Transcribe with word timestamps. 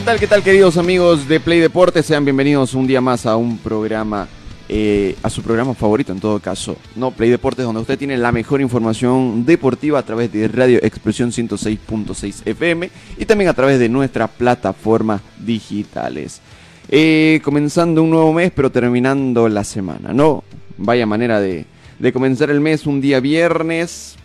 ¿Qué 0.00 0.06
tal, 0.06 0.18
qué 0.18 0.26
tal, 0.26 0.42
queridos 0.42 0.78
amigos 0.78 1.28
de 1.28 1.40
Play 1.40 1.60
Deportes? 1.60 2.06
Sean 2.06 2.24
bienvenidos 2.24 2.72
un 2.72 2.86
día 2.86 3.02
más 3.02 3.26
a 3.26 3.36
un 3.36 3.58
programa, 3.58 4.26
eh, 4.66 5.14
a 5.22 5.28
su 5.28 5.42
programa 5.42 5.74
favorito 5.74 6.10
en 6.10 6.20
todo 6.20 6.40
caso, 6.40 6.78
¿no? 6.96 7.10
Play 7.10 7.28
Deportes, 7.28 7.66
donde 7.66 7.82
usted 7.82 7.98
tiene 7.98 8.16
la 8.16 8.32
mejor 8.32 8.62
información 8.62 9.44
deportiva 9.44 9.98
a 9.98 10.02
través 10.02 10.32
de 10.32 10.48
Radio 10.48 10.78
Expresión 10.82 11.32
106.6 11.32 12.46
FM 12.46 12.90
y 13.18 13.26
también 13.26 13.50
a 13.50 13.52
través 13.52 13.78
de 13.78 13.90
nuestras 13.90 14.30
plataformas 14.30 15.20
digitales. 15.38 16.40
Eh, 16.88 17.42
comenzando 17.44 18.02
un 18.02 18.08
nuevo 18.08 18.32
mes, 18.32 18.52
pero 18.56 18.72
terminando 18.72 19.50
la 19.50 19.64
semana, 19.64 20.14
¿no? 20.14 20.44
Vaya 20.78 21.04
manera 21.04 21.42
de, 21.42 21.66
de 21.98 22.12
comenzar 22.14 22.48
el 22.48 22.62
mes, 22.62 22.86
un 22.86 23.02
día 23.02 23.20
viernes, 23.20 24.16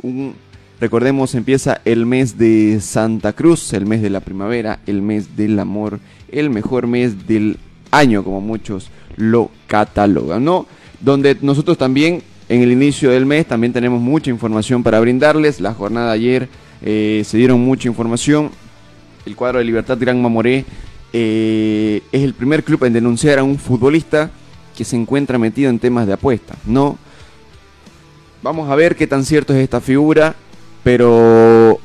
un 0.00 0.36
Recordemos, 0.82 1.36
empieza 1.36 1.80
el 1.84 2.06
mes 2.06 2.38
de 2.38 2.80
Santa 2.80 3.34
Cruz, 3.34 3.72
el 3.72 3.86
mes 3.86 4.02
de 4.02 4.10
la 4.10 4.18
primavera, 4.18 4.80
el 4.84 5.00
mes 5.00 5.36
del 5.36 5.56
amor, 5.60 6.00
el 6.28 6.50
mejor 6.50 6.88
mes 6.88 7.28
del 7.28 7.56
año, 7.92 8.24
como 8.24 8.40
muchos 8.40 8.90
lo 9.14 9.52
catalogan, 9.68 10.44
¿no? 10.44 10.66
Donde 11.00 11.36
nosotros 11.40 11.78
también, 11.78 12.24
en 12.48 12.62
el 12.62 12.72
inicio 12.72 13.12
del 13.12 13.26
mes, 13.26 13.46
también 13.46 13.72
tenemos 13.72 14.00
mucha 14.00 14.28
información 14.28 14.82
para 14.82 14.98
brindarles. 14.98 15.60
La 15.60 15.72
jornada 15.72 16.08
de 16.08 16.12
ayer 16.14 16.48
eh, 16.82 17.22
se 17.24 17.36
dieron 17.38 17.60
mucha 17.60 17.86
información. 17.86 18.50
El 19.24 19.36
cuadro 19.36 19.60
de 19.60 19.64
Libertad 19.64 19.98
Gran 20.00 20.20
Mamoré 20.20 20.64
eh, 21.12 22.02
es 22.10 22.22
el 22.22 22.34
primer 22.34 22.64
club 22.64 22.82
en 22.86 22.92
denunciar 22.94 23.38
a 23.38 23.44
un 23.44 23.56
futbolista 23.56 24.32
que 24.76 24.82
se 24.82 24.96
encuentra 24.96 25.38
metido 25.38 25.70
en 25.70 25.78
temas 25.78 26.08
de 26.08 26.14
apuestas, 26.14 26.56
¿no? 26.66 26.98
Vamos 28.42 28.68
a 28.68 28.74
ver 28.74 28.96
qué 28.96 29.06
tan 29.06 29.24
cierto 29.24 29.54
es 29.54 29.60
esta 29.60 29.80
figura 29.80 30.34
pero 30.82 31.78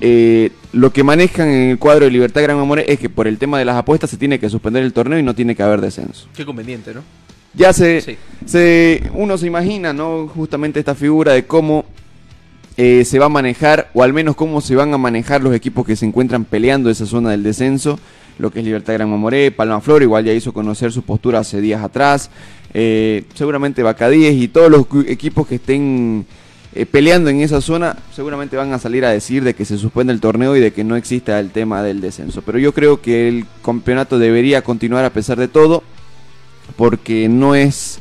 eh, 0.00 0.50
lo 0.72 0.92
que 0.92 1.02
manejan 1.02 1.48
en 1.48 1.70
el 1.70 1.78
cuadro 1.78 2.04
de 2.04 2.10
Libertad 2.10 2.42
Gran 2.42 2.58
Amor 2.58 2.80
es 2.80 2.98
que 2.98 3.08
por 3.08 3.26
el 3.26 3.38
tema 3.38 3.58
de 3.58 3.64
las 3.64 3.76
apuestas 3.76 4.10
se 4.10 4.16
tiene 4.16 4.38
que 4.38 4.50
suspender 4.50 4.82
el 4.82 4.92
torneo 4.92 5.18
y 5.18 5.22
no 5.22 5.34
tiene 5.34 5.54
que 5.54 5.62
haber 5.62 5.80
descenso. 5.80 6.28
Qué 6.34 6.44
conveniente, 6.44 6.92
¿no? 6.92 7.02
Ya 7.54 7.72
se, 7.72 8.02
sí. 8.02 8.16
se 8.44 9.10
uno 9.14 9.38
se 9.38 9.46
imagina, 9.46 9.92
¿no? 9.92 10.28
Justamente 10.28 10.78
esta 10.78 10.94
figura 10.94 11.32
de 11.32 11.46
cómo 11.46 11.86
eh, 12.76 13.06
se 13.06 13.18
va 13.18 13.26
a 13.26 13.30
manejar, 13.30 13.90
o 13.94 14.02
al 14.02 14.12
menos 14.12 14.36
cómo 14.36 14.60
se 14.60 14.76
van 14.76 14.92
a 14.92 14.98
manejar 14.98 15.42
los 15.42 15.54
equipos 15.54 15.86
que 15.86 15.96
se 15.96 16.04
encuentran 16.04 16.44
peleando 16.44 16.90
esa 16.90 17.06
zona 17.06 17.30
del 17.30 17.42
descenso, 17.42 17.98
lo 18.38 18.50
que 18.50 18.58
es 18.58 18.66
Libertad 18.66 18.92
Gran 18.92 19.08
Mamoré, 19.08 19.50
Palma 19.50 19.80
Flor, 19.80 20.02
igual 20.02 20.26
ya 20.26 20.34
hizo 20.34 20.52
conocer 20.52 20.92
su 20.92 21.00
postura 21.00 21.38
hace 21.38 21.62
días 21.62 21.82
atrás, 21.82 22.30
eh, 22.74 23.24
seguramente 23.34 23.82
Bacadíes 23.82 24.34
y 24.34 24.48
todos 24.48 24.70
los 24.70 24.86
equipos 25.08 25.46
que 25.46 25.54
estén 25.54 26.26
eh, 26.76 26.84
peleando 26.84 27.30
en 27.30 27.40
esa 27.40 27.62
zona, 27.62 27.96
seguramente 28.14 28.54
van 28.54 28.70
a 28.74 28.78
salir 28.78 29.06
a 29.06 29.10
decir 29.10 29.42
de 29.42 29.54
que 29.54 29.64
se 29.64 29.78
suspende 29.78 30.12
el 30.12 30.20
torneo 30.20 30.54
y 30.56 30.60
de 30.60 30.74
que 30.74 30.84
no 30.84 30.96
exista 30.96 31.40
el 31.40 31.50
tema 31.50 31.82
del 31.82 32.02
descenso. 32.02 32.42
Pero 32.42 32.58
yo 32.58 32.74
creo 32.74 33.00
que 33.00 33.28
el 33.28 33.46
campeonato 33.64 34.18
debería 34.18 34.60
continuar 34.60 35.06
a 35.06 35.10
pesar 35.10 35.38
de 35.38 35.48
todo, 35.48 35.82
porque 36.76 37.30
no 37.30 37.54
es 37.54 37.98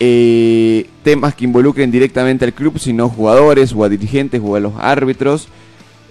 eh, 0.00 0.88
temas 1.04 1.34
que 1.34 1.44
involucren 1.44 1.90
directamente 1.90 2.46
al 2.46 2.54
club, 2.54 2.78
sino 2.78 3.10
jugadores 3.10 3.74
o 3.74 3.84
a 3.84 3.90
dirigentes 3.90 4.40
o 4.42 4.56
a 4.56 4.60
los 4.60 4.72
árbitros. 4.78 5.48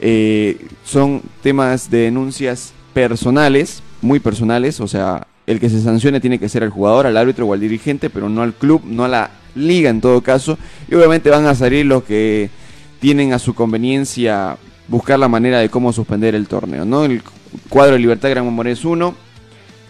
Eh, 0.02 0.68
son 0.84 1.24
temas 1.42 1.90
de 1.90 2.02
denuncias 2.02 2.74
personales, 2.94 3.82
muy 4.02 4.20
personales, 4.20 4.80
o 4.80 4.88
sea, 4.88 5.26
el 5.48 5.60
que 5.60 5.70
se 5.70 5.82
sancione 5.82 6.20
tiene 6.20 6.38
que 6.38 6.48
ser 6.48 6.64
al 6.64 6.70
jugador, 6.70 7.08
al 7.08 7.18
árbitro 7.18 7.48
o 7.48 7.54
al 7.54 7.60
dirigente, 7.60 8.12
pero 8.12 8.30
no 8.30 8.44
al 8.44 8.54
club, 8.54 8.84
no 8.86 9.04
a 9.04 9.08
la 9.08 9.32
liga 9.56 9.90
en 9.90 10.02
todo 10.02 10.22
caso. 10.22 10.58
Y 10.90 10.96
obviamente 10.96 11.30
van 11.30 11.46
a 11.46 11.56
salir 11.56 11.86
los 11.86 12.04
que 12.04 12.50
tienen 13.00 13.34
a 13.34 13.40
su 13.40 13.54
conveniencia 13.54 14.58
buscar 14.88 15.18
la 15.18 15.28
manera 15.28 15.60
de 15.60 15.70
cómo 15.70 15.94
suspender 15.94 16.36
el 16.36 16.48
torneo. 16.48 16.86
¿no? 16.86 17.06
El 17.06 17.24
cuadro 17.70 17.94
de 17.94 18.00
Libertad 18.00 18.30
Gran 18.30 18.46
Mamoré 18.46 18.72
es 18.72 18.86
uno 18.86 19.16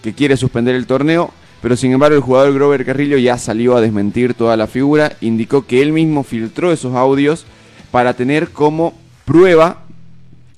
que 0.02 0.14
quiere 0.14 0.38
suspender 0.38 0.76
el 0.76 0.88
torneo, 0.88 1.32
pero 1.62 1.76
sin 1.76 1.92
embargo 1.92 2.16
el 2.16 2.22
jugador 2.22 2.54
Grover 2.54 2.86
Carrillo 2.86 3.18
ya 3.18 3.38
salió 3.38 3.76
a 3.76 3.82
desmentir 3.82 4.34
toda 4.34 4.58
la 4.58 4.68
figura, 4.68 5.14
indicó 5.22 5.66
que 5.66 5.82
él 5.82 5.92
mismo 5.92 6.24
filtró 6.24 6.72
esos 6.72 6.96
audios 6.96 7.46
para 7.92 8.16
tener 8.16 8.50
como 8.50 8.94
prueba 9.26 9.84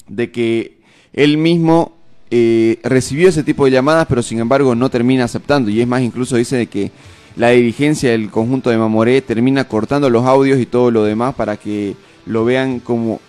de 0.08 0.32
que 0.32 0.78
él 1.14 1.38
mismo 1.38 1.94
eh, 2.32 2.80
recibió 2.84 3.30
ese 3.30 3.44
tipo 3.44 3.66
de 3.66 3.72
llamadas, 3.72 4.08
pero 4.08 4.24
sin 4.24 4.40
embargo 4.40 4.76
no 4.76 4.90
termina 4.90 5.26
aceptando. 5.26 5.70
Y 5.70 5.82
es 5.82 5.88
más, 5.88 6.02
incluso 6.02 6.36
dice 6.36 6.56
de 6.56 6.68
que 6.68 6.92
la 7.36 7.50
dirigencia 7.50 8.12
del 8.12 8.30
conjunto 8.30 8.70
de 8.70 8.78
Mamoré 8.78 9.22
termina 9.22 9.68
cortando 9.68 10.10
los 10.10 10.26
audios 10.26 10.60
y 10.60 10.66
todo 10.66 10.92
lo 10.92 11.04
demás 11.04 11.34
para 11.36 11.58
que 11.58 11.96
lo 12.26 12.46
vean 12.46 12.80
como 12.80 13.20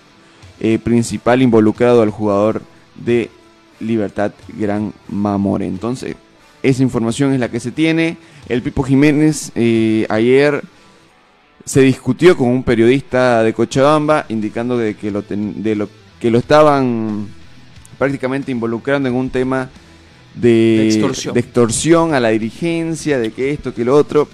eh, 0.60 0.78
principal 0.78 1.42
involucrado 1.42 2.02
al 2.02 2.10
jugador 2.10 2.62
de 2.94 3.30
Libertad 3.80 4.32
Gran 4.48 4.92
Mamoré. 5.08 5.66
Entonces, 5.66 6.16
esa 6.62 6.82
información 6.82 7.32
es 7.32 7.40
la 7.40 7.50
que 7.50 7.60
se 7.60 7.72
tiene. 7.72 8.16
El 8.48 8.62
Pipo 8.62 8.82
Jiménez 8.82 9.52
eh, 9.54 10.06
ayer 10.08 10.62
se 11.64 11.80
discutió 11.80 12.36
con 12.36 12.48
un 12.48 12.62
periodista 12.62 13.42
de 13.42 13.54
Cochabamba 13.54 14.26
indicando 14.28 14.76
de 14.76 14.94
que 14.94 15.10
lo, 15.10 15.22
de 15.22 15.74
lo 15.74 15.88
que 16.20 16.30
lo 16.30 16.38
estaban 16.38 17.26
prácticamente 17.98 18.52
involucrando 18.52 19.08
en 19.08 19.14
un 19.14 19.30
tema 19.30 19.70
de, 20.34 20.88
extorsión. 21.34 22.14
a 22.14 22.20
la 22.20 22.30
dirigencia, 22.30 23.18
de 23.18 23.32
que 23.32 23.50
esto, 23.50 23.74
que 23.74 23.84
lo 23.84 23.96
otro. 23.96 24.28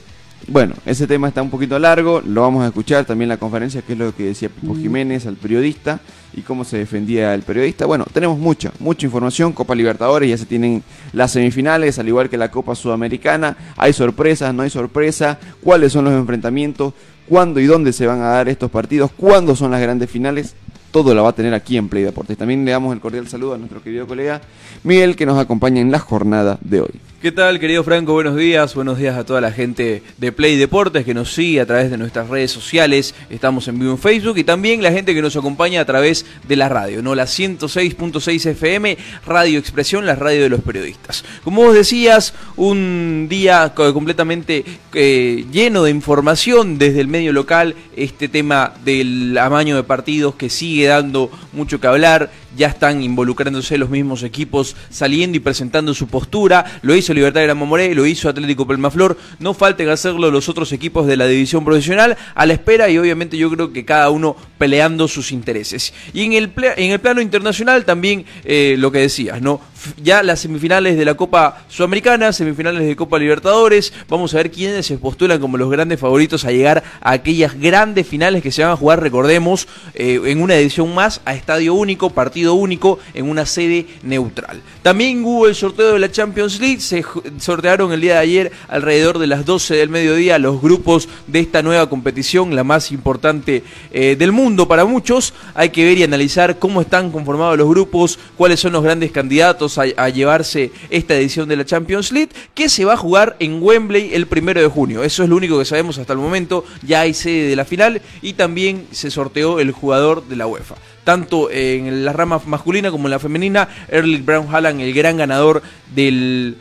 Bueno, 0.48 0.74
ese 0.86 1.06
tema 1.06 1.28
está 1.28 1.42
un 1.42 1.50
poquito 1.50 1.78
largo, 1.78 2.22
lo 2.24 2.40
vamos 2.40 2.64
a 2.64 2.68
escuchar 2.68 3.04
también 3.04 3.26
en 3.26 3.36
la 3.36 3.36
conferencia, 3.36 3.82
que 3.82 3.92
es 3.92 3.98
lo 3.98 4.14
que 4.16 4.24
decía 4.24 4.48
Pipo 4.48 4.74
Jiménez 4.74 5.26
al 5.26 5.36
periodista 5.36 6.00
y 6.32 6.40
cómo 6.40 6.64
se 6.64 6.78
defendía 6.78 7.34
el 7.34 7.42
periodista. 7.42 7.84
Bueno, 7.84 8.06
tenemos 8.12 8.38
mucha, 8.38 8.72
mucha 8.80 9.06
información, 9.06 9.52
Copa 9.52 9.74
Libertadores, 9.74 10.30
ya 10.30 10.38
se 10.38 10.46
tienen 10.46 10.82
las 11.12 11.32
semifinales, 11.32 11.98
al 11.98 12.08
igual 12.08 12.30
que 12.30 12.38
la 12.38 12.50
Copa 12.50 12.74
Sudamericana, 12.74 13.56
hay 13.76 13.92
sorpresas, 13.92 14.54
no 14.54 14.62
hay 14.62 14.70
sorpresa, 14.70 15.38
cuáles 15.62 15.92
son 15.92 16.06
los 16.06 16.14
enfrentamientos, 16.14 16.94
cuándo 17.28 17.60
y 17.60 17.66
dónde 17.66 17.92
se 17.92 18.06
van 18.06 18.20
a 18.20 18.28
dar 18.30 18.48
estos 18.48 18.70
partidos, 18.70 19.10
cuándo 19.16 19.54
son 19.54 19.70
las 19.70 19.80
grandes 19.80 20.10
finales, 20.10 20.54
todo 20.90 21.14
lo 21.14 21.22
va 21.22 21.30
a 21.30 21.34
tener 21.34 21.54
aquí 21.54 21.76
en 21.76 21.88
Play 21.88 22.04
Deportes. 22.04 22.36
También 22.36 22.64
le 22.64 22.70
damos 22.70 22.92
el 22.94 23.00
cordial 23.00 23.28
saludo 23.28 23.54
a 23.54 23.58
nuestro 23.58 23.82
querido 23.82 24.06
colega 24.06 24.40
Miguel 24.84 25.16
que 25.16 25.26
nos 25.26 25.38
acompaña 25.38 25.80
en 25.80 25.90
la 25.90 25.98
jornada 25.98 26.58
de 26.62 26.80
hoy. 26.80 27.09
¿Qué 27.20 27.32
tal, 27.32 27.60
querido 27.60 27.84
Franco? 27.84 28.14
Buenos 28.14 28.34
días. 28.34 28.75
Buenos 28.75 28.97
días 28.97 29.14
a 29.14 29.26
toda 29.26 29.42
la 29.42 29.53
gente 29.53 30.03
de 30.16 30.33
Play 30.33 30.56
Deportes 30.56 31.04
que 31.04 31.12
nos 31.12 31.34
sigue 31.34 31.60
a 31.60 31.66
través 31.66 31.91
de 31.91 31.98
nuestras 31.98 32.30
redes 32.30 32.50
sociales. 32.50 33.15
Estamos 33.28 33.68
en 33.68 33.78
vivo 33.78 33.92
en 33.92 33.98
Facebook 33.98 34.39
y 34.39 34.44
también 34.44 34.83
la 34.83 34.91
gente 34.91 35.15
que 35.15 35.21
nos 35.21 35.36
acompaña 35.36 35.83
a 35.83 35.84
través 35.84 36.24
de 36.48 36.56
la 36.56 36.71
radio, 36.71 37.03
¿no? 37.03 37.15
La 37.15 37.24
106.6 37.24 38.47
FM, 38.47 38.97
Radio 39.27 39.59
Expresión, 39.59 40.06
la 40.06 40.15
radio 40.15 40.44
de 40.44 40.48
los 40.48 40.62
periodistas. 40.62 41.22
Como 41.44 41.62
vos 41.62 41.74
decías, 41.74 42.33
un 42.56 43.27
día 43.28 43.74
completamente 43.74 44.65
eh, 44.94 45.44
lleno 45.53 45.83
de 45.83 45.91
información 45.91 46.78
desde 46.78 47.03
el 47.03 47.09
medio 47.09 47.34
local, 47.34 47.74
este 47.97 48.28
tema 48.28 48.72
del 48.83 49.36
amaño 49.36 49.77
de 49.77 49.83
partidos 49.83 50.36
que 50.36 50.48
sigue 50.48 50.86
dando 50.86 51.30
mucho 51.53 51.83
que 51.83 51.86
hablar, 51.86 52.30
ya 52.56 52.68
están 52.68 53.02
involucrándose 53.02 53.78
los 53.78 53.91
mismos 53.91 54.22
equipos 54.22 54.76
saliendo 54.91 55.36
y 55.36 55.41
presentando 55.41 55.94
su 55.94 56.06
postura. 56.06 56.64
Lo 56.82 56.94
hizo 56.94 57.14
Libertad 57.14 57.41
de 57.41 57.47
Gran 57.47 57.58
Mamoré, 57.58 57.94
lo 57.94 58.06
hizo 58.06 58.28
Atlético 58.28 58.66
Pelmaflor. 58.66 59.16
No 59.38 59.54
falten 59.54 59.88
hacerlo 59.88 60.30
los 60.30 60.48
otros 60.48 60.72
equipos 60.72 61.06
de 61.06 61.16
la 61.16 61.26
división 61.26 61.64
profesional 61.64 62.16
a 62.34 62.47
la 62.47 62.52
espera 62.52 62.88
y 62.88 62.98
obviamente 62.98 63.36
yo 63.36 63.50
creo 63.50 63.72
que 63.72 63.84
cada 63.84 64.10
uno 64.10 64.36
peleando 64.58 65.08
sus 65.08 65.32
intereses. 65.32 65.92
Y 66.12 66.24
en 66.24 66.32
el, 66.32 66.52
en 66.76 66.92
el 66.92 67.00
plano 67.00 67.20
internacional 67.20 67.84
también 67.84 68.24
eh, 68.44 68.76
lo 68.78 68.92
que 68.92 68.98
decías, 68.98 69.41
¿no? 69.41 69.60
ya 70.03 70.22
las 70.22 70.41
semifinales 70.41 70.96
de 70.96 71.04
la 71.04 71.14
Copa 71.14 71.62
Sudamericana, 71.68 72.32
semifinales 72.32 72.86
de 72.86 72.96
Copa 72.96 73.18
Libertadores. 73.18 73.92
Vamos 74.08 74.34
a 74.34 74.38
ver 74.38 74.50
quiénes 74.50 74.86
se 74.86 74.98
postulan 74.98 75.41
como 75.41 75.56
los 75.56 75.70
grandes 75.70 76.00
favoritos 76.00 76.44
a 76.44 76.53
llegar 76.53 76.82
a 77.00 77.12
aquellas 77.12 77.58
grandes 77.58 78.06
finales 78.06 78.42
que 78.42 78.53
se 78.53 78.62
van 78.62 78.72
a 78.72 78.76
jugar, 78.76 79.00
recordemos, 79.00 79.68
eh, 79.94 80.20
en 80.24 80.42
una 80.42 80.56
edición 80.56 80.94
más 80.94 81.20
a 81.24 81.34
estadio 81.34 81.74
único, 81.74 82.10
partido 82.10 82.40
único, 82.48 82.98
en 83.15 83.28
una 83.28 83.47
sede 83.47 83.87
neutral. 84.03 84.63
También 84.83 85.25
hubo 85.25 85.47
el 85.47 85.54
sorteo 85.54 85.92
de 85.92 85.98
la 85.98 86.10
Champions 86.10 86.60
League, 86.60 86.81
se 86.81 87.04
sortearon 87.39 87.92
el 87.92 88.01
día 88.01 88.15
de 88.15 88.21
ayer 88.21 88.53
alrededor 88.69 89.19
de 89.19 89.27
las 89.27 89.45
12 89.45 89.77
del 89.77 89.89
mediodía 89.89 90.39
los 90.39 90.60
grupos 90.60 91.09
de 91.27 91.41
esta 91.41 91.63
nueva 91.63 91.89
competición, 91.89 92.54
la 92.54 92.65
más 92.65 92.92
importante 92.92 93.63
eh, 93.92 94.16
del 94.16 94.33
mundo 94.33 94.69
para 94.69 94.84
muchos. 94.84 95.34
Hay 95.54 95.71
que 95.71 95.84
ver 95.84 95.98
y 95.98 96.03
analizar 96.03 96.59
cómo 96.59 96.81
están 96.81 97.10
conformados 97.10 97.59
los 97.59 97.69
grupos, 97.69 98.19
cuáles 98.37 98.60
son 98.60 98.72
los 98.72 98.83
grandes 98.83 99.13
candidatos 99.13 99.78
a, 99.78 100.09
llevarse 100.10 100.72
esta 100.91 101.15
edición 101.15 101.48
de 101.48 101.57
la 101.57 101.65
Champions 101.65 102.10
League, 102.10 102.31
que 102.54 102.69
se 102.69 102.84
va 102.84 102.95
a 102.95 102.97
jugar 102.97 103.37
en 103.39 103.63
Wembley 103.63 104.15
el 104.15 104.27
primero 104.27 104.60
de 104.60 104.69
junio. 104.69 105.04
Eso 105.04 105.22
es 105.22 105.28
lo 105.28 105.37
único 105.37 105.59
que 105.59 105.65
sabemos 105.65 105.98
hasta 105.98 106.13
el 106.13 106.19
momento. 106.19 106.65
Ya 106.83 107.03
hay 107.03 107.15
sede 107.15 107.48
de 107.48 107.57
la 107.57 107.65
final 107.65 108.03
y 108.22 108.33
también 108.33 108.87
se 108.91 109.10
sorteó 109.10 109.60
el 109.60 109.72
jugador 109.72 110.27
de 110.27 110.37
la 110.37 110.47
UEFA 110.47 110.77
tanto 111.04 111.50
en 111.50 112.04
la 112.04 112.12
rama 112.12 112.41
masculina 112.47 112.91
como 112.91 113.06
en 113.06 113.12
la 113.12 113.18
femenina, 113.18 113.68
Erling 113.88 114.24
Brown 114.24 114.54
Haaland, 114.54 114.80
el 114.80 114.94
gran 114.94 115.16
ganador 115.16 115.62
del, 115.94 116.56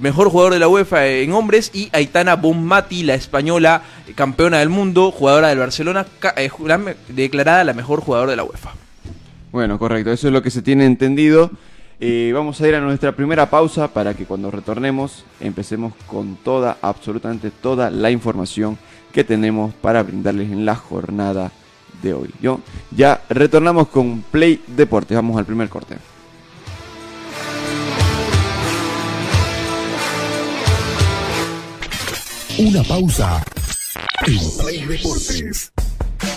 mejor 0.00 0.30
jugador 0.30 0.52
de 0.52 0.58
la 0.58 0.68
UEFA 0.68 1.06
en 1.06 1.32
hombres, 1.32 1.70
y 1.74 1.88
Aitana 1.92 2.36
Bonmati, 2.36 3.02
la 3.02 3.14
española 3.14 3.82
campeona 4.14 4.58
del 4.58 4.68
mundo, 4.68 5.10
jugadora 5.10 5.48
del 5.48 5.58
Barcelona, 5.58 6.06
eh, 6.36 6.50
declarada 7.08 7.64
la 7.64 7.72
mejor 7.72 8.00
jugadora 8.00 8.30
de 8.30 8.36
la 8.36 8.44
UEFA. 8.44 8.72
Bueno, 9.52 9.78
correcto, 9.78 10.10
eso 10.12 10.26
es 10.26 10.32
lo 10.32 10.42
que 10.42 10.50
se 10.50 10.62
tiene 10.62 10.84
entendido. 10.84 11.50
Eh, 12.00 12.32
vamos 12.34 12.60
a 12.60 12.68
ir 12.68 12.74
a 12.74 12.80
nuestra 12.80 13.12
primera 13.12 13.48
pausa 13.48 13.88
para 13.88 14.14
que 14.14 14.24
cuando 14.24 14.50
retornemos 14.50 15.24
empecemos 15.40 15.94
con 16.08 16.36
toda, 16.36 16.76
absolutamente 16.82 17.50
toda 17.50 17.90
la 17.90 18.10
información 18.10 18.76
que 19.12 19.22
tenemos 19.22 19.72
para 19.74 20.02
brindarles 20.02 20.50
en 20.50 20.66
la 20.66 20.74
jornada 20.74 21.52
de 22.04 22.14
hoy. 22.14 22.30
Yo 22.40 22.60
ya 22.96 23.22
retornamos 23.28 23.88
con 23.88 24.22
Play 24.22 24.62
Deportes. 24.66 25.16
Vamos 25.16 25.36
al 25.36 25.44
primer 25.44 25.68
corte. 25.68 25.96
Una 32.58 32.84
pausa 32.84 33.44
en 34.26 34.38
Play 34.58 34.84
Deportes. 34.86 35.72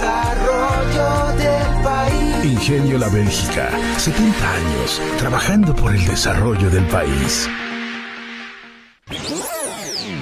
Desarrollo. 0.00 1.20
Ingenio 2.42 2.98
La 2.98 3.08
Bélgica, 3.08 3.70
70 3.98 4.54
años 4.54 5.00
trabajando 5.18 5.74
por 5.74 5.94
el 5.94 6.04
desarrollo 6.06 6.70
del 6.70 6.86
país. 6.86 7.48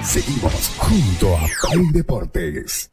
Seguimos 0.02 0.72
junto 0.78 1.36
a 1.36 1.46
Play 1.70 1.90
Deportes. 1.92 2.90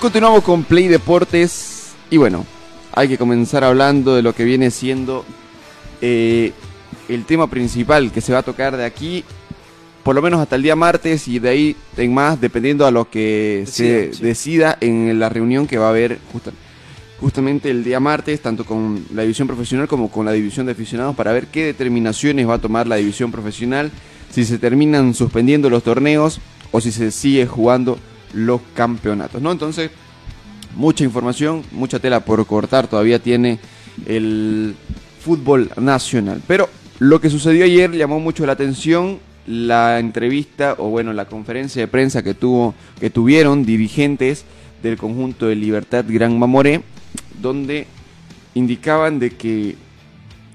Continuamos 0.00 0.42
con 0.42 0.64
Play 0.64 0.88
Deportes 0.88 1.92
y 2.08 2.16
bueno, 2.16 2.46
hay 2.92 3.08
que 3.08 3.18
comenzar 3.18 3.64
hablando 3.64 4.14
de 4.14 4.22
lo 4.22 4.34
que 4.34 4.44
viene 4.44 4.70
siendo 4.70 5.24
eh, 6.00 6.52
el 7.08 7.24
tema 7.24 7.48
principal 7.48 8.12
que 8.12 8.20
se 8.20 8.32
va 8.32 8.40
a 8.40 8.42
tocar 8.42 8.76
de 8.76 8.84
aquí, 8.84 9.24
por 10.02 10.14
lo 10.14 10.22
menos 10.22 10.40
hasta 10.40 10.56
el 10.56 10.62
día 10.62 10.76
martes 10.76 11.28
y 11.28 11.38
de 11.38 11.48
ahí 11.48 11.76
en 11.96 12.14
más, 12.14 12.40
dependiendo 12.40 12.86
a 12.86 12.90
lo 12.90 13.10
que 13.10 13.64
se 13.66 14.10
decida 14.20 14.78
en 14.80 15.18
la 15.18 15.28
reunión 15.28 15.66
que 15.66 15.78
va 15.78 15.86
a 15.86 15.90
haber 15.90 16.18
justamente 17.20 17.70
el 17.70 17.84
día 17.84 18.00
martes, 18.00 18.40
tanto 18.40 18.64
con 18.64 19.04
la 19.12 19.22
división 19.22 19.46
profesional 19.46 19.88
como 19.88 20.10
con 20.10 20.24
la 20.24 20.32
división 20.32 20.66
de 20.66 20.72
aficionados, 20.72 21.14
para 21.14 21.32
ver 21.32 21.48
qué 21.48 21.66
determinaciones 21.66 22.48
va 22.48 22.54
a 22.54 22.58
tomar 22.60 22.86
la 22.86 22.96
división 22.96 23.30
profesional, 23.30 23.90
si 24.30 24.44
se 24.44 24.58
terminan 24.58 25.14
suspendiendo 25.14 25.68
los 25.68 25.82
torneos 25.82 26.40
o 26.70 26.80
si 26.80 26.92
se 26.92 27.10
sigue 27.10 27.46
jugando 27.46 27.98
los 28.32 28.60
campeonatos, 28.74 29.42
¿no? 29.42 29.52
Entonces, 29.52 29.90
mucha 30.74 31.04
información, 31.04 31.62
mucha 31.72 31.98
tela 31.98 32.20
por 32.20 32.44
cortar 32.46 32.86
todavía 32.86 33.18
tiene 33.18 33.58
el 34.06 34.74
fútbol 35.20 35.70
nacional. 35.76 36.40
Pero 36.46 36.68
lo 36.98 37.20
que 37.20 37.30
sucedió 37.30 37.64
ayer 37.64 37.92
llamó 37.92 38.20
mucho 38.20 38.46
la 38.46 38.52
atención 38.52 39.18
la 39.46 39.98
entrevista 39.98 40.76
o 40.78 40.90
bueno, 40.90 41.12
la 41.12 41.24
conferencia 41.24 41.82
de 41.82 41.88
prensa 41.88 42.22
que 42.22 42.34
tuvo 42.34 42.74
que 43.00 43.10
tuvieron 43.10 43.64
dirigentes 43.64 44.44
del 44.82 44.96
conjunto 44.96 45.46
de 45.46 45.56
Libertad 45.56 46.04
Gran 46.08 46.38
Mamoré, 46.38 46.82
donde 47.40 47.86
indicaban 48.54 49.18
de 49.18 49.30
que 49.30 49.76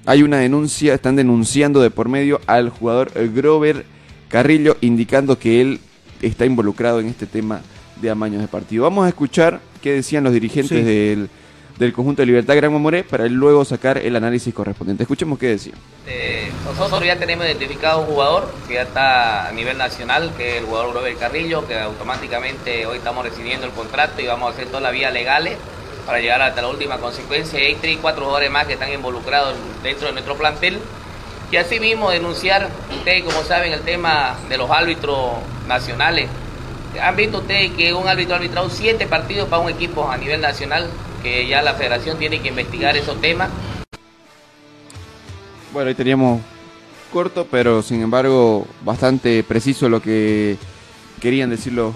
hay 0.06 0.24
una 0.24 0.38
denuncia, 0.38 0.94
están 0.94 1.16
denunciando 1.16 1.82
de 1.82 1.90
por 1.90 2.10
medio 2.10 2.40
al 2.46 2.70
jugador 2.70 3.12
Grover 3.34 3.86
Carrillo, 4.30 4.78
indicando 4.82 5.40
que 5.40 5.62
él 5.62 5.80
está 6.22 6.46
involucrado 6.46 7.00
en 7.00 7.08
este 7.08 7.26
tema 7.26 7.62
de 7.98 8.10
amaños 8.10 8.42
de 8.42 8.48
partido. 8.48 8.84
Vamos 8.84 9.06
a 9.06 9.10
escuchar 9.10 9.62
qué 9.82 9.94
decían 9.94 10.24
los 10.24 10.34
dirigentes 10.34 10.86
del 10.86 11.30
del 11.78 11.92
conjunto 11.94 12.22
de 12.22 12.28
Libertad 12.28 12.56
Gran 12.56 12.72
Mamoré 12.72 13.04
para 13.04 13.28
luego 13.28 13.66
sacar 13.66 13.98
el 13.98 14.16
análisis 14.16 14.54
correspondiente. 14.54 15.04
Escuchemos 15.04 15.38
qué 15.38 15.48
decía. 15.48 15.74
Eh, 16.08 16.52
nosotros 16.64 17.04
ya 17.04 17.18
tenemos 17.18 17.46
identificado 17.46 18.02
un 18.02 18.08
jugador 18.08 18.54
que 18.68 18.76
ya 18.76 18.84
está 18.84 19.50
a 19.50 19.52
nivel 19.52 19.78
nacional, 19.78 20.32
que 20.38 20.52
es 20.52 20.62
el 20.62 20.66
jugador 20.66 20.94
Robert 20.94 21.20
Carrillo, 21.20 21.68
que 21.68 21.78
automáticamente 21.80 22.86
hoy 22.86 22.98
estamos 22.98 23.26
recibiendo 23.26 23.66
el 23.66 23.74
contrato 23.74 24.22
y 24.22 24.28
vamos 24.28 24.50
a 24.50 24.54
hacer 24.54 24.68
todas 24.68 24.84
las 24.84 24.94
vías 24.94 25.14
legales 25.14 25.58
para 26.06 26.20
llegar 26.20 26.42
hasta 26.42 26.62
la 26.62 26.70
última 26.70 26.98
consecuencia. 26.98 27.60
Hay 27.60 27.76
tres, 27.76 27.98
cuatro 28.02 28.26
jugadores 28.26 28.52
más 28.52 28.68
que 28.68 28.74
están 28.74 28.92
involucrados 28.94 29.56
dentro 29.84 30.08
de 30.08 30.14
nuestro 30.14 30.36
plantel. 30.36 30.80
Y 31.52 31.58
asimismo 31.58 32.10
denunciar, 32.10 32.70
ustedes 32.96 33.24
como 33.24 33.44
saben, 33.44 33.72
el 33.72 33.82
tema 33.82 34.36
de 34.50 34.58
los 34.58 34.70
árbitros 34.70 35.34
nacionales. 35.68 36.30
¿Han 37.02 37.16
visto 37.16 37.40
ustedes 37.40 37.72
que 37.72 37.94
un 37.94 38.08
árbitro 38.08 38.36
ha 38.36 38.38
arbitrado 38.38 38.70
siete 38.70 39.06
partidos 39.08 39.50
para 39.50 39.62
un 39.62 39.70
equipo 39.70 40.10
a 40.10 40.18
nivel 40.18 40.42
nacional? 40.42 40.90
que 41.26 41.48
ya 41.48 41.64
la 41.64 41.74
federación 41.74 42.20
tiene 42.20 42.40
que 42.40 42.50
investigar 42.50 42.96
esos 42.96 43.20
temas. 43.20 43.50
Bueno, 45.74 45.90
ahí 45.90 45.96
teníamos 45.96 46.40
corto, 47.12 47.48
pero 47.50 47.82
sin 47.82 48.02
embargo 48.02 48.68
bastante 48.84 49.44
preciso 49.44 49.90
lo 49.90 50.04
que 50.04 50.58
querían 51.20 51.50
decir 51.50 51.74
los, 51.74 51.96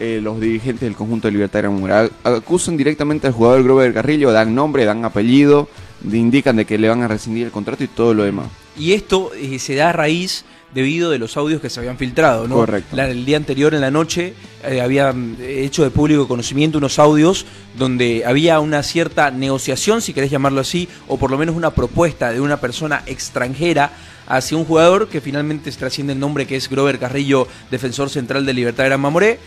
eh, 0.00 0.18
los 0.20 0.40
dirigentes 0.40 0.80
del 0.80 0.96
conjunto 0.96 1.28
de 1.28 1.32
Libertad 1.32 1.62
Gran 1.62 2.10
Acusan 2.24 2.76
directamente 2.76 3.28
al 3.28 3.32
jugador 3.32 3.62
Grover 3.62 3.94
Carrillo, 3.94 4.32
dan 4.32 4.56
nombre, 4.56 4.84
dan 4.84 5.04
apellido, 5.04 5.68
indican 6.10 6.56
de 6.56 6.64
que 6.64 6.76
le 6.76 6.88
van 6.88 7.02
a 7.02 7.08
rescindir 7.08 7.46
el 7.46 7.52
contrato 7.52 7.84
y 7.84 7.88
todo 7.88 8.12
lo 8.12 8.24
demás. 8.24 8.48
Y 8.76 8.94
esto 8.94 9.30
eh, 9.34 9.60
se 9.60 9.76
da 9.76 9.90
a 9.90 9.92
raíz 9.92 10.44
debido 10.74 11.10
de 11.10 11.18
los 11.18 11.36
audios 11.36 11.60
que 11.60 11.70
se 11.70 11.80
habían 11.80 11.96
filtrado. 11.96 12.48
¿no? 12.48 12.56
Correcto. 12.56 12.96
La- 12.96 13.08
el 13.08 13.24
día 13.24 13.36
anterior, 13.36 13.74
en 13.74 13.80
la 13.80 13.90
noche, 13.90 14.34
eh, 14.64 14.80
habían 14.80 15.36
hecho 15.40 15.84
de 15.84 15.90
público 15.90 16.26
conocimiento 16.26 16.78
unos 16.78 16.98
audios 16.98 17.46
donde 17.78 18.24
había 18.26 18.58
una 18.60 18.82
cierta 18.82 19.30
negociación, 19.30 20.02
si 20.02 20.12
querés 20.12 20.30
llamarlo 20.30 20.60
así, 20.60 20.88
o 21.08 21.16
por 21.18 21.30
lo 21.30 21.38
menos 21.38 21.54
una 21.54 21.70
propuesta 21.70 22.32
de 22.32 22.40
una 22.40 22.58
persona 22.60 23.02
extranjera 23.06 23.92
hacia 24.26 24.56
un 24.56 24.64
jugador 24.64 25.08
que 25.08 25.20
finalmente 25.20 25.70
trasciende 25.72 26.14
el 26.14 26.18
nombre 26.18 26.46
que 26.46 26.56
es 26.56 26.68
Grover 26.68 26.98
Carrillo, 26.98 27.46
defensor 27.70 28.10
central 28.10 28.44
de 28.46 28.54
Libertad 28.54 28.86
Gran 28.86 29.00
Mamoré. 29.00 29.38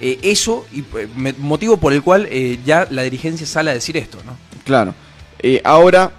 Eh, 0.00 0.18
eso, 0.22 0.66
y 0.72 0.80
eh, 0.80 1.34
motivo 1.38 1.76
por 1.76 1.92
el 1.92 2.02
cual 2.02 2.26
eh, 2.30 2.58
ya 2.66 2.88
la 2.90 3.02
dirigencia 3.02 3.46
sale 3.46 3.70
a 3.70 3.74
decir 3.74 3.96
esto, 3.96 4.18
¿no? 4.26 4.36
Claro. 4.64 4.94
Ahora, 5.64 6.12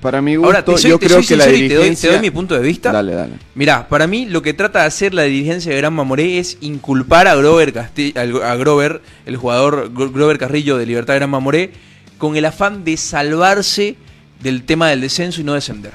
para 0.00 0.20
mi 0.22 0.36
gusto, 0.36 0.46
Ahora, 0.48 0.64
te 0.64 0.78
soy, 0.78 0.90
yo 0.90 0.98
te 0.98 1.06
creo 1.06 1.18
soy 1.18 1.26
que 1.26 1.36
la 1.36 1.44
y 1.44 1.46
te 1.46 1.52
doy, 1.52 1.68
dirigencia... 1.68 2.08
te 2.10 2.16
doy 2.16 2.22
mi 2.22 2.30
punto 2.30 2.54
de 2.54 2.60
vista. 2.60 2.90
Dale, 2.92 3.14
dale. 3.14 3.32
Mirá, 3.54 3.88
para 3.88 4.06
mí 4.06 4.26
lo 4.26 4.42
que 4.42 4.54
trata 4.54 4.80
de 4.80 4.86
hacer 4.86 5.14
la 5.14 5.22
dirigencia 5.22 5.70
de 5.72 5.78
Gran 5.78 5.92
Mamoré 5.94 6.38
es 6.38 6.58
inculpar 6.60 7.28
a 7.28 7.34
Grover, 7.34 7.72
Casti- 7.74 8.16
a 8.16 8.56
Grover 8.56 9.02
el 9.26 9.36
jugador 9.36 9.92
Gro- 9.92 10.12
Grover 10.12 10.38
Carrillo 10.38 10.76
de 10.78 10.86
Libertad 10.86 11.16
Gran 11.16 11.30
Mamoré, 11.30 11.72
con 12.18 12.36
el 12.36 12.44
afán 12.44 12.84
de 12.84 12.96
salvarse 12.96 13.96
del 14.42 14.64
tema 14.64 14.88
del 14.88 15.00
descenso 15.00 15.40
y 15.40 15.44
no 15.44 15.54
descender. 15.54 15.92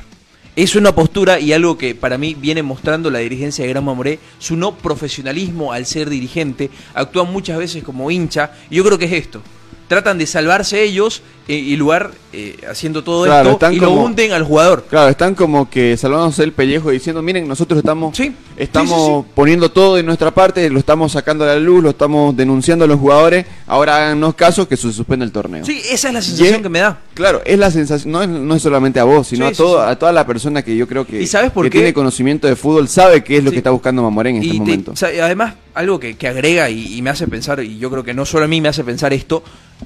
Es 0.56 0.76
una 0.78 0.96
postura 0.96 1.40
y 1.40 1.52
algo 1.52 1.78
que 1.78 1.96
para 1.96 2.18
mí 2.18 2.34
viene 2.34 2.64
mostrando 2.64 3.10
la 3.12 3.20
dirigencia 3.20 3.66
de 3.66 3.72
Gran 3.72 3.84
Mamoré, 3.84 4.20
su 4.40 4.56
no 4.56 4.76
profesionalismo 4.78 5.74
al 5.74 5.86
ser 5.86 6.10
dirigente, 6.10 6.70
actúan 6.94 7.32
muchas 7.34 7.58
veces 7.58 7.84
como 7.84 8.10
hincha, 8.10 8.52
y 8.70 8.76
yo 8.78 8.86
creo 8.86 8.98
que 8.98 9.06
es 9.06 9.12
esto. 9.12 9.42
Tratan 9.88 10.18
de 10.18 10.26
salvarse 10.26 10.82
ellos 10.84 11.22
eh, 11.48 11.54
y 11.56 11.76
lugar 11.76 12.12
eh, 12.34 12.58
haciendo 12.70 13.04
todo 13.04 13.26
Claro, 13.26 13.52
esto 13.52 13.72
y 13.72 13.80
lo 13.80 13.90
como- 13.90 14.04
hunden 14.06 14.32
al 14.32 14.44
jugador. 14.44 14.86
Claro, 14.90 15.10
están 15.10 15.36
como 15.36 15.70
que 15.70 15.96
salvándose 15.96 16.44
el 16.44 16.54
pellejo 16.54 16.90
diciendo, 16.90 17.22
miren, 17.22 17.48
nosotros 17.48 17.78
estamos, 17.78 18.18
Sí, 18.18 18.34
estamos 18.58 18.90
sí, 18.90 19.06
sí, 19.06 19.22
sí. 19.24 19.32
poniendo 19.36 19.70
todo 19.72 19.96
de 19.96 20.04
nuestra 20.04 20.32
parte, 20.34 20.70
lo 20.70 20.80
estamos 20.80 21.12
sacando 21.12 21.44
a 21.44 21.48
la 21.48 21.56
luz, 21.60 21.84
lo 21.84 21.90
estamos 21.92 22.36
denunciando 22.36 22.86
a 22.86 22.88
los 22.88 23.00
jugadores, 23.00 23.46
ahora 23.68 23.96
háganos 23.98 24.36
caso 24.36 24.68
que 24.68 24.78
se 24.78 24.92
suspende 24.92 25.26
el 25.26 25.32
torneo. 25.32 25.66
Sí, 25.66 25.82
esa 25.90 26.08
es 26.10 26.14
la 26.14 26.22
sensación 26.22 26.62
que 26.64 26.70
me 26.70 26.80
da. 26.80 27.00
Claro, 27.14 27.42
es 27.46 27.58
la 27.60 27.72
sensación, 27.72 28.12
no 28.12 28.22
es, 28.24 28.28
no 28.30 28.56
es 28.56 28.62
solamente 28.62 29.00
a 29.00 29.04
vos, 29.04 29.28
sino 29.28 29.46
a, 29.48 29.52
todo, 29.52 29.82
a 29.82 29.96
toda 29.98 30.12
la 30.12 30.26
persona 30.26 30.62
que 30.64 30.76
yo 30.76 30.88
creo 30.88 31.06
que, 31.06 31.22
¿Y 31.22 31.28
sabes 31.28 31.52
por 31.52 31.66
que 31.66 31.70
qué? 31.70 31.78
tiene 31.80 31.94
conocimiento 31.94 32.48
de 32.48 32.56
fútbol, 32.56 32.88
sabe 32.88 33.24
qué 33.24 33.38
es 33.38 33.44
lo 33.44 33.52
que 33.52 33.58
está 33.58 33.72
buscando 33.72 34.02
Mamoré 34.04 34.32
en 34.32 34.36
este 34.38 34.48
Y 34.48 34.52
te- 34.52 34.58
momento. 34.60 34.92
o 34.92 34.96
sea, 34.96 35.14
y 35.14 35.20
además, 35.20 35.54
algo 35.74 36.00
que, 36.00 36.16
que 36.16 36.28
agrega 36.28 36.70
y, 36.70 36.96
y 36.98 37.02
me 37.02 37.10
hace 37.10 37.28
pensar, 37.28 37.62
y 37.64 37.78
yo 37.78 37.90
creo 37.92 38.04
que 38.04 38.14
no 38.14 38.26
solo 38.26 38.46
a 38.46 38.48
mí 38.48 38.62
me 38.62 38.70
hace 38.70 38.84
pensar 38.84 39.14
esto, 39.14 39.44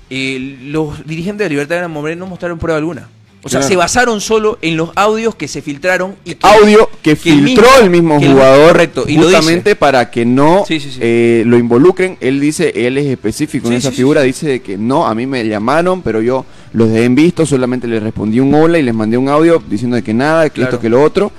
eh, 0.10 0.58
los 0.64 1.06
dirigentes 1.06 1.46
de 1.46 1.50
Libertad 1.50 1.76
de 1.76 1.80
Gran 1.82 1.92
Mamoré 1.92 2.16
no 2.16 2.28
mostraron 2.28 2.58
prueba 2.60 2.78
alguna. 2.78 3.08
O 3.42 3.48
sea, 3.48 3.62
se 3.62 3.78
basaron 3.78 4.20
solo 4.20 4.58
en 4.62 4.76
los 4.76 4.90
audios 4.96 5.34
que 5.34 5.48
se 5.48 5.62
filtraron 5.62 6.16
y 6.26 6.36
que, 6.36 6.46
Audio 6.46 6.90
que, 7.02 7.16
que 7.16 7.32
el 7.32 7.46
filtró 7.46 7.64
mismo- 7.64 7.84
el 7.84 7.90
mismo 7.90 8.20
el- 8.20 8.32
jugador 8.34 8.68
correcto, 8.74 9.06
y 9.08 9.16
justamente 9.16 9.76
para 9.78 10.12
que 10.12 10.26
no 10.26 10.66
Sí, 10.68 10.80
sí, 10.82 10.92
sí. 10.92 11.00
eh, 11.02 11.44
lo 11.46 11.58
involucren. 11.58 12.18
Él 12.20 12.42
dice, 12.42 12.74
él 12.76 12.98
es 12.98 13.06
específico 13.06 13.68
en 13.70 13.76
esa 13.76 13.92
figura, 13.92 14.24
dice 14.24 14.62
que 14.62 14.78
no, 14.78 15.08
a 15.08 15.16
mí 15.16 15.26
me 15.26 15.48
llamaron, 15.48 16.02
pero 16.02 16.22
yo 16.22 16.46
los 16.74 16.90
dejé 16.90 17.06
en 17.06 17.16
visto, 17.16 17.46
solamente 17.46 17.88
les 17.88 18.04
respondí 18.04 18.42
un 18.42 18.54
hola 18.54 18.78
y 18.78 18.84
les 18.84 18.94
mandé 18.94 19.18
un 19.18 19.30
audio 19.30 19.64
diciendo 19.70 19.96
de 19.96 20.04
que 20.04 20.14
nada, 20.14 20.50
que 20.50 20.56
Claro. 20.56 20.72
esto, 20.72 20.82
que 20.82 20.90
lo 20.90 21.02
otro. 21.02 21.32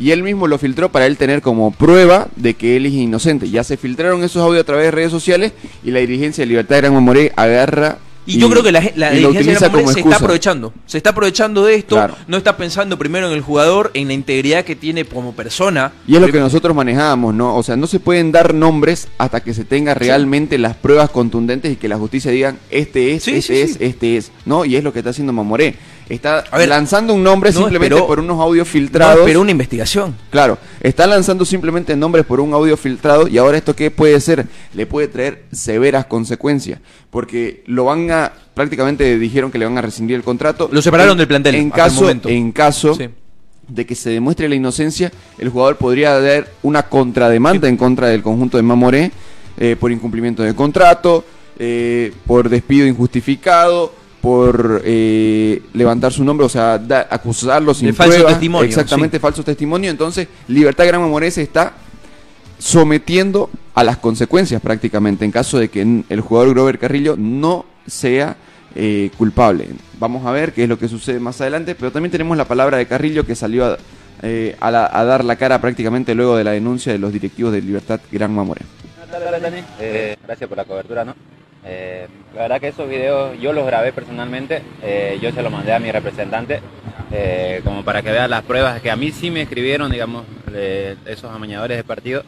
Y 0.00 0.10
él 0.10 0.22
mismo 0.22 0.48
lo 0.48 0.56
filtró 0.58 0.90
para 0.90 1.04
él 1.06 1.16
tener 1.18 1.42
como 1.42 1.70
prueba 1.70 2.28
de 2.34 2.54
que 2.54 2.76
él 2.76 2.86
es 2.86 2.92
inocente. 2.94 3.50
Ya 3.50 3.62
se 3.62 3.76
filtraron 3.76 4.24
esos 4.24 4.42
audios 4.42 4.62
a 4.62 4.66
través 4.66 4.86
de 4.86 4.90
redes 4.90 5.10
sociales 5.12 5.52
y 5.84 5.90
la 5.90 6.00
dirigencia 6.00 6.42
de 6.42 6.46
Libertad 6.48 6.76
de 6.76 6.80
Gran 6.80 6.94
Mamoré 6.94 7.30
agarra 7.36 7.98
Y 8.24 8.38
yo 8.38 8.48
creo 8.48 8.62
que 8.62 8.70
la, 8.72 8.82
la 8.94 9.10
dirigencia 9.10 9.68
de 9.68 9.68
Mamoré 9.68 9.82
como 9.82 9.92
se 9.92 10.00
está 10.00 10.16
aprovechando. 10.16 10.72
Se 10.86 10.98
está 10.98 11.10
aprovechando 11.10 11.64
de 11.64 11.74
esto. 11.74 11.96
Claro. 11.96 12.16
No 12.28 12.36
está 12.36 12.56
pensando 12.56 12.98
primero 12.98 13.26
en 13.26 13.32
el 13.32 13.40
jugador, 13.40 13.90
en 13.94 14.08
la 14.08 14.14
integridad 14.14 14.64
que 14.64 14.76
tiene 14.76 15.04
como 15.04 15.32
persona. 15.32 15.92
Y 16.06 16.14
es 16.14 16.20
lo 16.20 16.28
que 16.28 16.38
nosotros 16.38 16.74
manejábamos, 16.76 17.34
¿no? 17.34 17.56
O 17.56 17.62
sea, 17.62 17.76
no 17.76 17.86
se 17.86 18.00
pueden 18.00 18.32
dar 18.32 18.54
nombres 18.54 19.08
hasta 19.18 19.40
que 19.40 19.54
se 19.54 19.64
tenga 19.64 19.94
realmente 19.94 20.58
las 20.58 20.76
pruebas 20.76 21.10
contundentes 21.10 21.72
y 21.72 21.76
que 21.76 21.88
la 21.88 21.96
justicia 21.96 22.30
diga, 22.30 22.56
este 22.70 23.14
es, 23.14 23.24
Sí, 23.24 23.34
este 23.36 23.54
sí, 23.54 23.60
es, 23.60 23.76
este 23.80 24.16
es, 24.16 24.32
¿no? 24.46 24.64
Y 24.64 24.76
es 24.76 24.84
lo 24.84 24.92
que 24.92 25.00
está 25.00 25.10
haciendo 25.10 25.32
Mamoré. 25.32 25.74
Está 26.08 26.44
ver, 26.56 26.68
lanzando 26.68 27.14
un 27.14 27.22
nombre 27.22 27.50
no 27.52 27.60
simplemente 27.60 27.94
esperó- 27.94 28.06
por 28.06 28.20
unos 28.20 28.38
audios 28.40 28.66
No, 28.66 28.72
filtrados. 28.72 29.20
pero 29.24 29.40
una 29.40 29.50
investigación. 29.50 30.14
Claro, 30.30 30.58
está 30.80 31.06
lanzando 31.06 31.44
simplemente 31.44 31.96
nombres 31.96 32.26
por 32.26 32.40
un 32.40 32.52
audio 32.52 32.76
filtrado 32.76 33.28
y 33.28 33.38
ahora 33.38 33.58
esto 33.58 33.74
qué 33.74 33.90
puede 33.90 34.20
ser, 34.20 34.46
le 34.74 34.86
puede 34.86 35.08
traer 35.08 35.44
severas 35.52 36.06
consecuencias, 36.06 36.80
porque 37.10 37.62
lo 37.66 37.84
van 37.86 38.10
a 38.10 38.32
prácticamente 38.54 39.18
dijeron 39.18 39.50
que 39.50 39.58
le 39.58 39.64
van 39.64 39.78
a 39.78 39.82
rescindir 39.82 40.16
el 40.16 40.22
contrato. 40.22 40.68
Lo 40.70 40.82
separaron 40.82 41.12
En- 41.12 41.18
del 41.18 41.28
plantel 41.28 41.54
En 41.54 41.70
caso 41.70 42.10
en 42.10 42.52
caso 42.52 42.94
Sí. 42.94 43.08
de 43.68 43.86
que 43.86 43.94
se 43.94 44.10
demuestre 44.10 44.48
la 44.48 44.54
inocencia, 44.56 45.10
el 45.38 45.48
jugador 45.48 45.76
podría 45.76 46.20
dar 46.20 46.48
una 46.62 46.82
contrademanda 46.82 47.68
en 47.68 47.78
contra 47.78 48.08
del 48.08 48.22
conjunto 48.22 48.58
de 48.58 48.62
Mamoré 48.62 49.10
eh, 49.58 49.76
por 49.78 49.90
incumplimiento 49.92 50.42
de 50.42 50.54
contrato, 50.54 51.24
eh, 51.58 52.12
por 52.26 52.48
despido 52.48 52.86
injustificado, 52.86 53.94
por 54.22 54.80
eh, 54.84 55.60
levantar 55.74 56.12
su 56.12 56.24
nombre, 56.24 56.46
o 56.46 56.48
sea, 56.48 56.78
da- 56.78 57.08
acusarlo 57.10 57.74
sin 57.74 57.88
De 57.88 57.92
falso 57.92 58.12
pruebas. 58.12 58.32
testimonio, 58.34 58.68
Exactamente, 58.68 59.16
sí. 59.18 59.20
falso 59.20 59.42
testimonio. 59.42 59.90
Entonces, 59.90 60.28
Libertad 60.48 60.86
Gran 60.86 61.00
Mamoré 61.02 61.30
se 61.30 61.42
está 61.42 61.74
sometiendo 62.58 63.50
a 63.74 63.82
las 63.82 63.96
consecuencias 63.98 64.62
prácticamente 64.62 65.24
en 65.24 65.32
caso 65.32 65.58
de 65.58 65.68
que 65.68 66.04
el 66.08 66.20
jugador 66.20 66.50
Grover 66.54 66.78
Carrillo 66.78 67.16
no 67.18 67.66
sea 67.86 68.36
eh, 68.74 69.10
culpable. 69.18 69.68
Vamos 69.98 70.24
a 70.24 70.30
ver 70.30 70.52
qué 70.52 70.62
es 70.62 70.68
lo 70.68 70.78
que 70.78 70.88
sucede 70.88 71.18
más 71.20 71.40
adelante, 71.40 71.74
pero 71.74 71.90
también 71.90 72.10
tenemos 72.12 72.36
la 72.36 72.46
palabra 72.46 72.78
de 72.78 72.86
Carrillo 72.86 73.26
que 73.26 73.34
salió 73.34 73.66
a, 73.66 73.78
eh, 74.22 74.56
a 74.60 74.70
la- 74.70 74.88
a 74.92 75.04
dar 75.04 75.24
la 75.24 75.34
cara 75.36 75.60
prácticamente 75.60 76.14
luego 76.14 76.36
de 76.36 76.44
la 76.44 76.52
denuncia 76.52 76.92
de 76.92 76.98
los 76.98 77.12
directivos 77.12 77.52
de 77.52 77.60
Libertad 77.60 78.00
Gran 78.10 78.32
Mamoré. 78.32 78.62
Eh, 79.80 80.16
gracias 80.24 80.48
por 80.48 80.56
la 80.56 80.64
cobertura, 80.64 81.04
¿no? 81.04 81.14
Eh, 81.64 82.08
la 82.34 82.42
verdad 82.42 82.60
que 82.60 82.68
esos 82.68 82.88
videos 82.88 83.38
yo 83.40 83.52
los 83.52 83.66
grabé 83.66 83.92
personalmente, 83.92 84.62
eh, 84.82 85.18
yo 85.22 85.30
se 85.30 85.42
los 85.42 85.52
mandé 85.52 85.72
a 85.72 85.78
mi 85.78 85.92
representante, 85.92 86.60
eh, 87.12 87.60
como 87.64 87.84
para 87.84 88.02
que 88.02 88.10
vean 88.10 88.30
las 88.30 88.42
pruebas 88.42 88.80
que 88.80 88.90
a 88.90 88.96
mí 88.96 89.12
sí 89.12 89.30
me 89.30 89.42
escribieron, 89.42 89.90
digamos, 89.90 90.24
esos 91.06 91.30
amañadores 91.30 91.76
de 91.76 91.84
partido, 91.84 92.24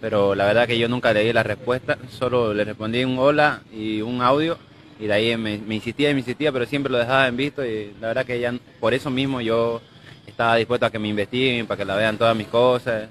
pero 0.00 0.34
la 0.34 0.46
verdad 0.46 0.66
que 0.66 0.78
yo 0.78 0.88
nunca 0.88 1.12
leí 1.12 1.32
la 1.32 1.42
respuesta, 1.42 1.98
solo 2.08 2.54
le 2.54 2.64
respondí 2.64 3.04
un 3.04 3.18
hola 3.18 3.60
y 3.72 4.00
un 4.00 4.22
audio, 4.22 4.56
y 4.98 5.06
de 5.06 5.12
ahí 5.12 5.36
me, 5.36 5.58
me 5.58 5.74
insistía 5.74 6.10
y 6.10 6.14
me 6.14 6.20
insistía, 6.20 6.50
pero 6.50 6.64
siempre 6.64 6.90
lo 6.90 6.98
dejaba 6.98 7.28
en 7.28 7.36
visto, 7.36 7.64
y 7.64 7.94
la 8.00 8.08
verdad 8.08 8.24
que 8.24 8.40
ya 8.40 8.54
por 8.80 8.94
eso 8.94 9.10
mismo 9.10 9.40
yo 9.40 9.82
estaba 10.26 10.56
dispuesto 10.56 10.86
a 10.86 10.90
que 10.90 10.98
me 10.98 11.08
investiguen, 11.08 11.66
para 11.66 11.78
que 11.78 11.84
la 11.84 11.96
vean 11.96 12.16
todas 12.16 12.36
mis 12.36 12.48
cosas. 12.48 13.08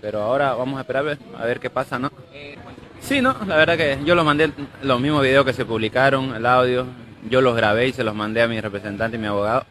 pero 0.00 0.20
ahora 0.20 0.54
vamos 0.54 0.76
a 0.76 0.82
esperar 0.82 1.00
a 1.02 1.06
ver, 1.06 1.18
a 1.38 1.46
ver 1.46 1.60
qué 1.60 1.70
pasa, 1.70 1.98
¿no? 1.98 2.12
Sí, 3.04 3.20
no, 3.20 3.36
la 3.46 3.56
verdad 3.56 3.76
que 3.76 3.98
yo 4.06 4.14
los 4.14 4.24
mandé 4.24 4.50
los 4.82 4.98
mismos 4.98 5.22
videos 5.22 5.44
que 5.44 5.52
se 5.52 5.66
publicaron, 5.66 6.34
el 6.34 6.46
audio, 6.46 6.86
yo 7.28 7.42
los 7.42 7.54
grabé 7.54 7.88
y 7.88 7.92
se 7.92 8.02
los 8.02 8.14
mandé 8.14 8.40
a 8.40 8.48
mi 8.48 8.58
representante 8.58 9.18
y 9.18 9.20
mi 9.20 9.26
abogado, 9.26 9.66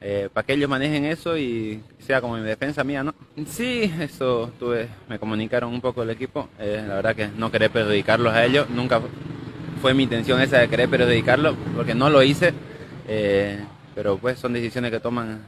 eh, 0.00 0.30
para 0.32 0.46
que 0.46 0.54
ellos 0.54 0.70
manejen 0.70 1.04
eso 1.04 1.36
y 1.36 1.82
sea 1.98 2.22
como 2.22 2.38
mi 2.38 2.42
defensa 2.42 2.82
mía, 2.82 3.04
¿no? 3.04 3.14
Sí, 3.46 3.92
eso 4.00 4.50
tuve, 4.58 4.88
me 5.10 5.18
comunicaron 5.18 5.74
un 5.74 5.82
poco 5.82 6.02
el 6.02 6.08
equipo, 6.08 6.48
eh, 6.58 6.82
la 6.88 6.94
verdad 6.94 7.14
que 7.14 7.28
no 7.28 7.52
querer 7.52 7.70
perjudicarlos 7.70 8.32
a 8.32 8.46
ellos, 8.46 8.70
nunca 8.70 9.02
fue 9.82 9.92
mi 9.92 10.04
intención 10.04 10.40
esa 10.40 10.60
de 10.60 10.68
querer 10.68 10.88
perjudicarlos, 10.88 11.56
porque 11.76 11.94
no 11.94 12.08
lo 12.08 12.22
hice, 12.22 12.54
eh, 13.06 13.62
pero 13.94 14.16
pues 14.16 14.38
son 14.38 14.54
decisiones 14.54 14.90
que 14.90 15.00
toman 15.00 15.42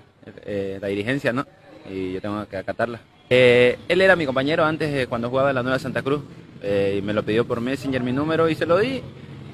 eh, 0.45 0.79
la 0.83 0.89
dirigencia, 0.89 1.33
¿no? 1.33 1.47
Y 1.91 2.13
yo 2.13 2.21
tengo 2.21 2.47
que 2.47 2.59
acatarlas. 2.59 3.01
Eh, 3.31 3.79
él 3.89 4.03
era 4.03 4.17
mi 4.17 4.27
compañero 4.27 4.67
antes 4.67 5.07
cuando 5.07 5.31
jugaba 5.31 5.49
en 5.49 5.55
la 5.55 5.63
Nueva 5.63 5.79
Santa 5.79 6.03
Cruz 6.03 6.21
eh, 6.63 6.97
y 6.99 7.03
me 7.03 7.13
lo 7.13 7.23
pidió 7.23 7.47
por 7.47 7.61
Messenger 7.61 8.03
mi 8.03 8.13
número 8.13 8.49
y 8.49 8.55
se 8.55 8.67
lo 8.67 8.79
di. 8.79 9.03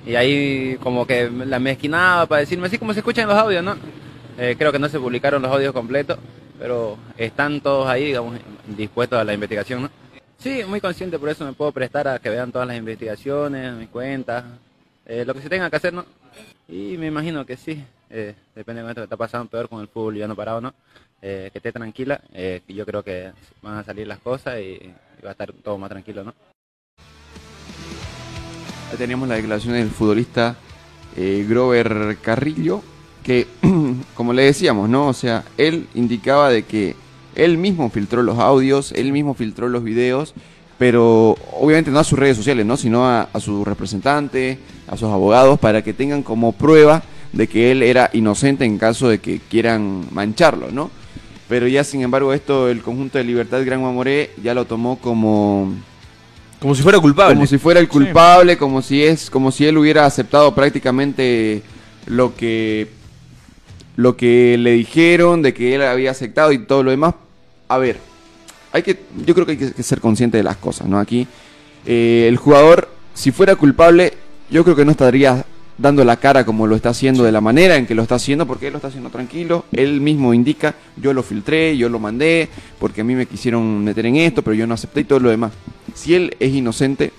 Y 0.06 0.14
ahí 0.14 0.76
como 0.82 1.06
que 1.06 1.28
la 1.30 1.58
mezquinaba 1.58 2.26
para 2.26 2.40
decirme 2.40 2.66
así 2.66 2.78
como 2.78 2.92
se 2.92 3.00
escuchan 3.00 3.28
los 3.28 3.36
audios, 3.36 3.64
¿no? 3.64 3.76
Eh, 4.38 4.54
creo 4.56 4.70
que 4.70 4.78
no 4.78 4.88
se 4.88 5.00
publicaron 5.00 5.42
los 5.42 5.50
audios 5.50 5.72
completos, 5.72 6.18
pero 6.58 6.96
están 7.16 7.60
todos 7.60 7.88
ahí, 7.88 8.06
digamos, 8.06 8.38
dispuestos 8.76 9.18
a 9.18 9.24
la 9.24 9.34
investigación, 9.34 9.82
¿no? 9.82 9.90
Sí, 10.38 10.62
muy 10.66 10.80
consciente, 10.80 11.18
por 11.18 11.28
eso 11.28 11.44
me 11.44 11.52
puedo 11.52 11.72
prestar 11.72 12.06
a 12.06 12.18
que 12.20 12.30
vean 12.30 12.52
todas 12.52 12.68
las 12.68 12.76
investigaciones, 12.76 13.74
mis 13.74 13.88
cuentas, 13.88 14.44
eh, 15.04 15.24
lo 15.26 15.34
que 15.34 15.42
se 15.42 15.48
tenga 15.48 15.68
que 15.68 15.76
hacer, 15.76 15.92
¿no? 15.92 16.04
Y 16.68 16.96
me 16.96 17.06
imagino 17.06 17.44
que 17.44 17.56
sí, 17.56 17.84
eh, 18.10 18.34
depende 18.54 18.82
de 18.82 18.88
esto 18.88 19.00
que 19.00 19.04
está 19.04 19.16
pasando, 19.16 19.50
peor 19.50 19.68
con 19.68 19.80
el 19.80 19.88
fútbol 19.88 20.16
ya 20.16 20.28
no 20.28 20.36
parado, 20.36 20.60
¿no? 20.60 20.74
Eh, 21.20 21.48
que 21.52 21.58
esté 21.58 21.72
tranquila, 21.72 22.20
eh, 22.32 22.62
yo 22.68 22.86
creo 22.86 23.02
que 23.02 23.32
van 23.60 23.78
a 23.78 23.84
salir 23.84 24.06
las 24.06 24.20
cosas 24.20 24.60
y 24.60 24.94
va 25.24 25.30
a 25.30 25.32
estar 25.32 25.52
todo 25.52 25.76
más 25.76 25.90
tranquilo, 25.90 26.22
¿no? 26.22 26.34
Ahí 28.90 28.96
teníamos 28.96 29.28
la 29.28 29.34
declaración 29.34 29.74
del 29.74 29.90
futbolista 29.90 30.56
eh, 31.16 31.44
Grover 31.48 32.16
Carrillo, 32.22 32.82
que, 33.22 33.46
como 34.14 34.32
le 34.32 34.42
decíamos, 34.42 34.88
¿no? 34.88 35.08
O 35.08 35.12
sea, 35.12 35.44
él 35.58 35.86
indicaba 35.94 36.48
de 36.48 36.62
que 36.62 36.96
él 37.34 37.58
mismo 37.58 37.90
filtró 37.90 38.22
los 38.22 38.38
audios, 38.38 38.92
él 38.92 39.12
mismo 39.12 39.34
filtró 39.34 39.68
los 39.68 39.84
videos, 39.84 40.34
pero 40.78 41.36
obviamente 41.60 41.90
no 41.90 41.98
a 41.98 42.04
sus 42.04 42.18
redes 42.18 42.36
sociales, 42.36 42.64
¿no? 42.64 42.76
Sino 42.76 43.06
a, 43.06 43.28
a 43.32 43.40
su 43.40 43.64
representante, 43.64 44.58
a 44.86 44.96
sus 44.96 45.08
abogados, 45.08 45.58
para 45.58 45.82
que 45.82 45.92
tengan 45.92 46.22
como 46.22 46.52
prueba 46.52 47.02
de 47.32 47.46
que 47.46 47.70
él 47.70 47.82
era 47.82 48.08
inocente 48.14 48.64
en 48.64 48.78
caso 48.78 49.08
de 49.08 49.18
que 49.18 49.38
quieran 49.38 50.06
mancharlo, 50.12 50.70
¿no? 50.70 50.90
Pero 51.48 51.66
ya, 51.66 51.84
sin 51.84 52.02
embargo, 52.02 52.32
esto, 52.32 52.68
el 52.68 52.82
conjunto 52.82 53.18
de 53.18 53.24
Libertad 53.24 53.64
Gran 53.64 53.82
Mamoré 53.82 54.30
ya 54.42 54.54
lo 54.54 54.66
tomó 54.66 54.98
como, 54.98 55.72
Como 56.60 56.74
si 56.74 56.82
fuera 56.82 56.98
culpable. 56.98 57.34
como 57.34 57.46
si 57.46 57.58
fuera 57.58 57.80
el 57.80 57.88
culpable, 57.88 58.58
como 58.58 58.82
si 58.82 59.02
es, 59.02 59.30
como 59.30 59.52
si 59.52 59.66
él 59.66 59.78
hubiera 59.78 60.06
aceptado 60.06 60.54
prácticamente 60.54 61.62
lo 62.06 62.34
que, 62.34 62.88
lo 63.96 64.16
que 64.16 64.56
le 64.58 64.72
dijeron, 64.72 65.42
de 65.42 65.54
que 65.54 65.74
él 65.74 65.82
había 65.82 66.10
aceptado 66.10 66.52
y 66.52 66.58
todo 66.58 66.82
lo 66.82 66.90
demás. 66.90 67.14
A 67.68 67.78
ver, 67.78 67.98
hay 68.72 68.82
que, 68.82 68.98
yo 69.24 69.34
creo 69.34 69.46
que 69.46 69.52
hay 69.52 69.58
que, 69.58 69.72
que 69.72 69.82
ser 69.82 70.00
consciente 70.00 70.36
de 70.36 70.42
las 70.42 70.56
cosas, 70.56 70.88
¿no? 70.88 70.98
Aquí, 70.98 71.28
eh, 71.86 72.26
el 72.28 72.36
jugador, 72.36 72.88
si 73.14 73.30
fuera 73.30 73.56
culpable, 73.56 74.14
yo 74.50 74.64
creo 74.64 74.76
que 74.76 74.84
no 74.84 74.90
estaría 74.90 75.44
dando 75.78 76.04
la 76.04 76.16
cara 76.16 76.44
como 76.44 76.66
lo 76.66 76.74
está 76.76 76.90
haciendo, 76.90 77.22
de 77.22 77.32
la 77.32 77.40
manera 77.40 77.76
en 77.76 77.86
que 77.86 77.94
lo 77.94 78.02
está 78.02 78.16
haciendo, 78.16 78.46
porque 78.46 78.66
él 78.66 78.72
lo 78.72 78.78
está 78.78 78.88
haciendo 78.88 79.10
tranquilo, 79.10 79.64
él 79.72 80.00
mismo 80.00 80.34
indica, 80.34 80.74
yo 80.96 81.12
lo 81.12 81.22
filtré, 81.22 81.76
yo 81.76 81.88
lo 81.88 81.98
mandé, 82.00 82.48
porque 82.80 83.00
a 83.02 83.04
mí 83.04 83.14
me 83.14 83.26
quisieron 83.26 83.84
meter 83.84 84.06
en 84.06 84.16
esto, 84.16 84.42
pero 84.42 84.54
yo 84.54 84.66
no 84.66 84.74
acepté 84.74 85.00
y 85.00 85.04
todo 85.04 85.20
lo 85.20 85.30
demás. 85.30 85.52
Si 85.94 86.14
él 86.14 86.36
es 86.40 86.52
inocente, 86.52 87.12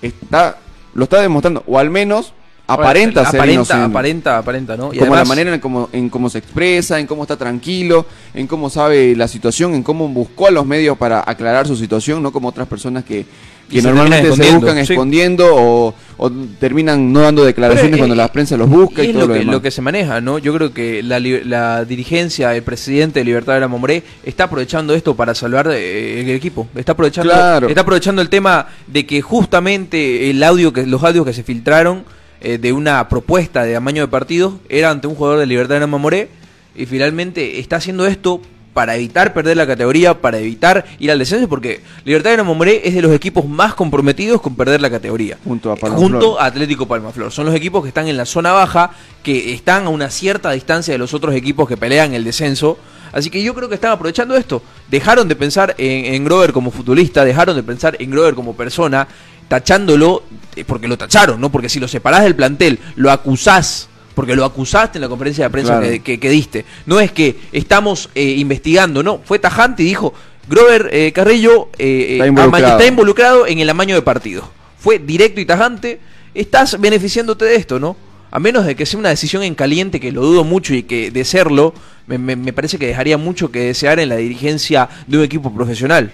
está, 0.00 0.58
lo 0.94 1.04
está 1.04 1.20
demostrando, 1.20 1.62
o 1.66 1.78
al 1.78 1.90
menos 1.90 2.32
aparenta 2.66 3.20
ser 3.24 3.40
aparenta, 3.40 3.52
inocente 3.54 3.84
aparenta, 3.84 4.38
aparenta, 4.38 4.76
¿no? 4.76 4.86
Y 4.92 4.98
como 4.98 5.12
además- 5.12 5.18
la 5.20 5.24
manera 5.24 5.54
en 5.54 5.60
cómo, 5.60 5.88
en 5.92 6.08
cómo 6.08 6.30
se 6.30 6.38
expresa, 6.38 6.98
en 6.98 7.06
cómo 7.06 7.22
está 7.22 7.36
tranquilo, 7.36 8.06
en 8.34 8.46
cómo 8.46 8.70
sabe 8.70 9.14
la 9.16 9.28
situación, 9.28 9.74
en 9.74 9.82
cómo 9.82 10.08
buscó 10.08 10.46
a 10.48 10.50
los 10.50 10.66
medios 10.66 10.96
para 10.98 11.22
aclarar 11.26 11.66
su 11.66 11.76
situación, 11.76 12.22
no 12.22 12.32
como 12.32 12.48
otras 12.48 12.68
personas 12.68 13.04
que, 13.04 13.26
que 13.68 13.82
normalmente 13.82 14.32
se 14.34 14.52
buscan 14.52 14.84
sí. 14.86 14.92
escondiendo 14.92 15.46
o, 15.54 15.94
o 16.16 16.30
terminan 16.58 17.12
no 17.12 17.20
dando 17.20 17.44
declaraciones 17.44 17.90
Pero, 17.90 17.96
eh, 17.96 17.98
cuando 18.00 18.14
la 18.14 18.32
prensa 18.32 18.56
los 18.56 18.68
busca 18.68 19.04
y, 19.04 19.08
todo 19.12 19.20
lo 19.22 19.26
lo, 19.28 19.32
que, 19.34 19.38
demás. 19.40 19.54
lo 19.54 19.62
que 19.62 19.70
se 19.70 19.82
maneja, 19.82 20.20
¿no? 20.20 20.38
Yo 20.38 20.54
creo 20.54 20.72
que 20.72 21.02
la, 21.02 21.20
la 21.20 21.84
dirigencia, 21.84 22.54
el 22.56 22.62
presidente 22.62 23.20
de 23.20 23.24
Libertad 23.24 23.54
de 23.54 23.60
la 23.60 23.68
Momoré 23.68 24.02
está 24.24 24.44
aprovechando 24.44 24.94
esto 24.94 25.14
para 25.14 25.34
salvar 25.34 25.68
eh, 25.70 26.20
el 26.20 26.30
equipo. 26.30 26.66
Está 26.74 26.92
aprovechando, 26.92 27.32
Claro. 27.32 27.68
está 27.68 27.82
aprovechando 27.82 28.22
el 28.22 28.28
tema 28.28 28.66
de 28.86 29.04
que 29.06 29.20
justamente 29.20 30.30
el 30.30 30.42
audio 30.42 30.72
que 30.72 30.86
los 30.86 31.02
audios 31.04 31.24
que 31.26 31.32
se 31.32 31.42
filtraron 31.42 32.04
eh, 32.40 32.58
de 32.58 32.72
una 32.72 33.08
propuesta 33.08 33.64
de 33.64 33.76
amaño 33.76 34.02
de 34.02 34.08
partidos 34.08 34.54
era 34.68 34.90
ante 34.90 35.06
un 35.08 35.14
jugador 35.14 35.38
de 35.40 35.46
Libertad 35.46 35.74
de 35.74 35.80
la 35.80 35.86
Momoré 35.86 36.28
y 36.74 36.86
finalmente 36.86 37.58
está 37.58 37.76
haciendo 37.76 38.06
esto 38.06 38.40
para 38.72 38.94
evitar 38.96 39.32
perder 39.32 39.56
la 39.56 39.66
categoría, 39.66 40.20
para 40.20 40.38
evitar 40.38 40.84
ir 40.98 41.10
al 41.10 41.18
descenso, 41.18 41.48
porque 41.48 41.82
Libertad 42.04 42.36
de 42.36 42.42
Momoré 42.42 42.82
es 42.84 42.94
de 42.94 43.02
los 43.02 43.12
equipos 43.12 43.44
más 43.46 43.74
comprometidos 43.74 44.40
con 44.40 44.54
perder 44.54 44.80
la 44.80 44.90
categoría. 44.90 45.38
Junto 45.44 45.72
a 45.72 45.76
Junto 45.76 46.40
a 46.40 46.46
Atlético 46.46 46.86
Palmaflor. 46.86 47.32
Son 47.32 47.46
los 47.46 47.54
equipos 47.54 47.82
que 47.82 47.88
están 47.88 48.08
en 48.08 48.16
la 48.16 48.24
zona 48.26 48.52
baja, 48.52 48.92
que 49.22 49.52
están 49.52 49.86
a 49.86 49.88
una 49.88 50.10
cierta 50.10 50.50
distancia 50.52 50.92
de 50.92 50.98
los 50.98 51.14
otros 51.14 51.34
equipos 51.34 51.68
que 51.68 51.76
pelean 51.76 52.14
el 52.14 52.24
descenso. 52.24 52.78
Así 53.12 53.30
que 53.30 53.42
yo 53.42 53.54
creo 53.54 53.68
que 53.68 53.74
están 53.74 53.92
aprovechando 53.92 54.36
esto. 54.36 54.62
Dejaron 54.88 55.28
de 55.28 55.36
pensar 55.36 55.74
en, 55.78 56.14
en 56.14 56.24
Grover 56.24 56.52
como 56.52 56.70
futbolista, 56.70 57.24
dejaron 57.24 57.56
de 57.56 57.62
pensar 57.62 57.96
en 57.98 58.10
Grover 58.10 58.34
como 58.34 58.54
persona, 58.54 59.08
tachándolo, 59.48 60.22
eh, 60.56 60.64
porque 60.64 60.88
lo 60.88 60.98
tacharon, 60.98 61.40
¿no? 61.40 61.50
Porque 61.50 61.68
si 61.68 61.80
lo 61.80 61.88
separás 61.88 62.22
del 62.22 62.36
plantel, 62.36 62.78
lo 62.96 63.10
acusás, 63.10 63.88
porque 64.18 64.34
lo 64.34 64.44
acusaste 64.44 64.98
en 64.98 65.02
la 65.02 65.08
conferencia 65.08 65.44
de 65.44 65.50
prensa 65.50 65.78
Claro. 65.78 65.92
que, 65.92 66.00
que- 66.00 66.18
que 66.18 66.28
diste. 66.28 66.64
No 66.86 66.98
es 66.98 67.12
que 67.12 67.36
estamos 67.52 68.10
eh, 68.16 68.24
investigando, 68.38 69.04
no. 69.04 69.20
Fue 69.24 69.38
tajante 69.38 69.84
y 69.84 69.86
dijo, 69.86 70.12
Grover 70.48 70.90
eh, 70.92 71.12
Carrillo 71.12 71.68
eh, 71.78 72.08
Está 72.14 72.24
eh, 72.24 72.28
involucrado. 72.28 72.66
ama- 72.66 72.76
está 72.78 72.86
involucrado 72.88 73.46
en 73.46 73.60
el 73.60 73.70
amaño 73.70 73.94
de 73.94 74.02
partidos. 74.02 74.44
Fue 74.80 74.98
directo 74.98 75.40
y 75.40 75.46
tajante. 75.46 76.00
Estás 76.34 76.80
beneficiándote 76.80 77.44
de 77.44 77.54
esto, 77.54 77.78
¿no? 77.78 77.96
A 78.32 78.40
menos 78.40 78.66
de 78.66 78.74
que 78.74 78.86
sea 78.86 78.98
una 78.98 79.10
decisión 79.10 79.44
en 79.44 79.54
caliente, 79.54 80.00
que 80.00 80.10
lo 80.10 80.22
dudo 80.22 80.42
mucho 80.42 80.74
y 80.74 80.82
que 80.82 81.12
de 81.12 81.24
serlo, 81.24 81.72
me, 82.08 82.18
me- 82.18 82.34
me 82.34 82.52
parece 82.52 82.76
que 82.76 82.88
dejaría 82.88 83.18
mucho 83.18 83.52
que 83.52 83.60
desear 83.60 84.00
en 84.00 84.08
la 84.08 84.16
dirigencia 84.16 84.88
de 85.06 85.18
un 85.18 85.22
equipo 85.22 85.54
profesional. 85.54 86.10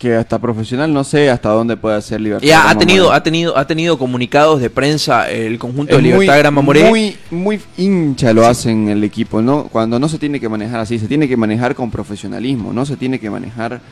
Que 0.00 0.14
hasta 0.16 0.38
profesional 0.38 0.90
no 0.92 1.04
sé 1.04 1.28
hasta 1.28 1.50
dónde 1.50 1.76
puede 1.76 1.94
hacer 1.94 2.22
Libertad. 2.22 2.46
Y 2.46 2.52
ha, 2.52 2.74
tenido, 2.74 3.12
ha 3.12 3.22
tenido, 3.22 3.56
ha 3.58 3.66
tenido 3.66 3.98
comunicados 3.98 4.58
de 4.58 4.70
prensa 4.70 5.30
el 5.30 5.58
conjunto 5.58 5.94
de 5.94 6.00
Libertad 6.00 6.32
muy, 6.32 6.38
Gran 6.38 6.54
Mamoré. 6.54 6.88
Muy, 6.88 7.16
muy 7.30 7.60
hincha 7.76 8.32
lo 8.32 8.46
hacen 8.46 8.88
el 8.88 9.04
equipo, 9.04 9.42
¿no? 9.42 9.64
Cuando 9.64 9.98
no 9.98 10.08
se 10.08 10.18
tiene 10.18 10.40
que 10.40 10.48
manejar 10.48 10.80
así, 10.80 10.98
se 10.98 11.06
tiene 11.06 11.28
que 11.28 11.36
manejar 11.36 11.74
con 11.74 11.90
profesionalismo, 11.90 12.72
no 12.72 12.86
se 12.86 12.96
tiene 12.96 13.20
que 13.20 13.28
manejar 13.28 13.82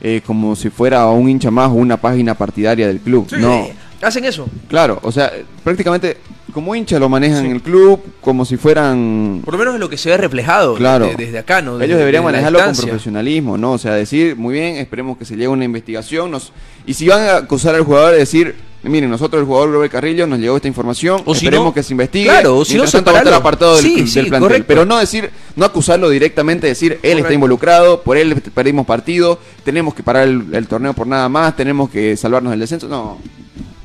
eh, 0.00 0.20
como 0.24 0.54
si 0.54 0.70
fuera 0.70 1.04
un 1.06 1.28
hincha 1.28 1.50
más 1.50 1.68
o 1.68 1.72
una 1.72 1.96
página 1.96 2.34
partidaria 2.36 2.86
del 2.86 3.00
club. 3.00 3.26
Sí, 3.28 3.36
No, 3.40 3.66
Hacen 4.02 4.24
eso. 4.24 4.46
claro, 4.68 4.98
o 5.02 5.10
sea, 5.10 5.32
prácticamente 5.64 6.18
como 6.52 6.74
hincha 6.74 6.98
lo 6.98 7.08
manejan 7.08 7.44
en 7.46 7.52
el 7.52 7.62
club, 7.62 8.00
como 8.20 8.44
si 8.46 8.56
fueran... 8.56 9.42
Por 9.44 9.54
lo 9.54 9.58
menos 9.58 9.74
es 9.74 9.80
lo 9.80 9.90
que 9.90 9.98
se 9.98 10.08
ve 10.10 10.16
reflejado 10.16 10.74
Claro. 10.74 11.06
de- 11.08 11.16
desde 11.16 11.38
acá, 11.38 11.60
¿no? 11.60 11.72
Desde- 11.76 11.86
Ellos 11.86 11.98
deberían 11.98 12.24
manejarlo 12.24 12.58
con 12.64 12.74
profesionalismo, 12.76 13.58
¿no? 13.58 13.72
O 13.72 13.78
sea, 13.78 13.92
decir, 13.94 14.36
muy 14.36 14.54
bien, 14.54 14.76
esperemos 14.76 15.18
que 15.18 15.24
se 15.26 15.34
llegue 15.34 15.48
una 15.48 15.64
investigación. 15.64 16.30
Nos... 16.30 16.52
Y 16.86 16.94
si 16.94 17.08
van 17.08 17.22
a 17.28 17.36
acusar 17.36 17.74
al 17.74 17.82
jugador, 17.82 18.14
decir, 18.14 18.54
miren, 18.84 19.10
nosotros, 19.10 19.40
el 19.40 19.46
jugador 19.46 19.70
Robert 19.72 19.92
Carrillo, 19.92 20.26
nos 20.26 20.38
llegó 20.38 20.56
esta 20.56 20.68
información, 20.68 21.20
O 21.26 21.34
si 21.34 21.44
esperemos 21.44 21.66
no- 21.66 21.74
que 21.74 21.82
se 21.82 21.92
investigue. 21.92 22.24
Claro, 22.26 22.56
o 22.56 22.64
si 22.64 22.76
no, 22.78 22.84
tanto, 22.84 23.10
va 23.12 23.18
a 23.18 23.20
estar 23.20 23.34
separalo. 23.34 23.36
apartado 23.36 23.76
del, 23.76 23.84
Sí, 23.84 24.14
del 24.14 24.28
plantel. 24.28 24.40
correcto. 24.40 24.64
Pero 24.68 24.84
no 24.86 24.96
decir, 24.98 25.30
no 25.56 25.64
acusarlo 25.66 26.08
directamente, 26.08 26.66
decir, 26.68 26.92
él 26.92 26.98
Correcto. 27.00 27.18
está 27.22 27.34
involucrado, 27.34 28.00
por 28.02 28.16
él 28.16 28.40
perdimos 28.54 28.86
partido, 28.86 29.38
tenemos 29.62 29.92
que 29.94 30.02
parar 30.02 30.22
el, 30.26 30.46
el 30.54 30.66
torneo 30.68 30.94
por 30.94 31.06
nada 31.06 31.28
más, 31.28 31.54
tenemos 31.54 31.90
que 31.90 32.16
salvarnos 32.16 32.50
del 32.52 32.60
descenso. 32.60 32.88
No. 32.88 33.18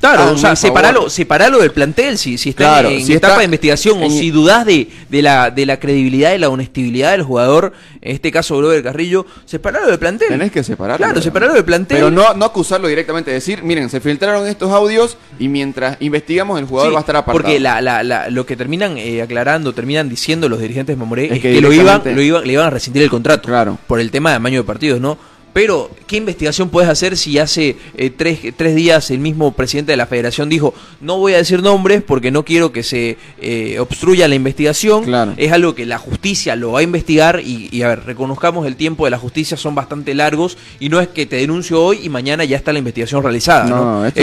Claro, 0.02 0.22
Háganme 0.22 0.36
o 0.36 0.40
sea, 0.40 0.56
separalo, 0.56 1.08
separalo 1.08 1.58
del 1.60 1.70
plantel 1.70 2.18
si, 2.18 2.36
si 2.36 2.50
está 2.50 2.64
Claro, 2.64 2.88
en, 2.88 3.06
si 3.06 3.12
etapa 3.12 3.28
está 3.28 3.38
de 3.38 3.44
investigación 3.44 4.02
o 4.02 4.10
si 4.10 4.32
dudás 4.32 4.66
de, 4.66 4.88
de, 5.08 5.22
la, 5.22 5.52
de 5.52 5.64
la 5.64 5.78
credibilidad 5.78 6.34
y 6.34 6.38
la 6.38 6.48
honestibilidad 6.48 7.12
del 7.12 7.22
jugador, 7.22 7.72
en 8.00 8.16
este 8.16 8.32
caso 8.32 8.58
Grover 8.58 8.82
Carrillo, 8.82 9.24
separalo 9.44 9.86
del 9.86 10.00
plantel. 10.00 10.26
Tenés 10.28 10.50
que 10.50 10.64
separarlo. 10.64 10.96
Claro, 10.98 11.12
¿verdad? 11.14 11.22
separalo 11.22 11.54
del 11.54 11.64
plantel. 11.64 11.96
Pero 11.98 12.10
no, 12.10 12.34
no 12.34 12.44
acusarlo 12.44 12.88
directamente, 12.88 13.30
decir, 13.30 13.62
miren, 13.62 13.88
se 13.90 14.00
filtraron 14.00 14.48
estos 14.48 14.72
audios 14.72 15.16
y 15.38 15.46
mientras 15.46 15.96
investigamos 16.00 16.58
el 16.58 16.66
jugador 16.66 16.90
Sí, 16.90 16.94
va 16.94 16.98
a 16.98 17.02
estar 17.02 17.14
apartado. 17.16 17.40
Porque 17.44 17.60
la, 17.60 17.80
la, 17.80 18.02
la- 18.02 18.28
lo 18.28 18.44
que 18.44 18.56
terminan 18.56 18.98
eh, 18.98 19.22
aclarando, 19.22 19.72
terminan 19.72 20.08
diciendo 20.08 20.48
los 20.48 20.58
dirigentes 20.58 20.96
de 20.96 20.98
Mamoré 20.98 21.26
Es 21.26 21.32
es, 21.34 21.38
que 21.42 21.52
que, 21.52 21.60
lo 21.60 21.72
iban, 21.72 22.02
lo 22.04 22.20
iban, 22.22 22.44
le 22.44 22.52
iban 22.54 22.66
a 22.66 22.70
rescindir 22.70 23.04
el 23.04 23.08
contrato. 23.10 23.48
Claro. 23.48 23.78
Por 23.86 24.00
el 24.00 24.10
tema 24.10 24.30
de 24.30 24.36
amaño 24.36 24.58
de 24.62 24.64
partidos, 24.64 25.00
¿no? 25.00 25.16
Pero, 25.52 25.90
¿qué 26.06 26.16
investigación 26.16 26.70
puedes 26.70 26.88
hacer 26.88 27.16
si 27.18 27.38
hace 27.38 27.76
eh, 27.96 28.08
tres, 28.08 28.38
tres 28.56 28.74
días 28.74 29.10
el 29.10 29.18
mismo 29.18 29.52
presidente 29.52 29.92
de 29.92 29.96
la 29.98 30.06
federación 30.06 30.48
dijo, 30.48 30.72
no 31.02 31.18
voy 31.18 31.34
a 31.34 31.36
decir 31.36 31.62
nombres 31.62 32.02
porque 32.02 32.30
no 32.30 32.42
quiero 32.42 32.72
que 32.72 32.82
se 32.82 33.18
eh, 33.38 33.78
obstruya 33.78 34.28
la 34.28 34.34
investigación? 34.34 35.04
Claro. 35.04 35.34
Es 35.36 35.52
algo 35.52 35.74
que 35.74 35.84
la 35.84 35.98
justicia 35.98 36.56
lo 36.56 36.72
va 36.72 36.80
a 36.80 36.82
investigar 36.82 37.40
y, 37.44 37.68
y, 37.70 37.82
a 37.82 37.88
ver, 37.88 38.04
reconozcamos 38.04 38.66
el 38.66 38.76
tiempo 38.76 39.04
de 39.04 39.10
la 39.10 39.18
justicia, 39.18 39.58
son 39.58 39.74
bastante 39.74 40.14
largos 40.14 40.56
y 40.80 40.88
no 40.88 41.00
es 41.02 41.08
que 41.08 41.26
te 41.26 41.36
denuncio 41.36 41.82
hoy 41.84 42.00
y 42.02 42.08
mañana 42.08 42.44
ya 42.44 42.56
está 42.56 42.72
la 42.72 42.78
investigación 42.78 43.22
realizada, 43.22 43.64
¿no? 43.64 43.84
No, 44.00 44.06
es, 44.06 44.14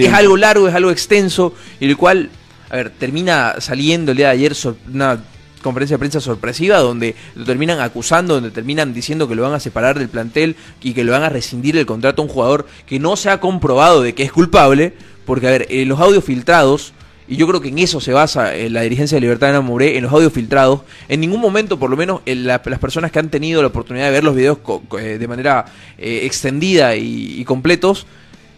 es- 0.00 0.12
algo 0.12 0.36
largo, 0.36 0.68
es 0.68 0.74
algo 0.74 0.90
extenso 0.90 1.54
y 1.80 1.86
el 1.86 1.96
cual, 1.96 2.28
a 2.68 2.76
ver, 2.76 2.90
termina 2.90 3.54
saliendo 3.58 4.10
el 4.12 4.18
día 4.18 4.26
de 4.26 4.32
ayer 4.34 4.52
una 4.92 5.18
conferencia 5.64 5.94
de 5.96 5.98
prensa 5.98 6.20
sorpresiva 6.20 6.78
donde 6.78 7.16
lo 7.34 7.44
terminan 7.44 7.80
acusando, 7.80 8.34
donde 8.34 8.52
terminan 8.52 8.94
diciendo 8.94 9.26
que 9.26 9.34
lo 9.34 9.42
van 9.42 9.54
a 9.54 9.58
separar 9.60 9.98
del 9.98 10.08
plantel 10.08 10.54
y 10.80 10.92
que 10.94 11.02
lo 11.02 11.10
van 11.10 11.24
a 11.24 11.28
rescindir 11.28 11.76
el 11.76 11.86
contrato 11.86 12.22
a 12.22 12.24
un 12.26 12.30
jugador 12.30 12.66
que 12.86 13.00
no 13.00 13.16
se 13.16 13.30
ha 13.30 13.40
comprobado 13.40 14.00
de 14.02 14.14
que 14.14 14.22
es 14.22 14.30
culpable, 14.30 14.92
porque 15.26 15.48
a 15.48 15.50
ver, 15.50 15.66
los 15.86 15.98
audios 15.98 16.22
filtrados 16.22 16.92
y 17.26 17.36
yo 17.36 17.48
creo 17.48 17.62
que 17.62 17.68
en 17.70 17.78
eso 17.78 18.02
se 18.02 18.12
basa 18.12 18.54
eh, 18.54 18.68
la 18.68 18.82
dirigencia 18.82 19.16
de 19.16 19.22
Libertad 19.22 19.46
de 19.46 19.54
Namoré, 19.54 19.96
en 19.96 20.04
los 20.04 20.12
audios 20.12 20.30
filtrados. 20.30 20.82
En 21.08 21.20
ningún 21.20 21.40
momento, 21.40 21.78
por 21.78 21.88
lo 21.88 21.96
menos 21.96 22.20
en 22.26 22.46
la- 22.46 22.60
las 22.62 22.78
personas 22.78 23.10
que 23.10 23.18
han 23.18 23.30
tenido 23.30 23.62
la 23.62 23.68
oportunidad 23.68 24.04
de 24.04 24.10
ver 24.12 24.24
los 24.24 24.34
videos 24.36 24.58
co- 24.58 24.82
eh, 25.00 25.16
de 25.16 25.26
manera 25.26 25.64
eh, 25.96 26.20
extendida 26.24 26.96
y 26.96 27.42
completos, 27.46 28.06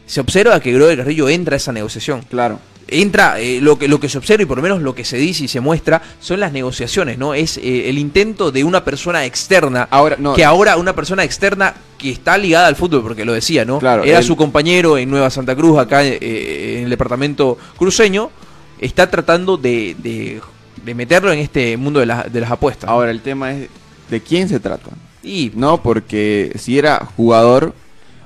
se 0.07 0.21
observa 0.21 0.61
que 0.61 0.73
Grover 0.73 0.99
Carrillo 0.99 1.29
entra 1.29 1.55
a 1.55 1.57
esa 1.59 1.73
negociación 1.73 2.23
Claro. 2.31 2.59
entra 2.89 3.41
eh, 3.41 3.61
lo 3.61 3.79
que 3.79 3.89
lo 3.89 3.99
que 3.99 4.09
se 4.09 4.19
observa 4.19 4.43
y 4.45 4.47
por 4.47 4.57
lo 4.59 4.63
menos 4.63 4.81
lo 4.81 4.95
que 4.95 5.05
se 5.05 5.17
dice 5.17 5.45
y 5.45 5.49
se 5.49 5.61
muestra 5.61 6.01
son 6.21 6.39
las 6.41 6.53
negociaciones 6.53 7.19
no 7.19 7.35
es 7.35 7.57
eh, 7.59 7.89
el 7.89 7.99
intento 7.99 8.53
de 8.53 8.63
una 8.63 8.85
persona 8.85 9.25
externa 9.25 9.89
Ahora, 9.91 10.17
no. 10.19 10.35
que 10.35 10.45
ahora 10.45 10.77
una 10.77 10.95
persona 10.95 11.25
externa 11.25 11.75
que 11.99 12.11
está 12.11 12.39
ligada 12.39 12.69
al 12.69 12.77
fútbol 12.77 13.03
porque 13.03 13.25
lo 13.25 13.33
decía 13.33 13.65
no 13.65 13.79
Claro, 13.81 14.05
era 14.05 14.23
su 14.23 14.37
compañero 14.37 14.97
en 14.99 15.11
Nueva 15.11 15.31
Santa 15.31 15.57
Cruz 15.57 15.79
acá 15.79 16.05
eh, 16.05 16.77
en 16.79 16.85
el 16.85 16.91
departamento 16.91 17.59
cruceño 17.77 18.31
está 18.79 19.11
tratando 19.11 19.57
de, 19.57 19.97
de- 19.99 20.41
de 20.85 20.95
meterlo 20.95 21.33
en 21.33 21.41
este 21.41 21.77
mundo 21.77 21.99
de, 21.99 22.07
la- 22.07 22.23
de 22.31 22.41
las 22.41 22.51
apuestas 22.53 22.89
Ahora, 22.89 23.11
el 23.11 23.21
tema 23.21 23.51
es 23.53 23.69
de 24.09 24.21
quién 24.21 24.49
se 24.49 24.61
trata. 24.61 24.91
y 25.25 25.51
No, 25.57 25.83
porque 25.83 26.53
si 26.57 26.79
era 26.79 27.05
jugador 27.17 27.75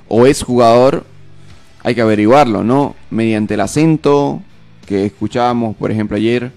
o 0.09 0.27
es 0.27 0.43
jugador, 0.43 1.05
hay 1.83 1.95
que 1.95 2.01
averiguarlo, 2.03 2.63
¿no? 2.65 2.95
Mediante 3.11 3.55
el 3.55 3.61
acento 3.61 4.43
que 4.87 5.07
escuchábamos, 5.07 5.77
por 5.77 5.91
ejemplo, 5.91 6.17
ayer, 6.17 6.51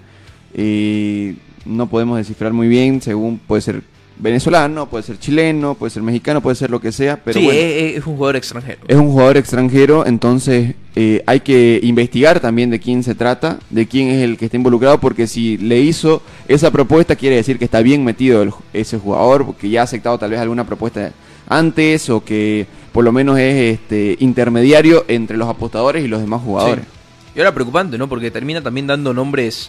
eh, 0.54 1.34
no 1.64 1.88
podemos 1.88 2.18
descifrar 2.18 2.52
muy 2.52 2.68
bien, 2.68 3.00
según 3.00 3.38
puede 3.38 3.62
ser 3.62 3.82
venezolano, 4.16 4.88
puede 4.88 5.02
ser 5.02 5.18
chileno, 5.18 5.74
puede 5.74 5.90
ser 5.90 6.02
mexicano, 6.02 6.40
puede 6.40 6.54
ser 6.54 6.70
lo 6.70 6.80
que 6.80 6.92
sea, 6.92 7.16
pero 7.16 7.38
sí, 7.40 7.44
bueno, 7.46 7.58
es, 7.60 7.96
es 7.96 8.06
un 8.06 8.14
jugador 8.14 8.36
extranjero. 8.36 8.78
es 8.86 8.96
un 8.96 9.10
jugador 9.10 9.36
extranjero, 9.36 10.06
entonces 10.06 10.74
eh, 10.94 11.22
hay 11.26 11.40
que 11.40 11.80
investigar 11.82 12.38
también 12.38 12.70
de 12.70 12.78
quién 12.78 13.02
se 13.02 13.16
trata, 13.16 13.58
de 13.70 13.88
quién 13.88 14.08
es 14.08 14.22
el 14.22 14.36
que 14.36 14.44
está 14.44 14.56
involucrado, 14.56 15.00
porque 15.00 15.26
si 15.26 15.56
le 15.56 15.80
hizo 15.80 16.22
esa 16.46 16.70
propuesta 16.70 17.16
quiere 17.16 17.36
decir 17.36 17.58
que 17.58 17.64
está 17.64 17.80
bien 17.82 18.04
metido 18.04 18.42
el- 18.42 18.52
ese 18.72 18.98
jugador, 18.98 19.54
que 19.56 19.68
ya 19.68 19.80
ha 19.80 19.84
aceptado 19.84 20.16
tal 20.16 20.30
vez 20.30 20.38
alguna 20.38 20.64
propuesta 20.64 21.10
antes 21.48 22.08
o 22.08 22.24
que 22.24 22.66
por 22.94 23.04
lo 23.04 23.10
menos 23.10 23.36
es 23.40 23.74
este 23.74 24.16
intermediario 24.20 25.04
entre 25.08 25.36
los 25.36 25.48
apostadores 25.48 26.04
y 26.04 26.08
los 26.08 26.20
demás 26.20 26.40
jugadores. 26.42 26.84
Sí. 26.84 26.90
Y 27.34 27.40
ahora 27.40 27.52
preocupante, 27.52 27.98
¿no? 27.98 28.08
Porque 28.08 28.30
termina 28.30 28.62
también 28.62 28.86
dando 28.86 29.12
nombres 29.12 29.68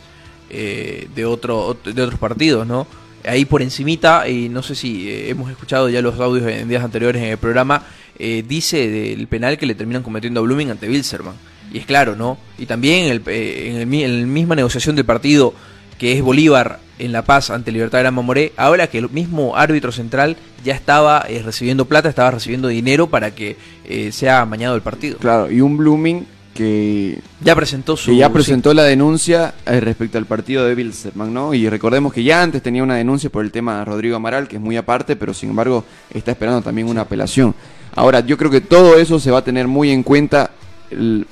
eh, 0.52 1.08
de, 1.16 1.26
otro, 1.26 1.74
ot- 1.74 1.92
de 1.92 2.02
otros 2.04 2.20
partidos, 2.20 2.68
¿no? 2.68 2.86
Ahí 3.28 3.46
por 3.46 3.64
encimita, 3.64 4.30
y 4.30 4.48
no 4.50 4.62
sé 4.62 4.76
si 4.76 5.10
eh, 5.10 5.32
hemos 5.32 5.50
escuchado 5.50 5.90
ya 5.90 6.04
los 6.04 6.20
audios 6.20 6.48
en 6.48 6.70
días 6.70 6.84
anteriores 6.84 7.20
en 7.24 7.30
el 7.30 7.38
programa, 7.40 7.82
eh, 8.20 8.44
dice 8.48 8.88
del 8.88 9.26
penal 9.26 9.58
que 9.58 9.66
le 9.66 9.74
terminan 9.74 10.04
cometiendo 10.04 10.42
a 10.42 10.44
Blooming 10.44 10.70
ante 10.70 10.88
Wilserman. 10.88 11.34
Y 11.74 11.80
es 11.80 11.88
claro, 11.88 12.16
¿no? 12.16 12.38
Y 12.60 12.68
también 12.68 13.06
el, 13.06 13.24
eh, 13.26 13.82
en, 13.82 13.92
el, 13.92 14.04
en 14.04 14.22
la 14.22 14.28
misma 14.28 14.54
negociación 14.56 14.96
del 14.96 15.06
partido 15.06 15.56
que 15.98 16.14
es 16.18 16.22
Bolívar 16.22 16.80
en 16.98 17.12
La 17.12 17.24
Paz 17.24 17.50
ante 17.50 17.72
Libertad 17.72 17.98
de 18.00 18.04
Gran 18.04 18.16
Mamoré, 18.16 18.54
ahora 18.58 18.88
que 18.88 18.98
el 19.00 19.10
mismo 19.10 19.56
árbitro 19.58 19.92
central 19.92 20.38
ya 20.64 20.74
estaba 20.74 21.26
eh, 21.28 21.42
recibiendo 21.44 21.86
plata, 21.86 22.08
estaba 22.10 22.32
recibiendo 22.32 22.68
dinero 22.70 23.08
para 23.08 23.32
que 23.36 23.58
eh, 23.86 24.12
sea 24.12 24.42
amañado 24.42 24.76
el 24.76 24.82
partido. 24.82 25.18
Claro, 25.18 25.52
y 25.52 25.60
un 25.62 25.76
Blooming 25.78 26.26
que, 26.54 27.20
Ya 27.42 27.54
presentó 27.54 27.98
su... 27.98 28.12
que 28.12 28.18
ya 28.18 28.32
presentó 28.32 28.74
la 28.74 28.84
denuncia 28.84 29.56
eh, 29.66 29.82
respecto 29.82 30.18
al 30.18 30.26
partido 30.26 30.66
de 30.66 30.74
Bilzerman, 30.74 31.34
¿no? 31.34 31.54
Y 31.54 31.68
recordemos 31.68 32.14
que 32.14 32.24
ya 32.24 32.42
antes 32.42 32.62
tenía 32.64 32.82
una 32.82 32.96
denuncia 32.96 33.30
por 33.30 33.44
el 33.44 33.52
tema 33.52 33.80
de 33.80 33.86
Rodrigo 33.86 34.16
Amaral, 34.16 34.48
que 34.48 34.56
es 34.56 34.62
muy 34.62 34.78
aparte, 34.78 35.18
pero 35.18 35.34
sin 35.34 35.50
embargo 35.50 35.84
está 36.14 36.32
esperando 36.32 36.62
también 36.62 36.88
una 36.88 37.02
apelación. 37.02 37.54
Ahora, 37.94 38.22
yo 38.22 38.38
creo 38.38 38.50
que 38.50 38.62
todo 38.62 38.98
eso 38.98 39.20
se 39.20 39.32
va 39.32 39.40
a 39.40 39.44
tener 39.44 39.68
muy 39.68 39.92
en 39.92 40.02
cuenta, 40.02 40.52
el- 40.90 41.28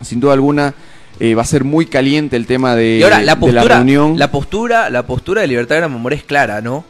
sin 0.00 0.20
duda 0.20 0.32
alguna, 0.32 0.72
eh, 1.20 1.34
va 1.34 1.42
a 1.42 1.44
ser 1.44 1.64
muy 1.64 1.84
caliente 1.84 2.34
el 2.36 2.46
tema 2.46 2.74
de, 2.74 2.96
Y 2.98 3.02
ahora, 3.02 3.20
la 3.20 3.34
de 3.34 3.40
postura, 3.40 3.64
la 3.64 3.76
reunión. 3.76 4.18
la 4.18 4.30
postura, 4.30 4.88
la 4.88 5.06
postura 5.06 5.42
de 5.42 5.48
Libertad 5.48 5.74
de 5.74 5.80
Gran 5.82 5.92
Mamoré 5.92 6.16
es 6.16 6.24
clara, 6.24 6.62
¿no? 6.62 6.82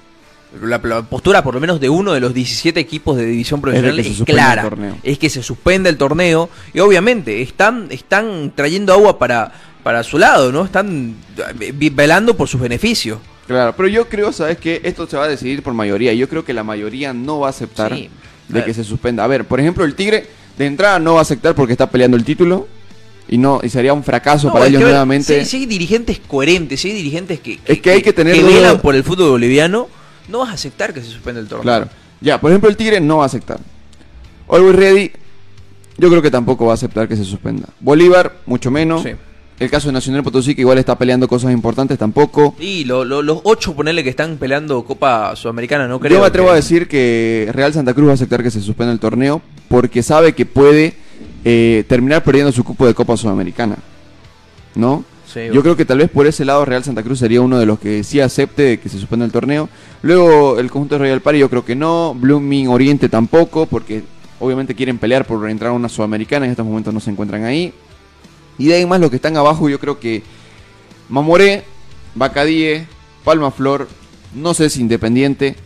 La, 0.63 0.81
la 0.83 1.03
postura, 1.03 1.43
por 1.43 1.55
lo 1.55 1.61
menos, 1.61 1.81
de 1.81 1.89
uno 1.89 2.13
de 2.13 2.21
los 2.21 2.33
17 2.33 2.79
equipos 2.79 3.17
de 3.17 3.27
división 3.27 3.61
profesional 3.61 3.97
que 3.97 4.09
es, 4.09 4.23
clara. 4.25 4.71
Es 5.03 5.19
que 5.19 5.29
se 5.31 5.43
suspende 5.43 5.89
el 5.89 5.97
torneo. 5.97 6.49
Y 6.73 6.79
obviamente, 6.79 7.43
están, 7.43 7.89
están 7.91 8.53
trayendo 8.55 8.93
agua 8.93 9.19
para, 9.19 9.53
para 9.83 10.05
su 10.05 10.17
lado, 10.17 10.53
¿no? 10.53 10.65
Están 10.65 11.17
eh, 11.61 11.91
velando 11.93 12.37
por 12.37 12.47
sus 12.47 12.61
beneficios. 12.61 13.19
Claro, 13.49 13.75
pero 13.77 13.89
yo 13.89 14.09
creo, 14.09 14.33
¿sabes 14.33 14.59
qué? 14.59 14.81
Esto 14.85 15.09
se 15.09 15.17
va 15.17 15.25
a 15.25 15.29
decidir 15.29 15.63
por 15.65 15.75
mayoría. 15.75 16.13
Yo 16.15 16.29
creo 16.29 16.45
que 16.45 16.55
la 16.55 16.63
mayoría 16.63 17.13
no 17.13 17.41
va 17.41 17.49
a 17.49 17.51
aceptar 17.51 17.93
Sí. 17.95 18.09
De 18.49 18.65
que 18.65 18.75
se 18.75 18.83
suspenda. 18.83 19.23
A 19.23 19.29
ver, 19.29 19.45
por 19.45 19.61
ejemplo, 19.61 19.85
el 19.85 19.95
Tigre 19.95 20.27
de 20.59 20.67
entrada 20.67 20.99
no 20.99 21.15
va 21.15 21.21
a 21.21 21.23
aceptar 21.23 21.55
porque 21.55 21.73
está 21.73 21.89
peleando 21.89 22.17
el 22.17 22.25
título 22.25 22.67
y 23.33 23.39
no 23.39 23.61
y 23.63 23.69
sería 23.71 23.93
un 23.95 24.03
fracaso 24.05 24.49
No, 24.49 24.53
para 24.53 24.67
ellos 24.67 24.81
ver, 24.81 24.91
nuevamente. 24.91 25.45
Si, 25.45 25.51
si 25.51 25.57
hay 25.59 25.67
dirigentes 25.67 26.21
coherentes, 26.27 26.81
si 26.81 26.89
hay 26.89 26.95
dirigentes 26.95 27.41
que, 27.41 27.59
Es 27.65 27.81
que 27.81 27.91
hay 27.93 28.03
que 28.03 28.13
tener 28.13 28.35
que 28.35 28.43
duda- 28.43 28.55
velan 28.55 28.81
por 28.81 28.95
el 28.95 29.05
fútbol 29.05 29.31
boliviano, 29.31 29.89
no 30.29 30.41
vas 30.41 30.51
a 30.51 30.53
aceptar 30.55 30.93
que 30.93 31.01
se 31.01 31.07
suspenda 31.11 31.41
el 31.41 31.47
torneo. 31.47 31.63
Claro. 31.63 31.89
Ya, 32.21 32.41
por 32.41 32.51
ejemplo, 32.51 32.69
el 32.69 32.77
Tigre 32.77 33.01
no 33.01 33.19
va 33.19 33.23
a 33.23 33.27
aceptar. 33.27 33.59
Always 34.49 34.75
Ready, 34.77 35.13
yo 35.97 36.09
creo 36.11 36.21
que 36.23 36.31
tampoco 36.31 36.67
va 36.67 36.73
a 36.73 36.75
aceptar 36.75 37.07
que 37.09 37.17
se 37.17 37.25
suspenda. 37.25 37.69
Bolívar, 37.81 38.37
mucho 38.47 38.71
menos. 38.71 39.03
Sí. 39.03 39.11
El 39.59 39.71
caso 39.71 39.89
de 39.89 39.93
Nacional 39.93 40.23
Potosí, 40.23 40.55
que 40.55 40.63
igual 40.63 40.79
está 40.79 40.97
peleando 40.97 41.29
cosas 41.29 41.53
importantes, 41.53 41.99
tampoco. 41.99 42.57
Y 42.59 42.85
lo- 42.85 43.05
lo- 43.05 43.21
los 43.23 43.41
ocho, 43.45 43.75
ponele 43.77 44.03
que 44.03 44.09
están 44.11 44.39
peleando 44.39 44.83
Copa 44.85 45.37
Sudamericana, 45.37 45.87
no 45.87 46.01
creo. 46.01 46.15
Yo 46.15 46.21
me 46.21 46.27
atrevo 46.27 46.49
que- 46.49 46.53
a 46.53 46.57
decir 46.57 46.89
que 46.89 47.49
Real 47.53 47.73
Santa 47.75 47.93
Cruz 47.93 48.07
va 48.09 48.13
a 48.13 48.15
aceptar 48.15 48.43
que 48.43 48.51
se 48.51 48.63
suspenda 48.63 48.91
el 48.93 48.99
torneo 48.99 49.43
porque 49.69 50.03
sabe 50.03 50.33
que 50.35 50.47
puede 50.47 50.95
eh, 51.45 51.85
terminar 51.89 52.23
perdiendo 52.23 52.53
su 52.53 52.65
cupo 52.65 52.87
de 52.87 52.95
Copa 52.95 53.17
Sudamericana. 53.17 53.77
¿No? 54.75 55.05
Sí, 55.27 55.41
Yo 55.53 55.63
creo 55.63 55.77
que 55.77 55.85
tal 55.85 55.99
vez 55.99 56.11
por 56.11 56.27
ese 56.27 56.45
lado 56.45 56.65
Real 56.65 56.83
Santa 56.83 57.05
Cruz 57.05 57.21
sería 57.21 57.41
uno 57.41 57.59
de 57.59 57.67
los 57.67 57.79
que 57.79 58.03
sí 58.03 58.21
acepte 58.21 58.81
que 58.81 58.89
se 58.89 58.99
suspenda 58.99 59.25
el 59.25 59.31
torneo. 59.31 59.69
Luego 60.03 60.59
el 60.59 60.71
conjunto 60.71 60.97
de 60.97 61.01
Royal 61.01 61.21
Party 61.21 61.39
yo 61.39 61.49
creo 61.49 61.65
que 61.65 61.77
no. 61.77 62.15
Blooming 62.15 62.69
Oriente 62.69 63.09
tampoco 63.09 63.67
porque 63.67 64.03
obviamente 64.41 64.75
quieren 64.75 64.99
pelear 64.99 65.25
por 65.27 65.49
entrar 65.49 65.71
a 65.71 65.75
una 65.75 65.89
Sudamericana. 65.89 66.47
En 66.47 66.51
estos 66.51 66.67
momentos 66.67 66.93
no 66.93 66.99
se 66.99 67.11
encuentran 67.11 67.45
ahí. 67.45 67.73
Y 68.59 68.67
de 68.67 68.75
ahí 68.75 68.87
más 68.87 69.01
los 69.01 69.11
que 69.11 69.17
están 69.17 69.37
abajo 69.37 69.69
yo 69.69 69.79
creo 69.79 70.01
que 70.01 70.23
Mamoré, 71.09 71.63
Bacadíe, 72.15 72.87
Palma 73.25 73.51
Flor, 73.51 73.89
no 74.35 74.53
sé 74.53 74.69
si 74.69 74.81
Independiente, 74.81 75.57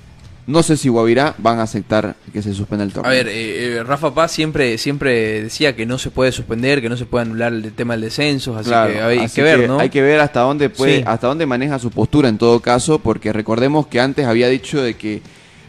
no 0.47 0.63
sé 0.63 0.77
si 0.77 0.89
Guavirá 0.91 1.35
van 1.39 1.59
a 1.59 1.63
aceptar 1.63 2.17
que 2.33 2.43
se 2.43 2.53
suspenda 2.53 2.85
el 2.85 2.93
torneo. 2.93 3.11
A 3.11 3.15
ver, 3.15 3.29
eh, 3.29 3.77
eh, 3.79 3.83
Rafa 3.83 4.13
Paz 4.13 4.31
siempre, 4.33 4.77
siempre 4.79 5.43
decía 5.45 5.75
que 5.75 5.87
no 5.87 5.97
se 5.99 6.11
puede 6.11 6.33
suspender, 6.33 6.83
que 6.83 6.89
no 6.91 6.97
se 6.97 7.07
puede 7.07 7.23
anular 7.25 7.53
el 7.53 7.73
tema 7.73 7.95
del 7.95 8.03
descenso, 8.03 8.57
así 8.57 8.69
Claro, 8.69 8.93
que 8.93 9.01
hay 9.01 9.19
así 9.21 9.37
que 9.37 9.43
ver, 9.43 9.67
¿no? 9.69 9.79
Hay 9.79 9.89
que 9.89 10.03
ver 10.03 10.21
hasta 10.21 10.41
dónde 10.41 10.69
puede, 10.69 10.99
Sí. 10.99 11.05
hasta 11.07 11.27
dónde 11.29 11.47
maneja 11.47 11.79
su 11.79 11.91
postura 11.91 12.29
en 12.29 12.37
todo 12.37 12.61
caso, 12.61 12.99
porque 12.99 13.33
recordemos 13.33 13.87
que 13.87 14.01
antes 14.01 14.27
había 14.27 14.49
dicho 14.49 14.83
de 14.83 14.95
que 14.95 15.23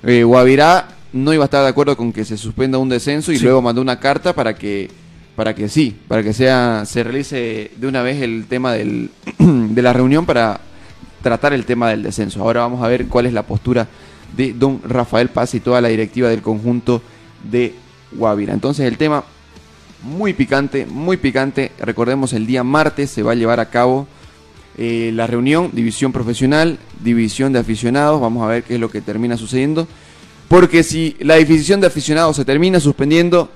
eh, 0.03 0.23
Guavirá 0.23 0.89
no 1.13 1.33
iba 1.33 1.43
a 1.43 1.45
estar 1.45 1.63
de 1.63 1.69
acuerdo 1.69 1.95
con 1.95 2.11
que 2.11 2.25
se 2.25 2.35
suspenda 2.37 2.77
un 2.77 2.89
descenso 2.89 3.31
y 3.31 3.37
Sí. 3.37 3.43
luego 3.45 3.61
mandó 3.61 3.81
una 3.81 3.99
carta 3.99 4.33
para 4.33 4.53
que 4.55 4.89
para 5.37 5.53
que 5.53 5.67
sí, 5.67 5.95
para 6.07 6.23
que 6.23 6.31
sea 6.33 6.83
se 6.85 7.03
realice 7.03 7.71
de 7.75 7.87
una 7.87 8.01
vez 8.01 8.21
el 8.21 8.45
tema 8.47 8.71
del, 8.73 9.09
de 9.39 9.81
la 9.81 9.91
reunión 9.93 10.25
para 10.25 10.59
tratar 11.21 11.53
el 11.53 11.65
tema 11.65 11.89
del 11.89 12.03
descenso. 12.03 12.41
Ahora 12.41 12.61
vamos 12.61 12.83
a 12.83 12.87
ver 12.87 13.07
cuál 13.07 13.25
es 13.25 13.33
la 13.33 13.43
postura 13.43 13.87
de 14.35 14.53
don 14.53 14.81
Rafael 14.83 15.29
Paz 15.29 15.53
y 15.53 15.59
toda 15.59 15.81
la 15.81 15.87
directiva 15.87 16.29
del 16.29 16.41
conjunto 16.41 17.01
de 17.49 17.75
Guavirá. 18.11 18.53
Entonces 18.53 18.85
el 18.85 18.97
tema 18.97 19.23
muy 20.03 20.33
picante, 20.33 20.85
muy 20.85 21.17
picante. 21.17 21.71
Recordemos 21.79 22.33
el 22.33 22.45
día 22.45 22.63
martes 22.63 23.09
se 23.09 23.23
va 23.23 23.31
a 23.31 23.35
llevar 23.35 23.59
a 23.59 23.69
cabo 23.69 24.07
eh, 24.77 25.11
la 25.13 25.25
reunión, 25.27 25.71
división 25.73 26.11
profesional, 26.11 26.77
división 27.01 27.53
de 27.53 27.59
aficionados. 27.59 28.21
Vamos 28.21 28.43
a 28.43 28.47
ver 28.47 28.63
qué 28.63 28.75
es 28.75 28.79
lo 28.79 28.89
que 28.89 29.01
termina 29.01 29.37
sucediendo. 29.37 29.87
Porque 30.47 30.83
si 30.83 31.15
la 31.19 31.35
división 31.35 31.81
de 31.81 31.87
aficionados 31.87 32.35
se 32.35 32.45
termina 32.45 32.79
suspendiendo 32.79 33.49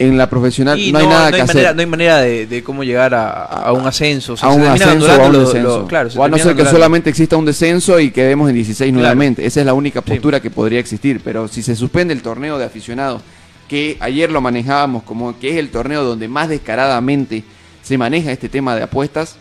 en 0.00 0.16
la 0.16 0.30
profesional, 0.30 0.78
Y 0.78 0.92
no, 0.92 0.98
hay 1.00 1.06
nada 1.08 1.32
que 1.32 1.38
manera, 1.38 1.60
hacer. 1.70 1.74
no 1.74 1.80
hay 1.80 1.86
manera 1.86 2.18
de, 2.20 2.46
de 2.46 2.62
cómo 2.62 2.84
llegar 2.84 3.14
a, 3.14 3.30
a 3.42 3.72
un 3.72 3.86
ascenso. 3.86 4.34
o 4.34 4.36
sea, 4.36 4.48
a 4.48 4.52
un 4.52 4.62
ascenso 4.62 5.06
o 5.06 5.10
a 5.10 5.26
un 5.26 5.32
lo- 5.32 5.40
descenso. 5.40 5.78
lo- 5.80 5.86
claro, 5.88 6.08
o 6.16 6.22
a 6.24 6.28
no 6.28 6.38
ser 6.38 6.54
que 6.54 6.64
solamente 6.64 7.10
exista 7.10 7.36
un 7.36 7.44
descenso 7.44 7.98
y 7.98 8.10
quedemos 8.12 8.48
en 8.48 8.54
16 8.54 8.90
Claro. 8.92 9.00
nuevamente. 9.00 9.44
Esa 9.44 9.60
es 9.60 9.66
la 9.66 9.74
única 9.74 10.00
Sí. 10.04 10.10
postura 10.12 10.40
que 10.40 10.50
podría 10.50 10.78
existir. 10.78 11.20
Pero 11.24 11.48
si 11.48 11.62
se 11.62 11.74
suspende 11.74 12.14
el 12.14 12.22
torneo 12.22 12.58
de 12.58 12.64
aficionados, 12.64 13.22
que 13.68 13.96
ayer 14.00 14.30
lo 14.30 14.40
manejábamos 14.40 15.02
como 15.02 15.38
que 15.38 15.50
es 15.50 15.56
el 15.56 15.70
torneo 15.70 16.04
donde 16.04 16.28
más 16.28 16.48
descaradamente 16.48 17.42
se 17.82 17.98
maneja 17.98 18.30
este 18.32 18.48
tema 18.48 18.76
de 18.76 18.82
apuestas, 18.84 19.36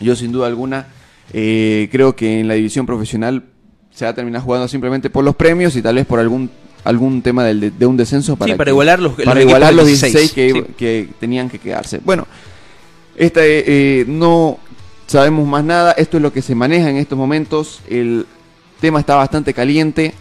yo 0.00 0.14
sin 0.16 0.30
duda 0.32 0.46
alguna 0.46 0.86
eh, 1.32 1.88
creo 1.90 2.14
que 2.14 2.40
en 2.40 2.48
la 2.48 2.54
división 2.54 2.86
profesional 2.86 3.42
se 3.92 4.04
va 4.04 4.10
a 4.12 4.14
terminar 4.14 4.42
jugando 4.42 4.68
simplemente 4.68 5.10
por 5.10 5.24
los 5.24 5.34
premios 5.34 5.74
y 5.76 5.82
tal 5.82 5.94
vez 5.96 6.06
por 6.06 6.20
algún 6.20 6.50
algún 6.84 7.22
tema 7.22 7.44
del 7.44 7.60
de, 7.60 7.70
de 7.70 7.86
un 7.86 7.96
descenso 7.96 8.36
para, 8.36 8.52
Sí, 8.52 8.56
para 8.58 8.66
que- 8.66 8.70
igualar 8.72 9.00
los- 9.00 9.12
para 9.14 9.40
igualar 9.42 9.72
los 9.74 9.86
16, 9.86 10.12
16 10.12 10.32
que, 10.32 10.52
sí. 10.68 10.74
que 10.76 11.08
tenían 11.18 11.48
que 11.50 11.58
quedarse. 11.58 12.00
Bueno, 12.04 12.26
este, 13.16 14.00
eh, 14.00 14.04
no 14.06 14.58
sabemos 15.06 15.46
más 15.46 15.64
nada. 15.64 15.92
Esto 15.92 16.16
es 16.18 16.22
lo 16.22 16.32
que 16.32 16.42
se 16.42 16.54
maneja 16.54 16.90
en 16.90 16.96
estos 16.96 17.16
momentos. 17.18 17.80
El 17.88 18.26
tema 18.80 19.00
está 19.00 19.14
bastante 19.16 19.54
caliente. 19.54 20.14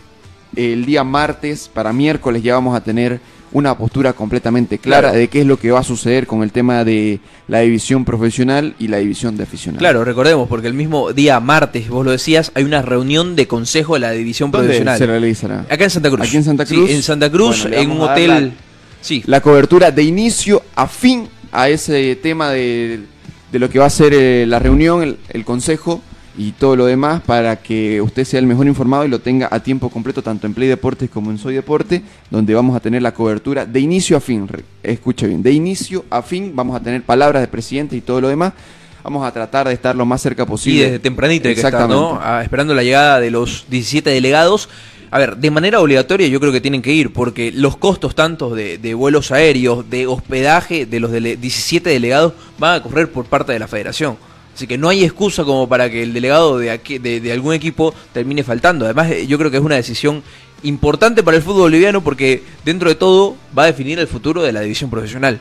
El 0.56 0.86
día 0.86 1.04
martes, 1.04 1.70
para 1.74 1.92
miércoles, 1.94 2.44
ya 2.44 2.54
vamos 2.54 2.76
a 2.76 2.84
tener 2.84 3.20
una 3.54 3.78
postura 3.78 4.14
completamente 4.14 4.78
clara 4.80 5.10
Claro. 5.10 5.18
de 5.20 5.28
qué 5.30 5.42
es 5.42 5.46
lo 5.48 5.58
que 5.58 5.72
va 5.72 5.80
a 5.80 5.84
suceder 5.84 6.28
con 6.28 6.44
el 6.44 6.52
tema 6.52 6.84
de 6.84 7.20
la 7.48 7.60
división 7.60 8.04
profesional 8.04 8.76
y 8.80 8.88
la 8.88 8.98
división 8.98 9.38
de 9.38 9.44
aficionados. 9.44 9.80
Claro, 9.80 10.04
recordemos, 10.04 10.48
porque 10.50 10.68
el 10.68 10.74
mismo 10.74 11.14
día 11.14 11.40
martes, 11.40 11.88
vos 11.90 12.04
lo 12.04 12.12
decías, 12.12 12.52
hay 12.56 12.64
una 12.64 12.82
reunión 12.82 13.36
de 13.36 13.48
consejo 13.48 13.94
de 13.94 14.00
la 14.02 14.12
división 14.12 14.52
¿Dónde 14.52 14.68
profesional. 14.68 14.98
se 14.98 15.06
realizará? 15.06 15.60
Acá 15.70 15.84
en 15.86 15.90
Santa 15.90 16.10
Cruz. 16.10 16.28
Aquí 16.28 16.38
en 16.38 16.44
Santa 16.44 16.66
Sí, 16.66 16.76
Cruz. 16.76 16.90
en 16.90 17.04
Santa 17.04 17.32
Cruz, 17.32 17.62
Bueno, 17.64 17.78
en 17.78 17.92
un 17.92 18.02
hotel. 18.02 18.28
la- 18.30 18.50
Sí, 19.02 19.22
la 19.28 19.42
cobertura 19.42 19.92
de 19.92 20.02
inicio 20.04 20.64
a 20.76 20.88
fin 20.88 21.28
a 21.52 21.68
ese 21.70 22.16
tema 22.16 22.50
de, 22.52 23.02
de 23.52 23.60
lo 23.60 23.70
que 23.70 23.78
va 23.78 23.86
a 23.86 23.90
ser 23.90 24.14
eh, 24.14 24.46
la 24.48 24.60
reunión, 24.60 25.04
el, 25.04 25.18
el 25.30 25.44
consejo 25.46 26.02
y 26.38 26.52
todo 26.54 26.76
lo 26.76 26.86
demás 26.86 27.22
para 27.22 27.58
que 27.58 28.02
usted 28.02 28.24
sea 28.26 28.40
el 28.40 28.48
mejor 28.48 28.66
informado 28.68 29.06
y 29.06 29.08
lo 29.08 29.20
tenga 29.20 29.48
a 29.52 29.60
tiempo 29.62 29.90
completo 29.90 30.22
tanto 30.24 30.48
en 30.48 30.54
Play 30.54 30.68
Deportes 30.68 31.10
como 31.10 31.30
en 31.32 31.38
Soy 31.38 31.54
Deporte, 31.56 32.02
donde 32.32 32.54
vamos 32.56 32.76
a 32.76 32.80
tener 32.80 33.02
la 33.02 33.14
cobertura 33.14 33.66
de 33.66 33.80
inicio 33.80 34.18
a 34.18 34.20
fin. 34.20 34.48
Escuche 34.82 35.28
bien, 35.28 35.44
de 35.44 35.52
inicio 35.52 36.06
a 36.10 36.22
fin 36.24 36.52
vamos 36.56 36.76
a 36.76 36.80
tener 36.80 37.04
palabras 37.04 37.42
de 37.42 37.48
presidente 37.48 37.96
y 37.96 38.02
todo 38.02 38.20
lo 38.22 38.28
demás. 38.30 38.54
Vamos 39.04 39.28
a 39.28 39.32
tratar 39.34 39.68
de 39.68 39.74
estar 39.74 39.96
lo 39.96 40.06
más 40.06 40.22
cerca 40.22 40.44
y 40.44 40.46
posible. 40.46 40.84
desde 40.86 41.00
tempranito 41.00 41.50
hay 41.50 41.56
que 41.56 41.60
estar, 41.60 41.74
Exactamente. 41.74 42.14
¿no? 42.14 42.20
Ah, 42.24 42.42
esperando 42.42 42.74
la 42.74 42.84
llegada 42.84 43.20
de 43.20 43.30
los 43.32 43.66
17 43.70 44.10
delegados. 44.10 44.70
A 45.12 45.20
ver, 45.20 45.38
de 45.38 45.52
manera 45.52 45.80
obligatoria 45.82 46.26
yo 46.28 46.40
creo 46.40 46.52
que 46.52 46.62
tienen 46.62 46.82
que 46.82 46.94
ir, 46.94 47.14
porque 47.14 47.52
los 47.52 47.78
costos 47.78 48.16
tantos 48.16 48.56
de, 48.56 48.80
de 48.80 48.94
vuelos 48.96 49.32
aéreos, 49.32 49.88
de 49.90 50.08
hospedaje 50.08 50.86
de 50.88 51.00
los 51.00 51.12
dele- 51.12 51.36
17 51.38 51.88
delegados 51.90 52.34
van 52.58 52.80
a 52.80 52.82
correr 52.82 53.12
por 53.12 53.26
parte 53.26 53.52
de 53.54 53.60
la 53.60 53.68
federación. 53.68 54.16
Así 54.56 54.68
que 54.68 54.78
no 54.78 54.90
hay 54.90 55.04
excusa 55.04 55.44
como 55.44 55.68
para 55.68 55.90
que 55.90 56.04
el 56.04 56.14
delegado 56.14 56.58
de, 56.60 56.70
aquí- 56.72 57.00
de, 57.00 57.20
de 57.20 57.32
algún 57.32 57.54
equipo 57.54 57.94
termine 58.14 58.44
faltando. 58.44 58.86
Además, 58.86 59.10
eh, 59.12 59.26
yo 59.28 59.38
creo 59.38 59.50
que 59.50 59.58
es 59.58 59.64
una 59.64 59.76
decisión 59.76 60.22
importante 60.62 61.24
para 61.24 61.38
el 61.38 61.44
fútbol 61.44 61.64
boliviano 61.64 62.02
porque 62.04 62.44
dentro 62.64 62.88
de 62.90 62.96
todo 62.96 63.36
va 63.58 63.64
a 63.64 63.68
definir 63.68 64.00
el 64.00 64.08
futuro 64.08 64.44
de 64.44 64.52
la 64.52 64.62
división 64.62 64.90
profesional. 64.90 65.40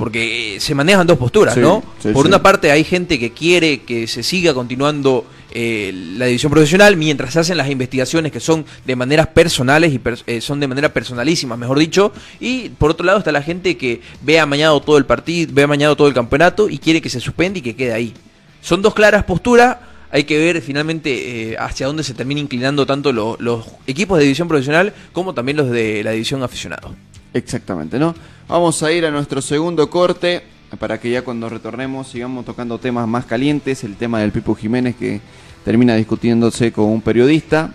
Porque 0.00 0.56
eh, 0.56 0.60
se 0.60 0.74
manejan 0.74 1.06
dos 1.06 1.18
posturas, 1.18 1.54
Sí, 1.54 1.60
¿no? 1.60 1.84
sí, 2.02 2.08
Por 2.08 2.24
sí. 2.24 2.28
una 2.28 2.42
parte 2.42 2.70
hay 2.72 2.82
gente 2.84 3.18
que 3.18 3.30
quiere 3.32 3.82
que 3.82 4.06
se 4.08 4.22
siga 4.24 4.52
continuando 4.54 5.26
eh, 5.52 5.92
la 6.16 6.26
división 6.26 6.50
profesional 6.50 6.96
mientras 6.96 7.32
se 7.34 7.40
hacen 7.40 7.56
las 7.58 7.68
investigaciones 7.68 8.32
que 8.32 8.40
son 8.40 8.64
de 8.86 8.96
maneras 8.96 9.26
personales 9.26 9.92
y 9.92 9.98
pers- 9.98 10.22
eh, 10.26 10.40
son 10.40 10.58
de 10.58 10.66
manera 10.68 10.92
personalísima, 10.92 11.56
mejor 11.56 11.78
dicho. 11.78 12.12
Y 12.40 12.70
por 12.70 12.90
otro 12.92 13.04
lado 13.04 13.18
está 13.18 13.30
la 13.30 13.42
gente 13.42 13.76
que 13.76 14.00
ve 14.22 14.40
amañado 14.40 14.80
todo 14.80 14.96
el 14.96 15.04
partido, 15.06 15.52
ve 15.52 15.62
amañado 15.64 15.94
todo 15.96 16.08
el 16.08 16.14
campeonato 16.14 16.68
y 16.70 16.78
quiere 16.78 17.02
que 17.02 17.10
se 17.10 17.20
suspende 17.20 17.58
y 17.58 17.62
que 17.62 17.76
quede 17.76 17.92
ahí. 17.92 18.14
Son 18.62 18.80
dos 18.82 18.94
claras 18.94 19.24
posturas. 19.24 19.76
Hay 20.12 20.24
que 20.24 20.38
ver 20.38 20.60
finalmente 20.62 21.52
eh, 21.52 21.56
hacia 21.58 21.86
dónde 21.86 22.02
se 22.02 22.14
termina 22.14 22.40
inclinando 22.40 22.84
tanto 22.86 23.12
lo- 23.12 23.36
los 23.38 23.66
equipos 23.86 24.18
de 24.18 24.24
división 24.24 24.48
profesional 24.48 24.92
como 25.12 25.34
también 25.34 25.56
los 25.58 25.70
de 25.70 26.02
la 26.02 26.10
división 26.12 26.42
aficionado. 26.42 26.94
Exactamente, 27.32 27.98
¿no? 27.98 28.14
Vamos 28.48 28.82
a 28.82 28.90
ir 28.92 29.06
a 29.06 29.10
nuestro 29.10 29.40
segundo 29.40 29.88
corte 29.88 30.42
para 30.78 30.98
que 31.00 31.10
ya 31.10 31.22
cuando 31.22 31.48
retornemos 31.48 32.08
sigamos 32.08 32.44
tocando 32.44 32.78
temas 32.78 33.06
más 33.08 33.24
calientes, 33.24 33.84
el 33.84 33.96
tema 33.96 34.20
del 34.20 34.32
Pipo 34.32 34.54
Jiménez 34.54 34.96
que 34.96 35.20
termina 35.64 35.94
discutiéndose 35.94 36.72
con 36.72 36.86
un 36.86 37.00
periodista. 37.00 37.72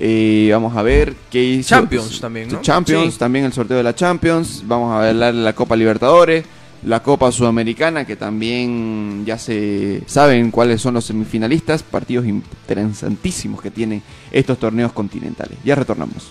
Eh, 0.00 0.48
vamos 0.52 0.76
a 0.76 0.82
ver 0.82 1.14
qué 1.30 1.42
hizo. 1.44 1.68
Champions 1.68 2.20
también, 2.20 2.48
¿no? 2.48 2.60
Champions, 2.60 3.14
Sí. 3.14 3.18
también 3.18 3.44
el 3.44 3.52
sorteo 3.52 3.76
de 3.76 3.82
la 3.82 3.94
Champions. 3.94 4.62
Vamos 4.66 4.90
a 4.92 5.08
hablar 5.08 5.34
de 5.34 5.40
la 5.42 5.52
Copa 5.54 5.76
Libertadores, 5.76 6.44
la 6.84 7.02
Copa 7.02 7.30
Sudamericana, 7.30 8.04
que 8.04 8.16
también 8.16 9.22
ya 9.24 9.38
se 9.38 10.02
saben 10.06 10.50
cuáles 10.50 10.80
son 10.80 10.94
los 10.94 11.04
semifinalistas, 11.04 11.82
partidos 11.84 12.26
interesantísimos 12.26 13.62
que 13.62 13.70
tienen 13.70 14.02
estos 14.32 14.58
torneos 14.58 14.92
continentales. 14.92 15.56
Ya 15.64 15.74
retornamos. 15.76 16.30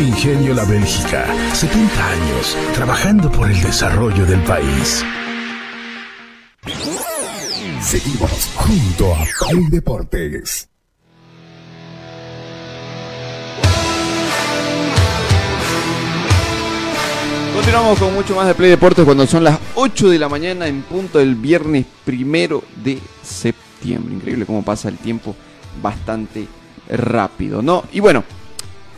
Ingenio 0.00 0.52
La 0.52 0.64
Bélgica, 0.64 1.26
70 1.54 2.10
años 2.10 2.56
trabajando 2.74 3.32
por 3.32 3.50
el 3.50 3.60
desarrollo 3.62 4.26
del 4.26 4.42
país. 4.42 5.02
Seguimos 7.80 8.50
junto 8.56 9.14
a 9.14 9.24
Play 9.48 9.66
Deportes. 9.70 10.68
Continuamos 17.54 17.98
con 17.98 18.14
mucho 18.14 18.36
más 18.36 18.46
de 18.48 18.54
Play 18.54 18.70
Deportes 18.70 19.04
cuando 19.04 19.26
son 19.26 19.44
las 19.44 19.58
8 19.76 20.10
de 20.10 20.18
la 20.18 20.28
mañana 20.28 20.66
en 20.66 20.82
punto 20.82 21.18
del 21.18 21.36
viernes 21.36 21.86
primero 22.04 22.62
de 22.84 22.98
septiembre. 23.22 24.14
Increíble 24.14 24.44
cómo 24.44 24.62
pasa 24.62 24.90
el 24.90 24.98
tiempo 24.98 25.34
bastante 25.80 26.46
rápido, 26.90 27.62
¿no? 27.62 27.84
Y 27.92 28.00
bueno, 28.00 28.24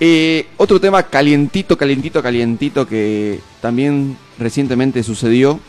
eh, 0.01 0.47
otro 0.57 0.81
tema 0.81 1.03
calientito, 1.05 1.77
calientito, 1.77 2.23
calientito 2.23 2.87
que 2.87 3.41
también 3.61 4.17
recientemente 4.39 5.03
sucedió 5.03 5.61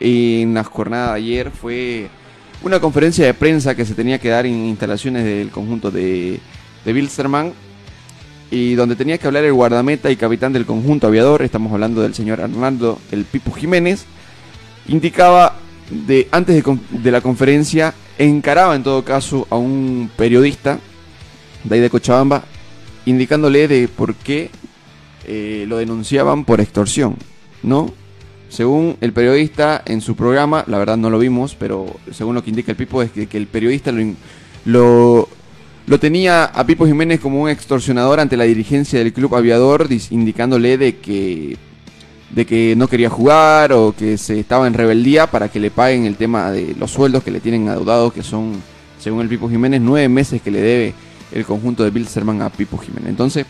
en 0.00 0.54
la 0.54 0.64
jornada 0.64 1.12
de 1.12 1.18
ayer 1.18 1.50
fue 1.50 2.08
una 2.62 2.80
conferencia 2.80 3.24
de 3.24 3.34
prensa 3.34 3.74
que 3.74 3.84
se 3.84 3.94
tenía 3.94 4.18
que 4.18 4.28
dar 4.28 4.46
en 4.46 4.66
instalaciones 4.66 5.24
del 5.24 5.50
conjunto 5.50 5.90
de, 5.90 6.40
de 6.84 6.92
Bilsterman 6.92 7.52
y 8.50 8.74
donde 8.74 8.96
tenía 8.96 9.18
que 9.18 9.26
hablar 9.26 9.44
el 9.44 9.52
guardameta 9.52 10.10
y 10.10 10.16
capitán 10.16 10.52
del 10.52 10.66
conjunto 10.66 11.06
aviador, 11.08 11.42
estamos 11.42 11.72
hablando 11.72 12.02
del 12.02 12.14
señor 12.14 12.40
Arnaldo 12.40 12.98
El 13.10 13.24
Pipo 13.24 13.52
Jiménez, 13.52 14.04
indicaba 14.88 15.56
de 15.90 16.28
antes 16.30 16.62
de, 16.90 17.10
la 17.10 17.20
conferencia, 17.20 17.94
encaraba 18.18 18.74
en 18.76 18.82
todo 18.82 19.04
caso 19.04 19.46
a 19.50 19.56
un 19.56 20.10
periodista 20.16 20.78
de 21.64 21.74
ahí 21.74 21.80
de 21.80 21.90
Cochabamba, 21.90 22.44
indicándole 23.06 23.66
de 23.68 23.88
por 23.88 24.14
qué 24.14 24.50
eh, 25.26 25.64
lo 25.66 25.78
denunciaban 25.78 26.44
por 26.44 26.60
extorsión, 26.60 27.16
¿no? 27.62 27.92
Según 28.48 28.96
el 29.00 29.12
periodista 29.12 29.82
en 29.86 30.00
su 30.00 30.14
programa, 30.14 30.64
la 30.66 30.78
verdad 30.78 30.96
no 30.96 31.10
lo 31.10 31.18
vimos, 31.18 31.56
pero 31.58 31.96
según 32.12 32.34
lo 32.34 32.44
que 32.44 32.50
indica 32.50 32.70
el 32.70 32.76
Pipo 32.76 33.02
es 33.02 33.10
que, 33.10 33.26
que 33.26 33.36
el 33.36 33.46
periodista 33.48 33.90
lo, 33.90 34.14
lo, 34.64 35.28
lo 35.86 36.00
tenía 36.00 36.44
a 36.44 36.64
Pipo 36.64 36.86
Jiménez 36.86 37.20
como 37.20 37.42
un 37.42 37.48
extorsionador 37.48 38.20
ante 38.20 38.36
la 38.36 38.44
dirigencia 38.44 39.00
del 39.00 39.12
club 39.12 39.34
aviador, 39.34 39.88
indicándole 40.10 40.78
de 40.78 40.96
que, 40.96 41.56
de 42.30 42.46
que 42.46 42.74
no 42.76 42.86
quería 42.86 43.10
jugar 43.10 43.72
o 43.72 43.94
que 43.96 44.16
se 44.16 44.38
estaba 44.38 44.68
en 44.68 44.74
rebeldía 44.74 45.28
para 45.28 45.48
que 45.48 45.58
le 45.58 45.70
paguen 45.70 46.06
el 46.06 46.16
tema 46.16 46.52
de 46.52 46.74
los 46.78 46.92
sueldos 46.92 47.24
que 47.24 47.32
le 47.32 47.40
tienen 47.40 47.68
adeudados, 47.68 48.12
que 48.12 48.22
son, 48.22 48.52
según 49.00 49.22
el 49.22 49.28
Pipo 49.28 49.50
Jiménez, 49.50 49.80
nueve 49.80 50.08
meses 50.08 50.40
que 50.40 50.52
le 50.52 50.60
debe 50.60 50.94
el 51.32 51.44
conjunto 51.44 51.84
de 51.84 51.90
Bilzerman 51.90 52.42
a 52.42 52.50
Pipo 52.50 52.78
Jiménez. 52.78 53.08
Entonces, 53.10 53.46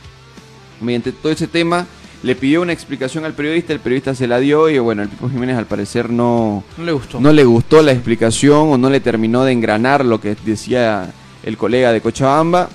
mediante 0.80 1.12
todo 1.12 1.32
ese 1.32 1.46
tema, 1.46 1.86
le 2.22 2.34
pidió 2.34 2.62
una 2.62 2.72
explicación 2.72 3.24
al 3.24 3.34
periodista, 3.34 3.72
el 3.72 3.80
periodista 3.80 4.14
se 4.14 4.26
la 4.26 4.38
dio 4.38 4.68
y 4.68 4.78
bueno, 4.78 5.02
el 5.02 5.08
Pipo 5.08 5.28
Jiménez 5.28 5.56
al 5.56 5.66
parecer 5.66 6.10
no, 6.10 6.64
No 6.78 6.84
le 6.84 6.92
gustó. 6.92 7.20
no 7.20 7.32
le 7.32 7.44
gustó 7.44 7.82
la 7.82 7.92
explicación 7.92 8.68
o 8.70 8.78
no 8.78 8.90
le 8.90 9.00
terminó 9.00 9.44
de 9.44 9.52
engranar 9.52 10.04
lo 10.04 10.20
que 10.20 10.36
decía 10.44 11.12
el 11.42 11.56
colega 11.56 11.92
de 11.92 12.00
Cochabamba 12.00 12.68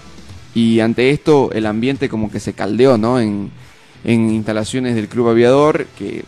y 0.53 0.79
ante 0.79 1.09
esto 1.09 1.49
el 1.53 1.65
ambiente 1.65 2.07
como 2.09 2.31
que 2.31 2.39
se 2.39 2.53
caldeó, 2.53 2.97
¿no? 2.97 3.19
En, 3.19 3.51
en 4.03 4.29
instalaciones 4.31 4.95
del 4.95 5.07
Club 5.07 5.29
Aviador, 5.29 5.87
que 5.97 6.23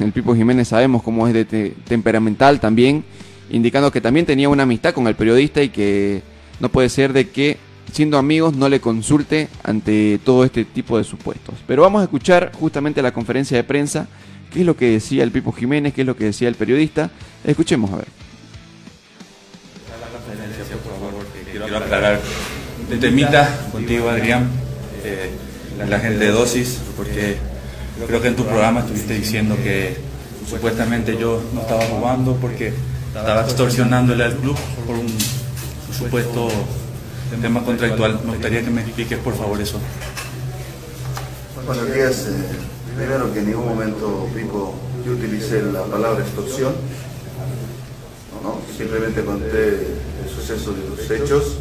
el 0.00 0.12
Pipo 0.12 0.34
Jiménez 0.34 0.68
sabemos 0.68 1.02
cómo 1.02 1.28
es 1.28 1.34
de 1.34 1.44
te- 1.44 1.74
temperamental 1.86 2.60
también, 2.60 3.04
indicando 3.50 3.92
que 3.92 4.00
también 4.00 4.26
tenía 4.26 4.48
una 4.48 4.62
amistad 4.64 4.94
con 4.94 5.06
el 5.06 5.14
periodista 5.14 5.62
y 5.62 5.68
que 5.68 6.22
no 6.60 6.70
puede 6.70 6.88
ser 6.88 7.12
de 7.12 7.28
que 7.28 7.58
siendo 7.92 8.18
amigos 8.18 8.56
no 8.56 8.68
le 8.68 8.80
consulte 8.80 9.48
ante 9.62 10.18
todo 10.24 10.44
este 10.44 10.64
tipo 10.64 10.98
de 10.98 11.04
supuestos. 11.04 11.54
Pero 11.66 11.82
vamos 11.82 12.00
a 12.00 12.04
escuchar 12.04 12.50
justamente 12.58 13.02
la 13.02 13.12
conferencia 13.12 13.56
de 13.56 13.64
prensa, 13.64 14.08
qué 14.52 14.60
es 14.60 14.66
lo 14.66 14.76
que 14.76 14.90
decía 14.90 15.22
el 15.22 15.30
Pipo 15.30 15.52
Jiménez, 15.52 15.92
qué 15.94 16.00
es 16.00 16.06
lo 16.06 16.16
que 16.16 16.24
decía 16.24 16.48
el 16.48 16.54
periodista. 16.54 17.10
Escuchemos 17.44 17.92
a 17.92 17.96
ver. 17.96 18.08
Quiero 21.52 21.76
aclarar 21.76 22.20
un 22.90 22.98
temita 22.98 23.68
contigo, 23.70 24.08
Adrián, 24.08 24.48
eh, 25.04 25.30
la 25.86 26.00
gente 26.00 26.24
de 26.24 26.30
dosis, 26.30 26.80
porque 26.96 27.36
creo 28.06 28.22
que 28.22 28.28
en 28.28 28.36
tu 28.36 28.44
programa 28.44 28.80
estuviste 28.80 29.14
diciendo 29.14 29.56
que 29.62 29.96
supuestamente 30.48 31.16
yo 31.18 31.42
no 31.54 31.60
estaba 31.60 31.84
jugando 31.84 32.36
porque 32.36 32.72
estaba 33.14 33.42
extorsionándole 33.42 34.24
al 34.24 34.36
club 34.36 34.56
por 34.86 34.96
un 34.96 35.08
supuesto 35.96 36.48
tema 37.40 37.64
contractual. 37.64 38.20
Me 38.24 38.32
gustaría 38.32 38.62
que 38.62 38.70
me 38.70 38.82
expliques 38.82 39.18
por 39.18 39.34
favor 39.34 39.60
eso. 39.60 39.78
Buenos 41.66 41.92
días. 41.94 42.26
eh, 42.28 42.32
primero 42.96 43.32
que 43.32 43.38
en 43.38 43.46
ningún 43.46 43.68
momento, 43.68 44.28
Pipo, 44.34 44.74
yo 45.06 45.12
utilicé 45.12 45.62
la 45.62 45.84
palabra 45.84 46.22
extorsión. 46.22 46.74
Simplemente 48.76 49.24
conté 49.24 49.68
el 49.68 50.28
suceso 50.34 50.72
de 50.72 50.88
los 50.88 51.10
hechos 51.10 51.58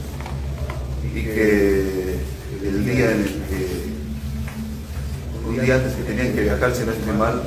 y 1.03 1.23
que 1.23 2.15
el 2.63 2.85
día 2.85 3.11
en 3.11 3.21
el 3.21 3.27
que, 3.27 3.91
un 5.47 5.61
día 5.61 5.75
antes 5.75 5.93
que 5.93 6.03
tenían 6.03 6.33
que 6.33 6.41
viajar, 6.41 6.73
si 6.73 6.83
no 6.83 6.91
estoy 6.91 7.13
mal, 7.13 7.43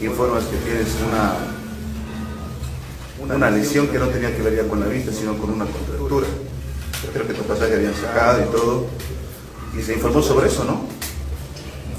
informas 0.00 0.44
que 0.44 0.56
tienes 0.58 0.88
una, 1.08 1.34
una 3.34 3.50
lesión 3.50 3.88
que 3.88 3.98
no 3.98 4.08
tenía 4.08 4.34
que 4.34 4.42
ver 4.42 4.56
ya 4.56 4.68
con 4.68 4.80
la 4.80 4.86
vista, 4.86 5.12
sino 5.12 5.36
con 5.36 5.50
una 5.50 5.66
contractura. 5.66 6.26
Creo 7.12 7.26
que 7.26 7.34
tu 7.34 7.42
pasaje 7.42 7.74
habían 7.74 7.94
sacado 7.94 8.40
y 8.40 8.44
todo. 8.52 8.86
Y 9.78 9.82
se 9.82 9.94
informó 9.94 10.22
sobre 10.22 10.48
eso, 10.48 10.64
¿no? 10.64 10.82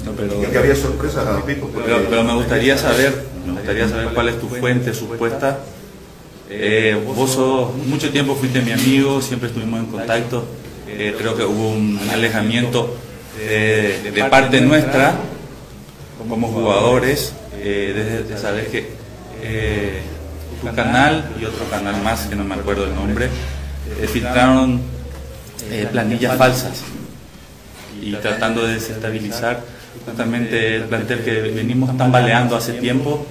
No, 0.04 0.12
pero, 0.16 0.42
Y 0.42 0.46
que 0.46 0.58
había 0.58 0.74
sorpresa, 0.76 1.22
Pipo. 1.46 1.68
porque- 1.68 1.88
pero, 1.90 2.04
pero 2.08 2.24
me 2.24 2.34
gustaría 2.34 2.76
saber, 2.76 3.24
me 3.46 3.52
gustaría 3.52 3.88
saber 3.88 4.08
cuál 4.14 4.28
es 4.28 4.40
tu 4.40 4.48
fuente 4.48 4.92
supuesta. 4.94 5.60
Eh, 6.50 7.00
vos 7.16 7.30
sos, 7.30 7.74
mucho 7.86 8.10
tiempo 8.10 8.34
fuiste 8.34 8.60
mi 8.60 8.72
amigo, 8.72 9.22
siempre 9.22 9.48
estuvimos 9.48 9.80
en 9.80 9.86
contacto. 9.86 10.44
Eh, 10.88 11.14
creo 11.16 11.34
que 11.36 11.44
hubo 11.44 11.70
un 11.70 11.98
alejamiento 12.12 12.94
eh, 13.40 14.10
de 14.12 14.24
parte 14.24 14.60
nuestra 14.60 15.14
como 16.28 16.48
jugadores, 16.48 17.32
eh, 17.58 18.24
de 18.28 18.38
saber 18.38 18.66
que 18.68 18.90
eh, 19.42 20.02
tu 20.60 20.74
canal 20.74 21.30
y 21.40 21.44
otro 21.46 21.64
canal 21.70 22.02
más, 22.02 22.26
que 22.26 22.36
no 22.36 22.44
me 22.44 22.54
acuerdo 22.56 22.84
el 22.84 22.94
nombre, 22.94 23.26
eh, 23.26 24.06
filtraron 24.06 24.80
eh, 25.70 25.88
planillas 25.90 26.36
falsas 26.36 26.82
y 28.00 28.12
tratando 28.14 28.66
de 28.66 28.74
desestabilizar 28.74 29.60
justamente 30.04 30.76
el 30.76 30.82
plantel 30.84 31.20
que 31.20 31.40
venimos 31.40 31.96
tambaleando 31.96 32.56
hace 32.56 32.72
tiempo 32.74 33.24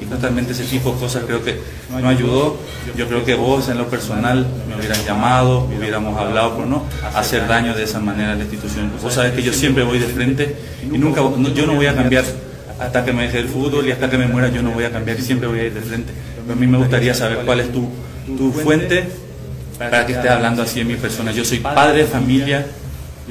y 0.00 0.04
justamente 0.04 0.52
ese 0.52 0.64
tipo 0.64 0.92
de 0.92 1.00
cosas 1.00 1.24
creo 1.26 1.42
que 1.42 1.58
no 1.90 2.08
ayudó. 2.08 2.56
Yo 2.96 3.08
creo 3.08 3.24
que 3.24 3.34
vos 3.34 3.68
en 3.68 3.78
lo 3.78 3.88
personal 3.88 4.46
me 4.68 4.76
hubieras 4.76 5.04
llamado, 5.04 5.68
hubiéramos 5.76 6.16
hablado 6.18 6.56
por 6.56 6.66
no 6.66 6.84
hacer 7.14 7.48
daño 7.48 7.74
de 7.74 7.84
esa 7.84 7.98
manera 7.98 8.32
a 8.32 8.34
la 8.36 8.42
institución. 8.42 8.92
Vos 9.02 9.14
sabés 9.14 9.32
que 9.32 9.42
yo 9.42 9.52
siempre 9.52 9.82
voy 9.82 9.98
de 9.98 10.06
frente 10.06 10.56
y 10.82 10.98
nunca, 10.98 11.20
yo 11.54 11.66
no 11.66 11.74
voy 11.74 11.86
a 11.86 11.94
cambiar 11.94 12.24
hasta 12.78 13.04
que 13.04 13.12
me 13.12 13.24
deje 13.24 13.40
el 13.40 13.48
fútbol 13.48 13.88
y 13.88 13.92
hasta 13.92 14.08
que 14.08 14.18
me 14.18 14.28
muera 14.28 14.48
yo 14.50 14.62
no 14.62 14.70
voy 14.70 14.84
a 14.84 14.92
cambiar 14.92 15.18
y 15.18 15.22
siempre 15.22 15.48
voy 15.48 15.60
a 15.60 15.64
ir 15.64 15.74
de 15.74 15.80
frente. 15.80 16.12
Pero 16.42 16.52
a 16.52 16.56
mí 16.56 16.66
me 16.66 16.78
gustaría 16.78 17.12
saber 17.14 17.38
cuál 17.44 17.60
es 17.60 17.72
tu, 17.72 17.88
tu 18.36 18.52
fuente 18.52 19.08
para 19.78 20.06
que 20.06 20.12
estés 20.12 20.30
hablando 20.30 20.62
así 20.62 20.80
de 20.80 20.84
mi 20.84 20.96
persona. 20.96 21.32
Yo 21.32 21.44
soy 21.44 21.58
padre 21.60 21.98
de 21.98 22.06
familia, 22.06 22.66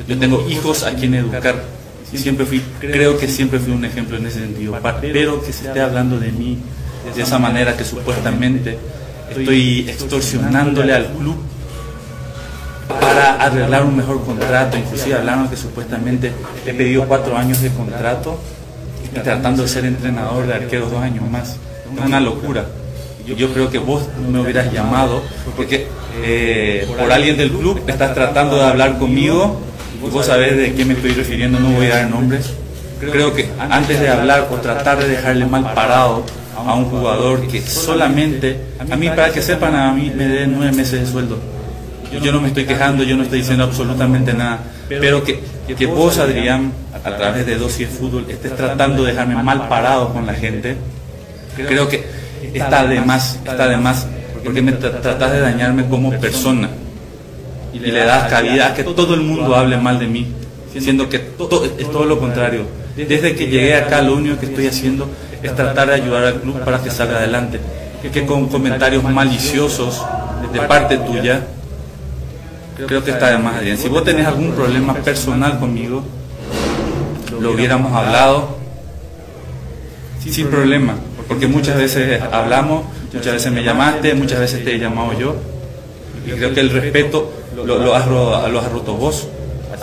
yo 0.08 0.18
tengo 0.18 0.48
hijos 0.50 0.84
a 0.84 0.94
quien 0.94 1.14
educar. 1.16 1.56
Siempre 2.14 2.46
fui, 2.46 2.62
creo 2.80 3.18
que 3.18 3.28
siempre 3.28 3.60
fui 3.60 3.74
un 3.74 3.84
ejemplo 3.84 4.18
en 4.18 4.26
ese 4.26 4.40
sentido. 4.40 4.78
Pero 5.02 5.42
que 5.44 5.52
se 5.52 5.68
esté 5.68 5.82
hablando 5.82 6.20
de 6.20 6.32
mí 6.32 6.58
de 7.16 7.22
esa 7.22 7.38
manera 7.38 7.76
que 7.76 7.84
supuestamente 7.84 8.78
estoy 9.30 9.90
extorsionándole 9.90 10.94
al 10.94 11.08
club 11.08 11.38
para 12.88 13.36
arreglar 13.36 13.84
un 13.84 13.98
mejor 13.98 14.24
contrato. 14.24 14.78
Inclusive 14.78 15.16
hablaron 15.16 15.50
que 15.50 15.58
supuestamente 15.58 16.32
he 16.66 16.74
pedido 16.74 17.06
cuatro 17.06 17.38
años 17.38 17.62
de 17.62 17.70
contrato 17.70 18.40
y 19.04 19.20
tratando 19.20 19.64
de 19.64 19.70
ser 19.70 19.86
entrenador 19.86 20.48
de 20.48 20.54
arqueros 20.54 20.92
dos 20.92 21.02
años 21.02 21.30
más. 21.30 21.58
Una 22.06 22.20
locura. 22.20 22.66
Yo- 23.36 23.54
creo 23.54 23.70
que 23.70 23.78
vos 23.78 24.04
me 24.32 24.40
hubieras 24.40 24.72
llamado 24.72 25.22
porque 25.56 25.88
eh, 26.24 26.88
por 26.98 27.12
alguien 27.12 27.38
del 27.38 27.52
club 27.52 27.82
estás 27.88 28.13
tratando 28.13 28.56
de 28.58 28.63
hablar 28.63 28.98
conmigo 28.98 29.60
y 30.06 30.10
vos 30.10 30.26
sabés 30.26 30.56
de 30.58 30.74
qué 30.74 30.86
me 30.86 30.94
estoy 30.94 31.12
refiriendo, 31.12 31.60
no 31.60 31.70
voy 31.72 31.88
a 31.88 31.98
dar 31.98 32.10
nombres. 32.10 32.54
Creo 33.00 33.34
que 33.34 33.48
antes 33.70 34.00
de 34.00 34.10
hablar 34.10 34.48
o 34.52 34.56
tratar 34.56 34.98
de 35.00 35.08
dejarle 35.10 35.46
mal 35.46 35.74
parado 35.76 36.24
a 36.56 36.74
un 36.74 36.86
jugador 36.86 37.46
que 37.48 37.62
solamente, 37.62 38.58
a 38.80 38.96
mí 38.96 39.08
para 39.10 39.32
que 39.32 39.42
sepan, 39.42 39.76
a 39.76 39.92
mí 39.94 40.12
me 40.16 40.26
den 40.28 40.54
nueve 40.58 40.72
meses 40.76 41.02
de 41.02 41.06
sueldo. 41.06 41.38
Yo 42.24 42.32
no 42.32 42.40
me 42.42 42.48
estoy 42.48 42.66
quejando, 42.66 43.04
yo 43.04 43.16
no 43.18 43.24
estoy 43.24 43.40
diciendo 43.40 43.66
absolutamente 43.66 44.34
nada, 44.34 44.60
pero 44.88 45.24
que, 45.24 45.40
que 45.78 45.86
vos, 45.86 46.18
Adrián, 46.18 46.72
a 47.04 47.16
través 47.16 47.46
de 47.46 47.58
Dosis 47.58 47.88
Fútbol, 47.90 48.26
estés 48.30 48.56
tratando 48.56 49.04
de 49.04 49.12
dejarme 49.12 49.36
mal 49.44 49.68
parado 49.68 50.12
con 50.13 50.26
la 50.26 50.34
gente, 50.34 50.78
creo 51.56 51.88
que 51.90 52.07
está 52.58 52.86
de 52.86 53.02
más, 53.02 53.36
está 53.46 53.67
de 53.67 53.78
más, 53.78 54.06
porque 54.43 54.62
me 54.62 54.74
tra- 54.74 55.02
tratás 55.02 55.32
de 55.32 55.39
dañarme 55.41 55.86
como 55.88 56.12
persona. 56.20 56.70
y 57.74 57.80
le 57.80 58.00
das 58.06 58.28
cabida 58.30 58.67
a 58.70 58.74
que 58.74 58.84
todo 58.84 59.13
el 59.13 59.22
mundo 59.22 59.56
hable 59.56 59.78
mal 59.78 60.00
de 60.00 60.08
mí, 60.08 60.26
siendo 60.80 61.08
que 61.10 61.20
to- 61.20 61.63
es 61.78 61.91
todo 61.91 62.06
lo 62.06 62.17
contrario. 62.20 62.63
Desde 62.96 63.36
que 63.36 63.48
llegué 63.48 63.76
acá 63.76 64.02
lo 64.02 64.15
único 64.15 64.39
que 64.39 64.48
estoy 64.48 64.65
haciendo 64.67 65.08
es 65.43 65.56
tratar 65.56 65.89
de 65.89 65.93
ayudar 65.96 66.24
al 66.24 66.41
club 66.41 66.60
para 66.63 66.82
que 66.82 66.89
salga 66.89 67.17
adelante, 67.17 67.60
que 68.12 68.26
con 68.26 68.48
comentarios 68.48 69.04
maliciosos 69.04 70.04
de 70.52 70.60
parte 70.62 70.98
tuya, 70.98 71.41
creo 72.88 73.04
que 73.04 73.12
está 73.12 73.30
de 73.32 73.38
más, 73.38 73.58
Adrián. 73.58 73.78
Si 73.78 73.89
vos 73.89 74.04
tenés 74.04 74.26
algún 74.26 74.52
problema 74.54 74.96
personal 74.96 75.60
conmigo, 75.60 76.04
lo 77.39 77.52
hubiéramos 77.52 77.93
hablado 77.93 78.58
sin 80.32 80.48
problema, 80.48 80.96
porque 81.28 81.48
muchas 81.48 81.78
veces 81.78 82.22
hablamos, 82.32 82.86
muchas 83.13 83.34
veces 83.34 83.52
me 83.52 83.63
llamaste, 83.63 84.13
muchas 84.13 84.40
veces 84.40 84.63
te 84.63 84.76
he 84.76 84.80
llamado 84.80 85.18
yo, 85.18 85.36
y 86.26 86.32
creo 86.32 86.54
que 86.54 86.60
el 86.60 86.70
respeto 86.70 87.32
lo, 87.56 87.66
lo 87.66 87.96
has, 87.96 88.08
lo 88.08 88.60
has 88.60 88.72
roto 88.72 88.94
vos. 88.96 89.28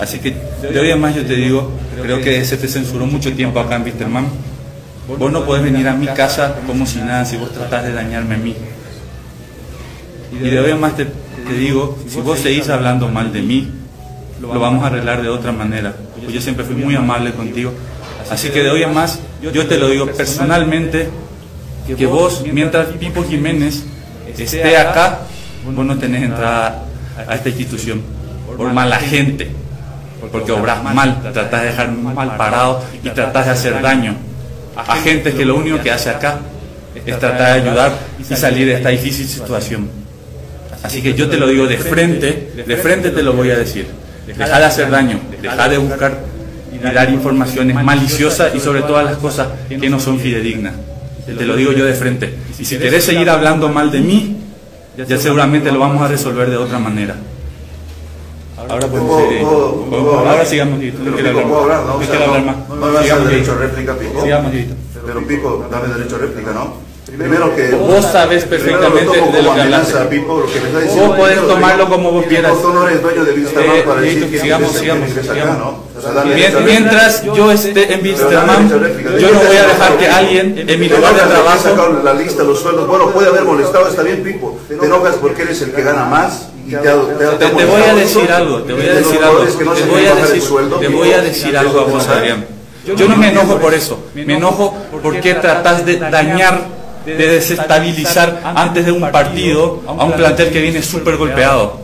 Así 0.00 0.18
que 0.18 0.34
de 0.62 0.78
hoy 0.78 0.90
en 0.90 1.00
más 1.00 1.14
yo 1.14 1.24
te 1.24 1.34
digo, 1.34 1.70
creo 2.02 2.20
que 2.20 2.44
se 2.44 2.56
te 2.56 2.68
censuró 2.68 3.06
mucho 3.06 3.32
tiempo 3.32 3.60
acá 3.60 3.76
en 3.76 3.84
Wisterman. 3.84 4.26
Vos 5.18 5.30
no 5.30 5.44
podés 5.44 5.62
venir 5.62 5.86
a 5.86 5.94
mi 5.94 6.06
casa 6.06 6.56
como 6.66 6.86
si 6.86 6.98
nada, 6.98 7.24
si 7.24 7.36
vos 7.36 7.52
tratás 7.52 7.84
de 7.84 7.92
dañarme 7.92 8.34
a 8.34 8.38
mí. 8.38 8.56
Y 10.32 10.48
de 10.50 10.58
hoy 10.58 10.70
en 10.72 10.80
más 10.80 10.96
te, 10.96 11.04
te 11.04 11.52
digo, 11.56 11.96
si 12.08 12.20
vos 12.20 12.38
seguís 12.38 12.68
hablando 12.70 13.08
mal 13.08 13.32
de 13.32 13.42
mí, 13.42 13.70
lo 14.40 14.58
vamos 14.58 14.82
a 14.82 14.88
arreglar 14.88 15.22
de 15.22 15.28
otra 15.28 15.52
manera. 15.52 15.94
Pues 16.20 16.32
yo 16.32 16.40
siempre 16.40 16.64
fui 16.64 16.74
muy 16.74 16.96
amable 16.96 17.32
contigo. 17.32 17.72
Así 18.30 18.48
que 18.48 18.62
de 18.62 18.70
hoy 18.70 18.82
en 18.82 18.94
más, 18.94 19.20
yo 19.42 19.66
te 19.66 19.78
lo 19.78 19.88
digo 19.88 20.06
personalmente, 20.06 21.08
que 21.86 22.06
vos, 22.06 22.42
mientras 22.52 22.88
Pipo 22.88 23.24
Jiménez 23.24 23.84
esté 24.36 24.76
acá, 24.76 25.20
vos 25.64 25.84
no 25.84 25.98
tenés 25.98 26.22
entrada 26.22 26.84
a 27.28 27.34
esta 27.34 27.48
institución 27.48 28.02
por 28.56 28.72
mala 28.72 28.96
gente, 28.96 29.50
porque 30.32 30.52
obras 30.52 30.82
mal, 30.82 31.20
tratás 31.32 31.62
de 31.62 31.66
dejar 31.68 31.92
mal 31.92 32.36
parado 32.36 32.82
y 33.02 33.10
tratás 33.10 33.46
de 33.46 33.52
hacer 33.52 33.82
daño 33.82 34.16
a 34.76 34.96
gente 34.96 35.32
que 35.32 35.44
lo 35.44 35.56
único 35.56 35.80
que 35.80 35.90
hace 35.90 36.10
acá 36.10 36.38
es 36.94 37.18
tratar 37.18 37.54
de 37.62 37.68
ayudar 37.68 37.92
y 38.18 38.24
salir 38.34 38.66
de 38.66 38.74
esta 38.74 38.88
difícil 38.88 39.26
situación. 39.26 39.88
Así 40.82 41.00
que 41.00 41.14
yo 41.14 41.28
te 41.28 41.36
lo 41.36 41.46
digo 41.46 41.66
de 41.66 41.78
frente, 41.78 42.52
de 42.66 42.76
frente 42.76 43.10
te 43.10 43.22
lo 43.22 43.32
voy 43.32 43.50
a 43.50 43.56
decir. 43.56 43.86
Deja 44.26 44.58
de 44.58 44.64
hacer 44.64 44.90
daño, 44.90 45.20
deja 45.40 45.68
de 45.68 45.78
buscar 45.78 46.18
y 46.72 46.78
dar 46.78 47.10
informaciones 47.10 47.82
maliciosas 47.82 48.54
y 48.54 48.60
sobre 48.60 48.82
todas 48.82 49.04
las 49.04 49.16
cosas 49.16 49.48
que 49.68 49.88
no 49.88 50.00
son 50.00 50.18
fidedignas. 50.18 50.74
Te 51.26 51.44
lo 51.46 51.56
digo 51.56 51.72
yo 51.72 51.84
de 51.84 51.94
frente. 51.94 52.34
Y 52.58 52.64
si 52.64 52.78
querés 52.78 53.04
seguir 53.04 53.28
hablando 53.30 53.68
mal 53.68 53.90
de 53.90 54.00
mí, 54.00 54.36
ya 54.96 55.18
seguramente 55.18 55.70
lo 55.72 55.78
vamos 55.80 56.02
a 56.02 56.08
resolver 56.08 56.50
de 56.50 56.56
otra 56.56 56.78
manera. 56.78 57.16
Ahora 58.68 58.86
podemos 58.86 59.20
seguir. 59.22 59.40
¿Puedo- 59.42 59.84
puedo 59.90 60.18
hablar? 60.18 60.34
Ahora 60.34 60.46
sigamos, 60.46 60.80
Guito. 60.80 60.98
No 61.02 61.14
quiero 61.14 61.30
hablar. 61.30 61.46
No, 61.46 61.86
No 61.86 61.94
O 61.96 61.98
sea, 62.00 62.08
quiero 62.08 62.24
hablar 62.24 62.40
no- 62.40 62.46
más. 62.46 62.68
no 62.68 62.74
me 62.76 62.80
vas 62.80 62.90
a 62.90 62.92
dar 62.94 63.02
Sigamos, 63.04 63.28
derecho 63.28 63.52
a 63.52 63.56
réplica, 63.56 63.94
Pipo. 63.98 64.22
Sigamos, 64.22 64.52
Guito. 64.52 64.74
Pero 65.06 65.26
Pipo, 65.26 65.68
dame 65.70 65.88
derecho 65.94 66.16
a 66.16 66.18
réplica, 66.18 66.52
¿no? 66.52 66.74
Primero 67.16 67.54
que... 67.54 67.70
Vos 67.70 68.04
sabés 68.04 68.44
primero 68.44 68.80
perfectamente 68.80 69.18
tomo 69.18 69.32
de 69.32 69.42
lo 69.42 69.54
que 69.54 69.60
amenaza. 69.60 70.08
Pipo, 70.08 70.40
lo 70.40 70.46
que 70.46 70.60
me 70.60 70.66
está 70.66 70.80
diciendo. 70.80 71.06
Vos 71.08 71.16
podés 71.16 71.46
tomarlo 71.46 71.88
como 71.88 72.10
vos 72.12 72.26
quieras. 72.26 72.52
No 72.62 72.88
eres 72.88 73.02
dueño 73.02 73.24
de 73.24 73.32
Vistamán 73.32 73.76
Eh, 73.76 73.82
para 73.86 74.00
decir 74.00 74.18
Guito, 74.18 74.30
que 74.32 74.40
sigamos, 74.40 74.72
que 74.72 74.78
sigamos, 74.78 75.12
que 75.12 75.20
acá, 75.20 75.32
sigamos. 75.34 75.58
¿no? 75.58 75.84
O 75.96 76.00
sea, 76.02 76.12
dame 76.12 76.34
Mien- 76.34 76.36
derecho 76.36 76.56
a 76.56 76.60
réplica. 76.60 76.80
Mientras 76.80 77.24
yo 77.24 77.50
esté 77.52 77.94
en 77.94 78.02
réplica. 78.80 79.16
yo 79.18 79.30
no 79.32 79.38
voy 79.40 79.56
a 79.56 79.66
dejar 79.66 79.96
que 79.98 80.06
alguien 80.08 80.64
en 80.68 80.80
mi 80.80 80.88
lugar 80.88 81.14
de 81.14 81.20
trabajo 81.20 82.00
la 82.02 82.14
lista, 82.14 82.42
los 82.42 82.60
sueldos. 82.60 82.86
Bueno, 82.88 83.10
puede 83.10 83.28
haber 83.28 83.44
molestado, 83.44 83.86
está 83.88 84.02
bien, 84.02 84.22
Pipo. 84.22 84.58
Te 84.68 84.74
enojas 84.74 85.14
porque 85.20 85.42
eres 85.42 85.62
el 85.62 85.72
que 85.72 85.82
gana 85.82 86.04
más 86.06 86.48
y 86.66 86.70
te, 86.70 86.76
ha- 86.88 87.00
te, 87.18 87.26
Te, 87.26 87.46
te 87.46 87.64
voy 87.64 87.82
a 87.82 87.94
decir 87.94 88.30
algo, 88.32 88.58
te 88.62 88.72
voy 88.72 88.88
a 88.88 88.94
decir 88.94 89.20
algo, 89.22 89.44
te 89.44 89.84
voy 89.84 90.06
a 90.06 90.14
decir, 90.14 90.42
te 90.80 90.88
voy 90.88 91.12
a 91.12 91.20
decir 91.22 91.56
algo 91.56 91.80
a 91.80 91.84
vos, 91.84 92.08
Adrián. 92.08 92.46
Yo 92.96 93.08
no 93.08 93.16
me 93.16 93.28
enojo 93.28 93.58
por 93.58 93.72
eso, 93.72 93.98
me 94.14 94.34
enojo 94.34 94.76
porque 95.02 95.34
tratás 95.34 95.86
de 95.86 95.96
dañar, 95.96 96.60
de 97.04 97.28
desestabilizar 97.28 98.40
antes 98.44 98.86
de 98.86 98.92
un 98.92 99.10
partido 99.10 99.82
a 99.86 100.04
un 100.04 100.12
plantel 100.12 100.50
que 100.50 100.60
viene 100.60 100.82
súper 100.82 101.16
golpeado. 101.16 101.80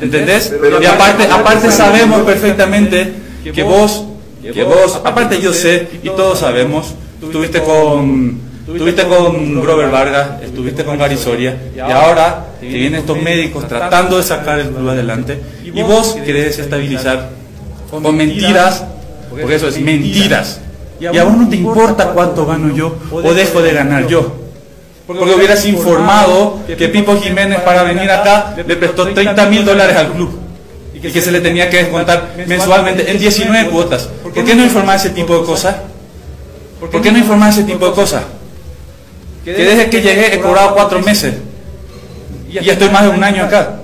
¿Entendés? 0.00 0.52
Y 0.80 0.84
aparte, 0.86 1.24
aparte 1.30 1.70
sabemos 1.70 2.22
perfectamente 2.22 3.12
que 3.44 3.62
vos, 3.62 4.04
que 4.42 4.64
vos, 4.64 5.00
aparte 5.04 5.40
yo 5.40 5.52
sé 5.52 5.88
y 6.02 6.08
todos 6.08 6.38
sabemos, 6.38 6.94
estuviste 7.22 7.62
con, 7.62 8.40
estuviste 8.66 9.06
con 9.06 9.60
Grover 9.60 9.90
Vargas, 9.90 10.42
estuviste 10.42 10.84
con 10.84 10.98
Gary 10.98 11.16
Soria 11.16 11.56
y 11.74 11.80
ahora 11.80 12.46
que 12.60 12.66
vienen 12.66 13.00
estos 13.00 13.20
médicos 13.20 13.68
tratando 13.68 14.16
de 14.16 14.22
sacar 14.22 14.60
el 14.60 14.68
club 14.68 14.88
adelante 14.88 15.40
y 15.64 15.82
vos 15.82 16.16
querés 16.24 16.56
desestabilizar 16.56 17.30
con 17.90 18.16
mentiras, 18.16 18.84
porque 19.28 19.54
eso 19.54 19.68
es 19.68 19.80
mentiras. 19.80 20.60
Y 21.00 21.18
a 21.18 21.24
vos 21.24 21.36
no 21.36 21.48
te 21.48 21.56
importa 21.56 22.12
cuánto 22.12 22.46
gano 22.46 22.74
yo 22.74 22.96
o 23.10 23.34
dejo 23.34 23.60
de 23.60 23.72
ganar 23.72 24.06
yo. 24.06 24.41
Porque 25.18 25.34
hubieras 25.34 25.64
informado 25.66 26.60
que 26.66 26.88
Pipo 26.88 27.16
Jiménez 27.16 27.60
para 27.60 27.82
venir 27.82 28.10
acá 28.10 28.54
le 28.56 28.76
prestó 28.76 29.08
30 29.08 29.46
mil 29.46 29.64
dólares 29.64 29.96
al 29.96 30.12
club 30.12 30.38
y 30.94 31.00
que 31.00 31.20
se 31.20 31.32
le 31.32 31.40
tenía 31.40 31.68
que 31.68 31.78
descontar 31.78 32.34
mensualmente 32.46 33.10
en 33.10 33.18
19 33.18 33.70
cuotas. 33.70 34.08
¿Por 34.22 34.32
qué 34.32 34.54
no 34.54 34.62
informar 34.62 34.96
ese 34.96 35.10
tipo 35.10 35.38
de 35.38 35.44
cosas? 35.44 35.76
¿Por 36.80 37.00
qué 37.00 37.12
no 37.12 37.18
informar 37.18 37.50
ese 37.50 37.64
tipo 37.64 37.86
de 37.86 37.92
cosas? 37.92 38.24
Que 39.44 39.52
desde 39.52 39.90
que 39.90 40.00
llegué 40.00 40.34
he 40.34 40.40
cobrado 40.40 40.74
cuatro 40.74 41.00
meses 41.00 41.34
y 42.48 42.64
ya 42.64 42.72
estoy 42.74 42.90
más 42.90 43.02
de 43.04 43.08
un 43.08 43.24
año 43.24 43.44
acá. 43.44 43.78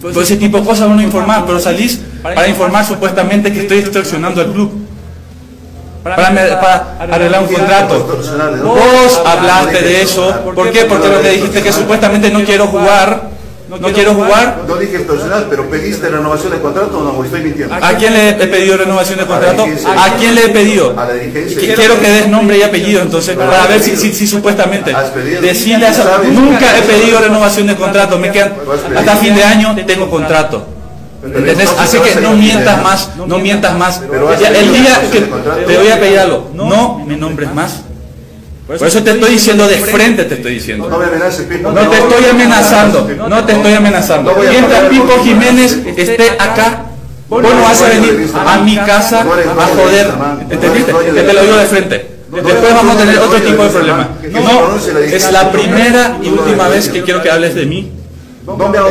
Todo 0.00 0.20
ese 0.20 0.36
tipo 0.36 0.58
de 0.58 0.64
cosas 0.66 0.88
uno 0.88 1.02
informar, 1.02 1.46
pero 1.46 1.58
salís 1.58 2.00
para 2.22 2.46
informar 2.48 2.84
supuestamente 2.84 3.52
que 3.52 3.60
estoy 3.60 3.78
extorsionando 3.78 4.40
al 4.40 4.52
club. 4.52 4.83
Para, 6.04 6.96
arreglar 7.00 7.42
un 7.42 7.48
contrato. 7.48 8.06
Vos 8.62 9.22
hablaste 9.24 9.80
de 9.80 10.02
eso. 10.02 10.34
¿Por 10.54 10.70
qué? 10.70 10.84
Porque 10.84 11.08
lo 11.08 11.22
que 11.22 11.30
dijiste 11.30 11.62
que 11.62 11.72
supuestamente 11.72 12.30
no 12.30 12.44
quiero 12.44 12.66
jugar. 12.66 13.32
No 13.80 13.90
quiero 13.90 14.12
jugar. 14.12 14.58
No 14.68 14.76
dije 14.76 14.96
extorsionar, 14.98 15.46
pero 15.48 15.68
pediste 15.70 16.08
renovación 16.10 16.52
de 16.52 16.60
contrato 16.60 16.98
o 16.98 17.02
no, 17.02 17.24
estoy 17.24 17.40
mintiendo. 17.40 17.74
¿A 17.74 17.94
quién 17.94 18.12
le 18.12 18.28
he 18.28 18.46
pedido 18.46 18.76
renovación 18.76 19.18
de 19.18 19.24
contrato? 19.24 19.64
¿A 19.64 20.16
quién 20.16 20.34
le 20.34 20.44
he 20.44 20.48
pedido? 20.50 20.94
A 20.96 21.06
la 21.06 21.14
dirigencia. 21.14 21.58
Que 21.58 21.74
quiero 21.74 21.98
que 21.98 22.10
des 22.10 22.28
nombre 22.28 22.58
y 22.58 22.62
apellido 22.62 23.00
entonces 23.00 23.34
para 23.34 23.66
ver 23.66 23.80
si, 23.80 23.96
si, 23.96 24.12
si 24.12 24.26
supuestamente 24.26 24.94
decirle 25.40 25.86
a 25.86 25.92
nunca 26.30 26.78
he 26.78 26.82
pedido 26.82 27.20
renovación 27.20 27.66
de 27.66 27.76
contrato 27.76 28.18
me 28.18 28.30
quedan 28.30 28.52
hasta 28.94 29.16
fin 29.16 29.34
de 29.34 29.42
año 29.42 29.74
tengo 29.86 30.10
contrato 30.10 30.66
¿entendés? 31.24 31.68
así 31.78 31.98
que 31.98 32.20
no 32.20 32.32
mientas 32.32 32.82
más 32.82 33.10
no 33.26 33.38
mientas 33.38 33.76
más. 33.76 34.00
el 34.02 34.72
día 34.72 35.00
que 35.10 35.20
te 35.20 35.78
voy 35.78 35.88
a 35.88 36.00
pedir 36.00 36.18
algo. 36.18 36.50
No 36.54 37.04
me 37.06 37.16
nombres 37.16 37.52
más. 37.54 37.82
Por 38.66 38.86
eso 38.86 39.02
te 39.02 39.10
estoy 39.10 39.32
diciendo 39.32 39.68
de 39.68 39.76
frente 39.76 40.24
te 40.24 40.36
estoy 40.36 40.54
diciendo. 40.54 40.88
No 40.88 40.98
me 40.98 41.04
amenaces, 41.04 41.44
Pipo. 41.46 41.70
no 41.70 41.88
te 41.88 41.98
estoy 41.98 42.24
amenazando, 42.24 43.08
no 43.28 43.44
te 43.44 43.52
estoy 43.52 43.74
amenazando. 43.74 44.34
Mientras 44.48 44.84
Pipo 44.84 45.22
Jiménez 45.22 45.80
esté 45.96 46.30
acá, 46.38 46.86
vos 47.28 47.42
no 47.42 47.62
vas 47.62 47.82
a 47.82 47.88
venir 47.88 48.30
a 48.46 48.58
mi 48.58 48.76
casa 48.76 49.20
a 49.20 49.66
joder. 49.66 50.12
¿Entendiste? 50.50 50.92
Que 51.14 51.22
te 51.22 51.32
lo 51.32 51.42
digo 51.42 51.56
de 51.56 51.66
frente. 51.66 52.14
Después 52.30 52.74
vamos 52.74 52.96
a 52.96 52.98
tener 52.98 53.18
otro 53.18 53.40
tipo 53.40 53.62
de 53.62 53.68
problema. 53.68 54.08
No, 54.32 54.76
es 55.02 55.30
la 55.30 55.52
primera 55.52 56.16
y 56.22 56.28
última 56.28 56.68
vez 56.68 56.88
que 56.88 57.02
quiero 57.02 57.22
que 57.22 57.30
hables 57.30 57.54
de 57.54 57.66
mí. 57.66 57.92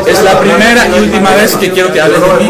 Es 0.08 0.24
la 0.24 0.40
primera 0.40 0.88
y 0.88 1.00
última 1.00 1.36
vez 1.36 1.56
que 1.56 1.70
quiero 1.72 1.94
que 1.94 2.02
hables 2.02 2.20
de 2.20 2.44
mí. 2.44 2.50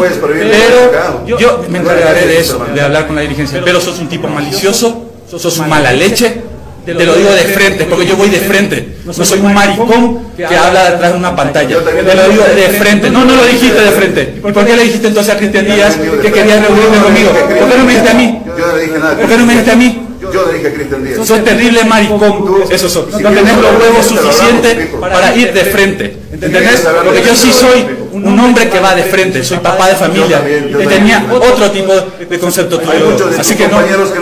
Pero 0.50 1.38
yo 1.38 1.64
me 1.68 1.78
encargaré 1.78 2.26
de 2.26 2.38
eso, 2.38 2.64
de 2.74 2.80
hablar 2.80 3.06
con 3.06 3.16
la 3.16 3.22
dirigencia. 3.22 3.60
Pero 3.64 3.80
sos 3.80 3.98
un 3.98 4.08
tipo 4.08 4.26
malicioso, 4.28 5.10
sos 5.30 5.58
un 5.58 5.68
mala 5.68 5.92
leche. 5.92 6.42
Te 6.84 6.92
lo 6.92 7.14
digo 7.14 7.30
de 7.30 7.44
frente, 7.44 7.84
porque 7.84 8.06
yo 8.06 8.16
voy 8.16 8.28
de 8.28 8.40
frente. 8.40 8.96
No 9.04 9.12
soy 9.12 9.40
un 9.40 9.54
maricón 9.54 10.20
que 10.36 10.44
habla 10.46 10.90
detrás 10.92 11.12
de 11.12 11.18
una 11.18 11.34
pantalla. 11.36 11.78
Te 11.82 12.14
lo 12.14 12.28
digo 12.28 12.44
de 12.44 12.68
frente. 12.78 13.10
No, 13.10 13.24
no 13.24 13.36
lo 13.36 13.44
dijiste 13.44 13.80
de 13.80 13.90
frente. 13.90 14.34
¿Y 14.36 14.52
por 14.52 14.64
qué 14.64 14.76
le 14.76 14.84
dijiste 14.84 15.08
entonces 15.08 15.34
a 15.34 15.36
Cristian 15.38 15.66
Díaz 15.66 15.96
que 15.96 16.32
quería 16.32 16.60
reunirme 16.60 16.98
conmigo? 17.02 17.30
¿Por 17.30 17.68
qué 17.70 17.78
no 17.78 17.84
me 17.84 17.90
dijiste 17.90 18.10
a 18.10 18.14
mí? 18.14 18.42
¿Por 18.44 19.28
qué 19.28 19.36
no 19.36 19.46
me 19.46 19.52
dijiste 19.52 19.70
a 19.72 19.76
mí? 19.76 20.03
Yo 20.34 20.44
le 20.50 20.54
dije 20.54 20.66
a 20.68 20.74
Cristian 20.74 21.04
Díaz. 21.04 21.26
Sos 21.26 21.44
terrible 21.44 21.84
maricón. 21.84 22.64
Eso 22.68 22.88
sos. 22.88 23.06
No 23.08 23.30
tenés 23.30 23.56
los 23.56 23.80
huevos 23.80 24.04
suficientes 24.04 24.88
para 25.00 25.36
ir 25.36 25.52
de 25.52 25.64
frente. 25.64 26.16
¿Entendés? 26.32 26.84
Porque 27.04 27.22
yo 27.22 27.34
sí 27.36 27.52
soy 27.52 27.86
un 28.12 28.40
hombre 28.40 28.68
que 28.68 28.80
va 28.80 28.96
de 28.96 29.04
frente. 29.04 29.44
Soy 29.44 29.58
papá 29.58 29.88
de 29.88 29.94
familia. 29.94 30.42
Y 30.68 30.86
tenía 30.86 31.24
otro 31.30 31.70
tipo 31.70 31.92
de 31.94 32.38
concepto 32.40 32.80
tuyo. 32.80 33.16
Así 33.38 33.54
que 33.54 33.68
no. 33.68 33.76
compañeros 33.76 34.10
que 34.10 34.18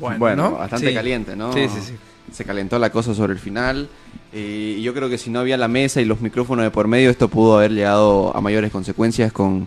no 0.00 0.16
Bueno, 0.18 0.52
bastante 0.52 0.88
Sí. 0.88 0.94
caliente, 0.94 1.36
¿no? 1.36 1.52
Sí, 1.52 1.68
sí, 1.68 1.80
sí. 1.86 1.94
Se 2.32 2.44
calentó 2.44 2.78
la 2.78 2.90
cosa 2.90 3.14
sobre 3.14 3.34
el 3.34 3.38
final. 3.38 3.88
eh, 4.32 4.76
y 4.78 4.82
yo 4.82 4.92
creo 4.92 5.08
que 5.08 5.16
si 5.18 5.30
no 5.30 5.40
había 5.40 5.56
la 5.56 5.68
mesa 5.68 6.00
y 6.00 6.04
los 6.04 6.20
micrófonos 6.20 6.64
de 6.64 6.70
por 6.70 6.88
medio, 6.88 7.08
esto 7.10 7.28
pudo 7.28 7.56
haber 7.58 7.70
llegado 7.72 8.36
a 8.36 8.40
mayores 8.42 8.70
consecuencias 8.70 9.32
con, 9.32 9.66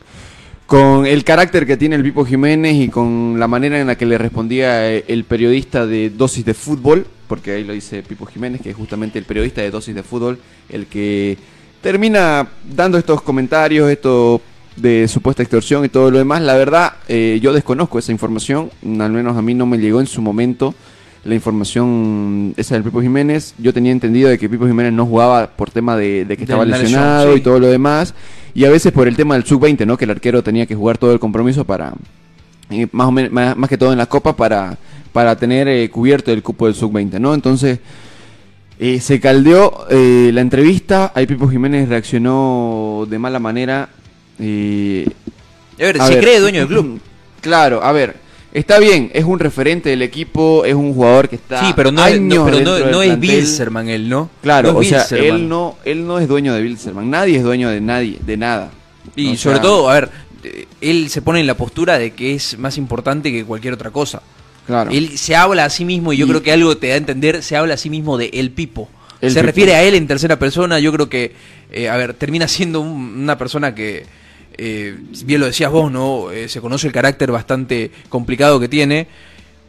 con 0.69 1.07
el 1.07 1.23
carácter 1.23 1.65
que 1.65 1.77
tiene 1.77 1.95
el 1.95 2.03
Pipo 2.03 2.23
Jiménez 2.23 2.75
y 2.75 2.89
con 2.89 3.39
la 3.39 3.47
manera 3.47 3.81
en 3.81 3.87
la 3.87 3.97
que 3.97 4.05
le 4.05 4.19
respondía 4.19 4.93
eh, 4.93 5.03
el 5.07 5.23
periodista 5.23 5.87
de 5.87 6.11
Dosis 6.11 6.45
de 6.45 6.53
Fútbol, 6.53 7.07
porque 7.27 7.53
ahí 7.53 7.63
lo 7.63 7.73
dice 7.73 8.03
Pipo 8.03 8.27
Jiménez, 8.27 8.61
que 8.61 8.69
es 8.69 8.75
justamente 8.75 9.17
el 9.17 9.25
periodista 9.25 9.63
de 9.63 9.71
Dosis 9.71 9.95
de 9.95 10.03
Fútbol, 10.03 10.37
el 10.69 10.85
que 10.85 11.39
termina 11.81 12.47
dando 12.71 12.99
estos 12.99 13.23
comentarios, 13.23 13.89
esto 13.89 14.43
de 14.75 15.07
supuesta 15.07 15.41
extorsión 15.41 15.85
y 15.85 15.89
todo 15.89 16.11
lo 16.11 16.19
demás. 16.19 16.43
La 16.43 16.53
verdad, 16.53 16.93
eh, 17.07 17.39
yo 17.41 17.51
desconozco 17.51 17.97
esa 17.97 18.11
información, 18.11 18.69
al 18.83 19.11
menos 19.11 19.35
a 19.37 19.41
mí 19.41 19.55
no 19.55 19.65
me 19.65 19.79
llegó 19.79 19.99
en 19.99 20.05
su 20.05 20.21
momento 20.21 20.75
la 21.23 21.35
información 21.35 22.53
esa 22.57 22.75
del 22.75 22.83
Pipo 22.83 23.01
Jiménez. 23.01 23.53
Yo 23.57 23.73
tenía 23.73 23.91
entendido 23.91 24.29
de 24.29 24.37
que 24.37 24.49
Pipo 24.49 24.67
Jiménez 24.67 24.93
no 24.93 25.05
jugaba 25.05 25.47
por 25.47 25.71
tema 25.71 25.97
de, 25.97 26.25
de 26.25 26.37
que 26.37 26.43
estaba 26.43 26.65
lesión, 26.65 26.83
lesionado 26.83 27.33
sí. 27.33 27.39
y 27.39 27.41
todo 27.41 27.59
lo 27.59 27.67
demás. 27.67 28.13
Y 28.53 28.65
a 28.65 28.69
veces 28.69 28.91
por 28.91 29.07
el 29.07 29.15
tema 29.15 29.35
del 29.35 29.45
sub-20, 29.45 29.85
¿no? 29.85 29.97
Que 29.97 30.05
el 30.05 30.11
arquero 30.11 30.43
tenía 30.43 30.65
que 30.65 30.75
jugar 30.75 30.97
todo 30.97 31.13
el 31.13 31.19
compromiso 31.19 31.65
para, 31.65 31.93
más, 32.91 33.07
o 33.07 33.11
menos, 33.11 33.31
más, 33.31 33.55
más 33.55 33.69
que 33.69 33.77
todo 33.77 33.91
en 33.91 33.97
la 33.97 34.07
copa, 34.07 34.35
para, 34.35 34.77
para 35.11 35.35
tener 35.35 35.67
eh, 35.67 35.89
cubierto 35.89 36.31
el 36.31 36.41
cupo 36.41 36.65
del 36.65 36.75
sub-20, 36.75 37.19
¿no? 37.19 37.33
Entonces, 37.33 37.79
eh, 38.79 38.99
se 38.99 39.19
caldeó 39.19 39.85
eh, 39.89 40.31
la 40.33 40.41
entrevista, 40.41 41.11
ahí 41.13 41.27
Pipo 41.27 41.47
Jiménez 41.49 41.89
reaccionó 41.89 43.05
de 43.09 43.19
mala 43.19 43.39
manera. 43.39 43.89
A 44.39 44.41
ver, 44.41 46.01
a 46.01 46.07
se 46.07 46.15
ver, 46.15 46.23
cree 46.23 46.39
dueño 46.39 46.59
del 46.59 46.67
club. 46.67 47.01
Claro, 47.41 47.83
a 47.83 47.91
ver, 47.91 48.15
está 48.53 48.79
bien, 48.79 49.11
es 49.13 49.23
un 49.25 49.39
referente 49.39 49.89
del 49.89 50.01
equipo, 50.01 50.65
es 50.65 50.73
un 50.73 50.93
jugador 50.93 51.29
que 51.29 51.35
está 51.35 51.65
Sí, 51.65 51.73
pero 51.75 51.91
no, 51.91 52.05
es, 52.05 52.15
años 52.15 52.35
no, 52.39 52.45
pero 52.45 52.59
no, 52.61 52.75
es 53.01 53.09
plantel. 53.09 53.17
Bilzerman 53.19 53.89
él, 53.89 54.09
¿no? 54.09 54.29
Claro, 54.41 54.77
o 54.77 54.83
sea, 54.83 55.03
él 55.11 55.47
no, 55.49 55.77
él 55.85 56.05
no 56.05 56.19
es 56.19 56.27
dueño 56.27 56.53
de 56.53 56.61
Bilzerman, 56.61 57.09
nadie 57.09 57.37
es 57.37 57.43
dueño 57.43 57.69
de 57.69 57.81
nadie, 57.81 58.17
de 58.25 58.37
nada. 58.37 58.71
Y 59.15 59.33
O 59.33 59.37
sobre 59.37 59.55
sea, 59.57 59.61
todo, 59.63 59.89
a 59.89 59.93
ver, 59.93 60.09
eh, 60.43 60.65
él 60.81 61.09
se 61.09 61.21
pone 61.21 61.39
en 61.39 61.47
la 61.47 61.55
postura 61.55 61.97
de 61.99 62.11
que 62.11 62.33
es 62.35 62.57
más 62.57 62.77
importante 62.77 63.31
que 63.31 63.43
cualquier 63.45 63.73
otra 63.73 63.91
cosa. 63.91 64.21
Claro. 64.67 64.91
Él 64.91 65.17
se 65.17 65.35
habla 65.35 65.65
a 65.65 65.69
sí 65.69 65.83
mismo 65.83 66.13
y 66.13 66.17
yo 66.17 66.25
Y- 66.25 66.29
creo 66.29 66.43
que 66.43 66.51
algo 66.51 66.77
te 66.77 66.89
da 66.89 66.93
a 66.93 66.97
entender, 66.97 67.41
se 67.43 67.55
habla 67.55 67.73
a 67.73 67.77
sí 67.77 67.89
mismo 67.89 68.17
de 68.17 68.29
el 68.33 68.51
Pipo. 68.51 68.87
El 69.19 69.31
se 69.31 69.39
Pipo. 69.39 69.47
refiere 69.47 69.73
a 69.75 69.83
él 69.83 69.95
en 69.95 70.07
tercera 70.07 70.37
persona, 70.39 70.79
yo 70.79 70.93
creo 70.93 71.09
que, 71.09 71.33
eh, 71.71 71.89
a 71.89 71.97
ver, 71.97 72.13
termina 72.13 72.47
siendo 72.47 72.79
un- 72.81 73.19
una 73.19 73.37
persona 73.37 73.73
que, 73.75 74.05
eh, 74.61 74.95
bien 75.25 75.39
lo 75.39 75.47
decías 75.47 75.71
vos, 75.71 75.91
¿no? 75.91 76.31
Eh, 76.31 76.49
se 76.49 76.59
conoce 76.61 76.85
el 76.87 76.93
carácter 76.93 77.31
bastante 77.31 77.91
complicado 78.09 78.59
que 78.59 78.67
tiene, 78.67 79.07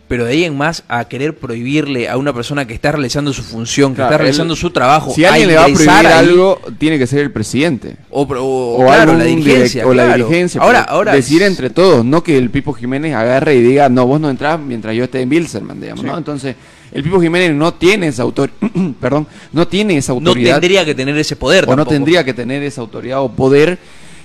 pero 0.09 0.25
de 0.25 0.33
ahí 0.33 0.43
en 0.45 0.57
más 0.57 0.83
a 0.89 1.05
querer 1.05 1.37
prohibirle 1.37 2.09
a 2.09 2.17
una 2.17 2.33
persona 2.33 2.67
que 2.67 2.75
está 2.75 2.91
realizando 2.91 3.33
su 3.33 3.45
función, 3.45 3.93
que 3.93 3.97
Claro, 3.97 4.11
está 4.11 4.19
realizando 4.19 4.55
él- 4.55 4.59
su 4.61 4.71
trabajo, 4.71 5.13
Si 5.15 5.25
alguien 5.25 5.47
le 5.49 5.55
va 5.55 5.63
a 5.63 5.67
prohibir 5.67 5.89
ahí, 5.89 6.07
algo, 6.07 6.61
tiene 6.79 6.99
que 6.99 7.07
ser 7.07 7.21
el 7.21 7.31
presidente. 7.31 7.95
o, 8.11 8.23
o- 8.23 8.75
O, 8.75 8.85
claro, 8.85 9.03
algún 9.13 9.19
la 9.19 9.25
dirigencia, 9.25 9.85
direct- 9.85 9.89
o 9.89 9.95
la 9.95 10.17
dirigencia. 10.17 10.61
Ahora, 10.61 10.81
ahora 10.81 11.13
decir 11.15 11.43
entre 11.43 11.71
todos, 11.71 12.05
no 12.05 12.25
que 12.25 12.37
el 12.37 12.51
Pipo 12.51 12.73
Jiménez 12.73 13.15
agarre 13.15 13.55
y 13.55 13.61
diga, 13.63 13.89
no, 13.89 14.05
vos 14.07 14.21
no 14.21 14.29
entrás 14.29 14.59
mientras 14.59 14.97
yo 14.97 15.05
esté 15.05 15.21
en 15.21 15.29
Bilzerman, 15.29 15.81
digamos, 15.81 16.05
¿no? 16.05 16.19
Entonces, 16.19 16.57
el 16.93 17.05
Pipo 17.05 17.21
Jiménez 17.21 17.55
no 17.55 17.73
tiene 17.75 18.09
esa 18.09 18.25
autor 18.25 18.51
perdón, 19.01 19.29
no 19.53 19.69
tiene 19.69 19.97
esa 19.97 20.13
no 20.15 20.17
autoridad. 20.31 20.55
tendría 20.59 20.85
que 20.85 20.97
tener 20.97 21.17
ese 21.19 21.37
poder. 21.37 21.67
o 21.69 21.77
no 21.77 21.87
tendría 21.87 22.25
que 22.25 22.35
tener 22.35 22.65
esa 22.65 22.81
autoridad 22.81 23.21
o 23.23 23.31
poder 23.31 23.79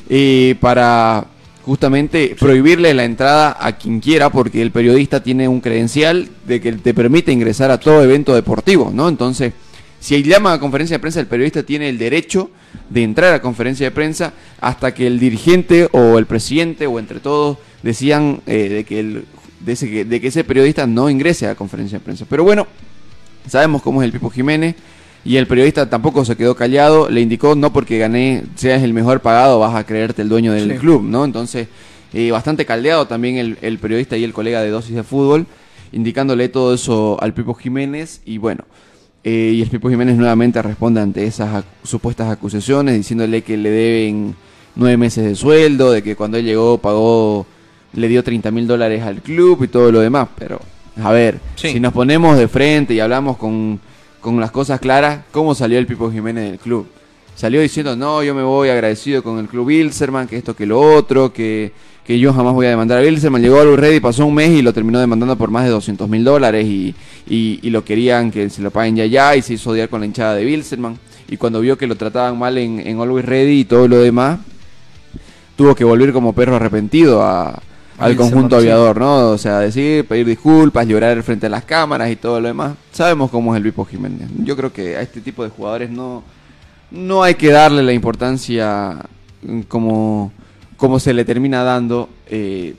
eh, 0.09 0.55
para 0.59 1.25
justamente 1.63 2.35
prohibirle 2.39 2.93
la 2.93 3.05
entrada 3.05 3.57
a 3.59 3.75
quien 3.75 3.99
quiera 3.99 4.29
porque 4.29 4.61
el 4.61 4.71
periodista 4.71 5.23
tiene 5.23 5.47
un 5.47 5.61
credencial 5.61 6.29
de 6.45 6.61
que 6.61 6.73
te 6.73 6.93
permite 6.93 7.31
ingresar 7.31 7.71
a 7.71 7.79
todo 7.79 8.03
evento 8.03 8.35
deportivo, 8.35 8.91
¿no? 8.93 9.09
Entonces, 9.09 9.53
si 9.99 10.21
llama 10.21 10.53
a 10.53 10.59
conferencia 10.59 10.97
de 10.97 11.01
prensa, 11.01 11.19
el 11.19 11.25
periodista 11.25 11.63
tiene 11.63 11.89
el 11.89 11.97
derecho 11.97 12.51
de 12.91 13.01
entrar 13.01 13.33
a 13.33 13.41
conferencia 13.41 13.87
de 13.87 13.91
prensa 13.91 14.33
hasta 14.61 14.93
que 14.93 15.07
el 15.07 15.19
dirigente 15.19 15.89
o 15.91 16.19
el 16.19 16.27
presidente 16.27 16.85
o 16.85 16.99
entre 16.99 17.19
todos 17.19 17.57
decían 17.81 18.41
eh, 18.45 18.69
de, 18.69 18.83
que 18.83 18.99
el, 18.99 19.25
de, 19.61 19.71
ese, 19.71 20.05
de 20.05 20.21
que 20.21 20.27
ese 20.27 20.43
periodista 20.43 20.85
no 20.85 21.09
ingrese 21.09 21.47
a 21.47 21.55
conferencia 21.55 21.97
de 21.97 22.05
prensa. 22.05 22.25
Pero 22.29 22.43
bueno, 22.43 22.67
sabemos 23.47 23.81
cómo 23.81 24.03
es 24.03 24.05
el 24.05 24.11
Pipo 24.11 24.29
Jiménez 24.29 24.75
y 25.25 25.37
el 25.37 25.47
periodista 25.47 25.89
tampoco 25.89 26.23
se 26.23 26.37
quedó 26.37 26.55
callado, 26.55 27.09
le 27.09 27.19
indicó 27.21 27.55
no 27.55 27.73
porque 27.73 27.97
gané, 27.97 28.43
seas 28.55 28.83
el 28.83 28.93
mejor 28.93 29.19
pagado, 29.21 29.59
vas 29.59 29.75
a 29.75 29.83
creerte 29.85 30.21
el 30.21 30.29
dueño 30.29 30.53
del 30.53 30.71
Sí. 30.73 30.77
club, 30.77 31.03
¿no? 31.03 31.25
Entonces, 31.25 31.67
eh, 32.13 32.31
bastante 32.31 32.65
caldeado 32.65 33.07
también 33.07 33.37
el, 33.37 33.57
el 33.61 33.79
periodista 33.79 34.15
y 34.15 34.23
el 34.23 34.31
colega 34.33 34.61
de 34.61 34.69
dosis 34.69 34.95
de 34.95 35.03
fútbol, 35.03 35.47
indicándole 35.91 36.47
todo 36.49 36.73
eso 36.73 37.17
al 37.21 37.33
Pipo 37.33 37.53
Jiménez 37.55 38.21
y 38.25 38.37
bueno, 38.37 38.63
eh, 39.23 39.53
y 39.55 39.61
el 39.61 39.69
Pipo 39.69 39.89
Jiménez 39.89 40.15
nuevamente 40.15 40.61
responde 40.61 41.01
ante 41.01 41.25
esas 41.25 41.51
ac- 41.53 41.63
supuestas 41.83 42.29
acusaciones, 42.29 42.95
diciéndole 42.95 43.41
que 43.41 43.57
le 43.57 43.69
deben 43.71 44.35
nueve 44.75 44.97
meses 44.97 45.25
de 45.25 45.35
sueldo, 45.35 45.91
de 45.91 46.03
que 46.03 46.15
cuando 46.15 46.37
él 46.37 46.45
llegó 46.45 46.77
pagó, 46.77 47.47
le 47.93 48.07
dio 48.07 48.23
30 48.23 48.51
mil 48.51 48.67
dólares 48.67 49.01
al 49.03 49.21
club 49.21 49.63
y 49.63 49.67
todo 49.69 49.91
lo 49.91 50.01
demás, 50.01 50.27
pero 50.37 50.59
a 51.01 51.11
ver, 51.11 51.39
Sí. 51.55 51.69
si 51.71 51.79
nos 51.79 51.93
ponemos 51.93 52.37
de 52.37 52.47
frente 52.47 52.93
y 52.93 52.99
hablamos 52.99 53.37
con, 53.37 53.79
con 54.25 54.39
las 54.39 54.49
cosas 54.49 54.79
claras, 54.79 55.19
¿cómo 55.31 55.53
salió 55.53 55.77
el 55.77 55.85
Pipo 55.85 56.11
Jiménez 56.11 56.49
del 56.51 56.59
club? 56.59 56.87
salió 57.35 57.59
diciendo, 57.61 57.95
no, 57.97 58.23
yo 58.23 58.33
me 58.33 58.43
voy 58.43 58.69
agradecido 58.69 59.21
con 59.21 59.37
el 59.39 59.47
club 59.47 59.67
Bilzerman, 59.67 60.25
que 60.25 60.37
esto, 60.37 60.55
que 60.55 60.65
lo 60.65 60.79
otro, 60.79 61.33
que, 61.33 61.73
que 62.05 62.17
yo 62.17 62.31
jamás 62.33 62.53
voy 62.53 62.65
a 62.65 62.69
demandar 62.69 62.97
a 62.99 63.01
Bilzerman. 63.01 63.41
Llegó 63.41 63.59
a 63.59 63.65
Ready, 63.75 63.99
pasó 63.99 64.25
un 64.25 64.33
mes 64.33 64.51
y 64.51 64.61
lo 64.61 64.71
terminó 64.71 64.99
demandando 65.01 65.35
por 65.35 65.51
más 65.51 65.65
de 65.65 65.69
200 65.71 66.07
mil 66.09 66.23
dólares 66.23 66.65
y, 66.65 66.95
y- 67.29 67.59
y 67.61 67.69
lo 67.71 67.83
querían 67.83 68.31
que 68.31 68.49
se 68.49 68.61
lo 68.61 68.71
paguen 68.71 68.95
ya 68.95 69.05
ya 69.05 69.35
y 69.35 69.41
se 69.41 69.55
hizo 69.55 69.71
odiar 69.71 69.89
con 69.89 69.99
la 69.99 70.05
hinchada 70.05 70.33
de 70.33 70.45
Bilzerman. 70.45 70.97
Y 71.27 71.35
cuando 71.35 71.59
vio 71.59 71.77
que 71.77 71.87
lo 71.87 71.95
trataban 71.95 72.39
mal 72.39 72.57
en, 72.57 72.79
en 72.79 73.01
Always 73.01 73.25
Ready 73.25 73.59
y 73.59 73.65
todo 73.65 73.87
lo 73.89 73.97
demás, 73.97 74.39
tuvo 75.57 75.75
que 75.75 75.83
volver 75.83 76.13
como 76.13 76.31
perro 76.33 76.55
arrepentido 76.55 77.21
a, 77.21 77.61
al 77.97 78.15
conjunto 78.15 78.57
aviador, 78.57 78.99
¿no? 78.99 79.29
O 79.31 79.37
sea, 79.37 79.59
decir, 79.59 80.05
pedir 80.05 80.25
disculpas, 80.25 80.87
llorar 80.87 81.21
frente 81.23 81.45
a 81.45 81.49
las 81.49 81.63
cámaras 81.63 82.11
y 82.11 82.15
todo 82.15 82.39
lo 82.41 82.47
demás. 82.47 82.75
Sabemos 82.91 83.31
cómo 83.31 83.53
es 83.53 83.57
el 83.57 83.63
Vipo 83.63 83.85
Jiménez. 83.85 84.27
Yo 84.43 84.55
creo 84.55 84.71
que 84.73 84.97
a 84.97 85.01
este 85.01 85.21
tipo 85.21 85.43
de 85.43 85.49
jugadores 85.49 85.89
no, 85.89 86.23
no 86.91 87.23
hay 87.23 87.35
que 87.35 87.49
darle 87.51 87.83
la 87.83 87.93
importancia 87.93 88.97
mm, 89.43 89.61
como, 89.61 90.31
como 90.77 90.99
se 90.99 91.13
le 91.13 91.23
termina 91.25 91.63
dando 91.63 92.09
eh, 92.27 92.75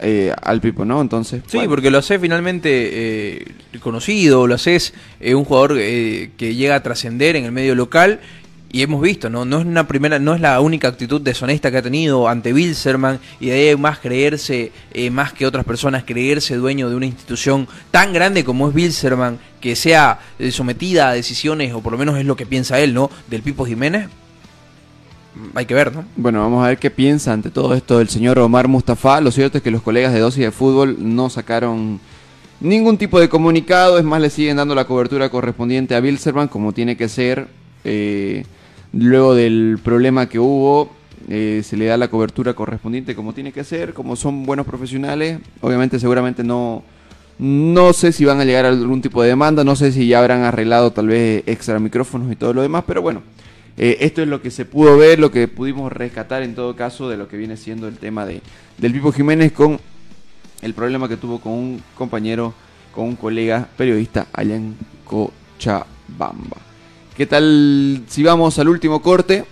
eh, 0.00 0.32
al 0.42 0.60
Pipo, 0.60 0.84
¿no? 0.84 1.00
Entonces, 1.00 1.42
Sí, 1.46 1.56
bueno. 1.58 1.70
porque 1.70 1.90
lo 1.90 1.98
hace 1.98 2.18
finalmente 2.18 2.68
eh, 3.38 3.44
conocido, 3.80 4.46
lo 4.46 4.54
haces 4.56 4.92
eh, 5.20 5.34
un 5.34 5.44
jugador 5.44 5.76
eh, 5.78 6.30
que 6.36 6.54
llega 6.54 6.74
a 6.76 6.82
trascender 6.82 7.36
en 7.36 7.44
el 7.44 7.52
medio 7.52 7.74
local 7.74 8.20
y 8.74 8.82
hemos 8.82 9.00
visto, 9.00 9.30
¿no? 9.30 9.44
No 9.44 9.60
es 9.60 9.66
una 9.66 9.86
primera, 9.86 10.18
no 10.18 10.34
es 10.34 10.40
la 10.40 10.60
única 10.60 10.88
actitud 10.88 11.20
deshonesta 11.20 11.70
que 11.70 11.76
ha 11.76 11.82
tenido 11.82 12.28
ante 12.28 12.52
Bilzerman 12.52 13.20
y 13.38 13.46
de 13.46 13.70
ahí 13.70 13.76
más 13.76 14.00
creerse, 14.00 14.72
eh, 14.92 15.10
más 15.10 15.32
que 15.32 15.46
otras 15.46 15.64
personas, 15.64 16.02
creerse 16.02 16.56
dueño 16.56 16.90
de 16.90 16.96
una 16.96 17.06
institución 17.06 17.68
tan 17.92 18.12
grande 18.12 18.42
como 18.42 18.66
es 18.68 18.74
Bilzerman, 18.74 19.38
que 19.60 19.76
sea 19.76 20.18
eh, 20.40 20.50
sometida 20.50 21.08
a 21.08 21.12
decisiones, 21.12 21.72
o 21.72 21.82
por 21.82 21.92
lo 21.92 21.98
menos 21.98 22.18
es 22.18 22.26
lo 22.26 22.34
que 22.34 22.46
piensa 22.46 22.80
él, 22.80 22.94
¿no? 22.94 23.12
Del 23.28 23.42
Pipo 23.42 23.64
Jiménez. 23.64 24.08
Mm, 25.36 25.56
Hay 25.56 25.66
que 25.66 25.74
ver, 25.74 25.94
¿no? 25.94 26.04
Bueno, 26.16 26.40
vamos 26.40 26.64
a 26.64 26.66
ver 26.70 26.78
qué 26.78 26.90
piensa 26.90 27.32
ante 27.32 27.50
todo 27.50 27.76
esto 27.76 28.00
el 28.00 28.08
señor 28.08 28.40
Omar 28.40 28.66
Mustafa. 28.66 29.20
Lo 29.20 29.30
cierto 29.30 29.58
es 29.58 29.62
que 29.62 29.70
los 29.70 29.82
colegas 29.82 30.12
de 30.12 30.18
dosis 30.18 30.42
de 30.42 30.50
fútbol 30.50 30.96
no 30.98 31.30
sacaron 31.30 32.00
ningún 32.60 32.98
tipo 32.98 33.20
de 33.20 33.28
comunicado. 33.28 33.98
Es 33.98 34.04
más, 34.04 34.20
le 34.20 34.30
siguen 34.30 34.56
dando 34.56 34.74
la 34.74 34.84
cobertura 34.84 35.28
correspondiente 35.28 35.94
a 35.94 36.00
Bilzerman 36.00 36.48
como 36.48 36.72
tiene 36.72 36.96
que 36.96 37.08
ser. 37.08 37.46
Eh, 37.84 38.44
luego 38.96 39.34
del 39.34 39.78
problema 39.82 40.28
que 40.28 40.38
hubo, 40.38 40.90
eh, 41.28 41.62
se 41.64 41.76
le 41.76 41.86
da 41.86 41.96
la 41.96 42.08
cobertura 42.08 42.54
correspondiente 42.54 43.14
como 43.14 43.32
tiene 43.32 43.52
que 43.52 43.64
ser. 43.64 43.94
Como 43.94 44.16
son 44.16 44.44
buenos 44.44 44.66
profesionales, 44.66 45.40
obviamente 45.60 45.98
seguramente 45.98 46.44
no... 46.44 46.82
No 47.36 47.92
sé 47.92 48.12
si 48.12 48.24
van 48.24 48.40
a 48.40 48.44
llegar 48.44 48.64
a 48.64 48.68
algún 48.68 49.02
tipo 49.02 49.20
de 49.20 49.30
demanda, 49.30 49.64
no 49.64 49.74
sé 49.74 49.90
si 49.90 50.06
ya 50.06 50.20
habrán 50.20 50.42
arreglado 50.42 50.92
tal 50.92 51.08
vez 51.08 51.42
extra 51.46 51.80
micrófonos 51.80 52.30
y 52.30 52.36
todo 52.36 52.52
lo 52.52 52.62
demás, 52.62 52.84
pero 52.86 53.02
bueno, 53.02 53.24
eh, 53.76 53.96
esto 54.02 54.22
es 54.22 54.28
lo 54.28 54.40
que 54.40 54.52
se 54.52 54.64
pudo 54.64 54.96
ver, 54.96 55.18
lo 55.18 55.32
que 55.32 55.48
pudimos 55.48 55.92
rescatar 55.92 56.44
en 56.44 56.54
todo 56.54 56.76
caso 56.76 57.08
de 57.08 57.16
lo 57.16 57.26
que 57.26 57.36
viene 57.36 57.56
siendo 57.56 57.88
el 57.88 57.98
tema 57.98 58.24
de, 58.24 58.40
del 58.78 58.92
Pipo 58.92 59.10
Jiménez 59.10 59.50
con 59.50 59.80
el 60.62 60.74
problema 60.74 61.08
que 61.08 61.16
tuvo 61.16 61.40
con 61.40 61.54
un 61.54 61.82
compañero, 61.98 62.54
con 62.94 63.06
un 63.06 63.16
colega 63.16 63.66
periodista 63.76 64.28
allá 64.32 64.54
en 64.54 64.76
Cochabamba. 65.04 66.73
¿Qué 67.16 67.26
tal 67.26 68.02
si 68.08 68.24
vamos 68.24 68.58
al 68.58 68.68
último 68.68 69.00
corte? 69.00 69.44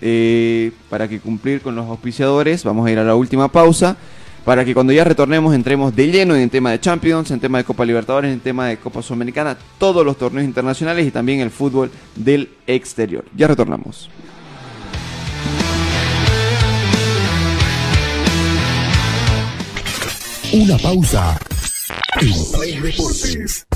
Eh, 0.00 0.72
para 0.88 1.08
que 1.08 1.20
cumplir 1.20 1.60
con 1.60 1.74
los 1.76 1.86
auspiciadores, 1.86 2.64
vamos 2.64 2.86
a 2.86 2.90
ir 2.90 2.98
a 2.98 3.04
la 3.04 3.14
última 3.14 3.48
pausa. 3.48 3.96
Para 4.46 4.64
que 4.64 4.72
cuando 4.72 4.92
ya 4.92 5.04
retornemos 5.04 5.54
entremos 5.54 5.94
de 5.94 6.06
lleno 6.06 6.36
en 6.36 6.48
tema 6.48 6.70
de 6.70 6.80
Champions, 6.80 7.30
en 7.32 7.40
tema 7.40 7.58
de 7.58 7.64
Copa 7.64 7.84
Libertadores, 7.84 8.32
en 8.32 8.40
tema 8.40 8.68
de 8.68 8.78
Copa 8.78 9.02
Sudamericana, 9.02 9.58
todos 9.76 10.06
los 10.06 10.16
torneos 10.16 10.46
internacionales 10.46 11.06
y 11.06 11.10
también 11.10 11.40
el 11.40 11.50
fútbol 11.50 11.90
del 12.14 12.48
exterior. 12.66 13.24
Ya 13.36 13.48
retornamos. 13.48 14.08
Una 20.52 20.78
pausa. 20.78 21.38
En. 22.22 23.75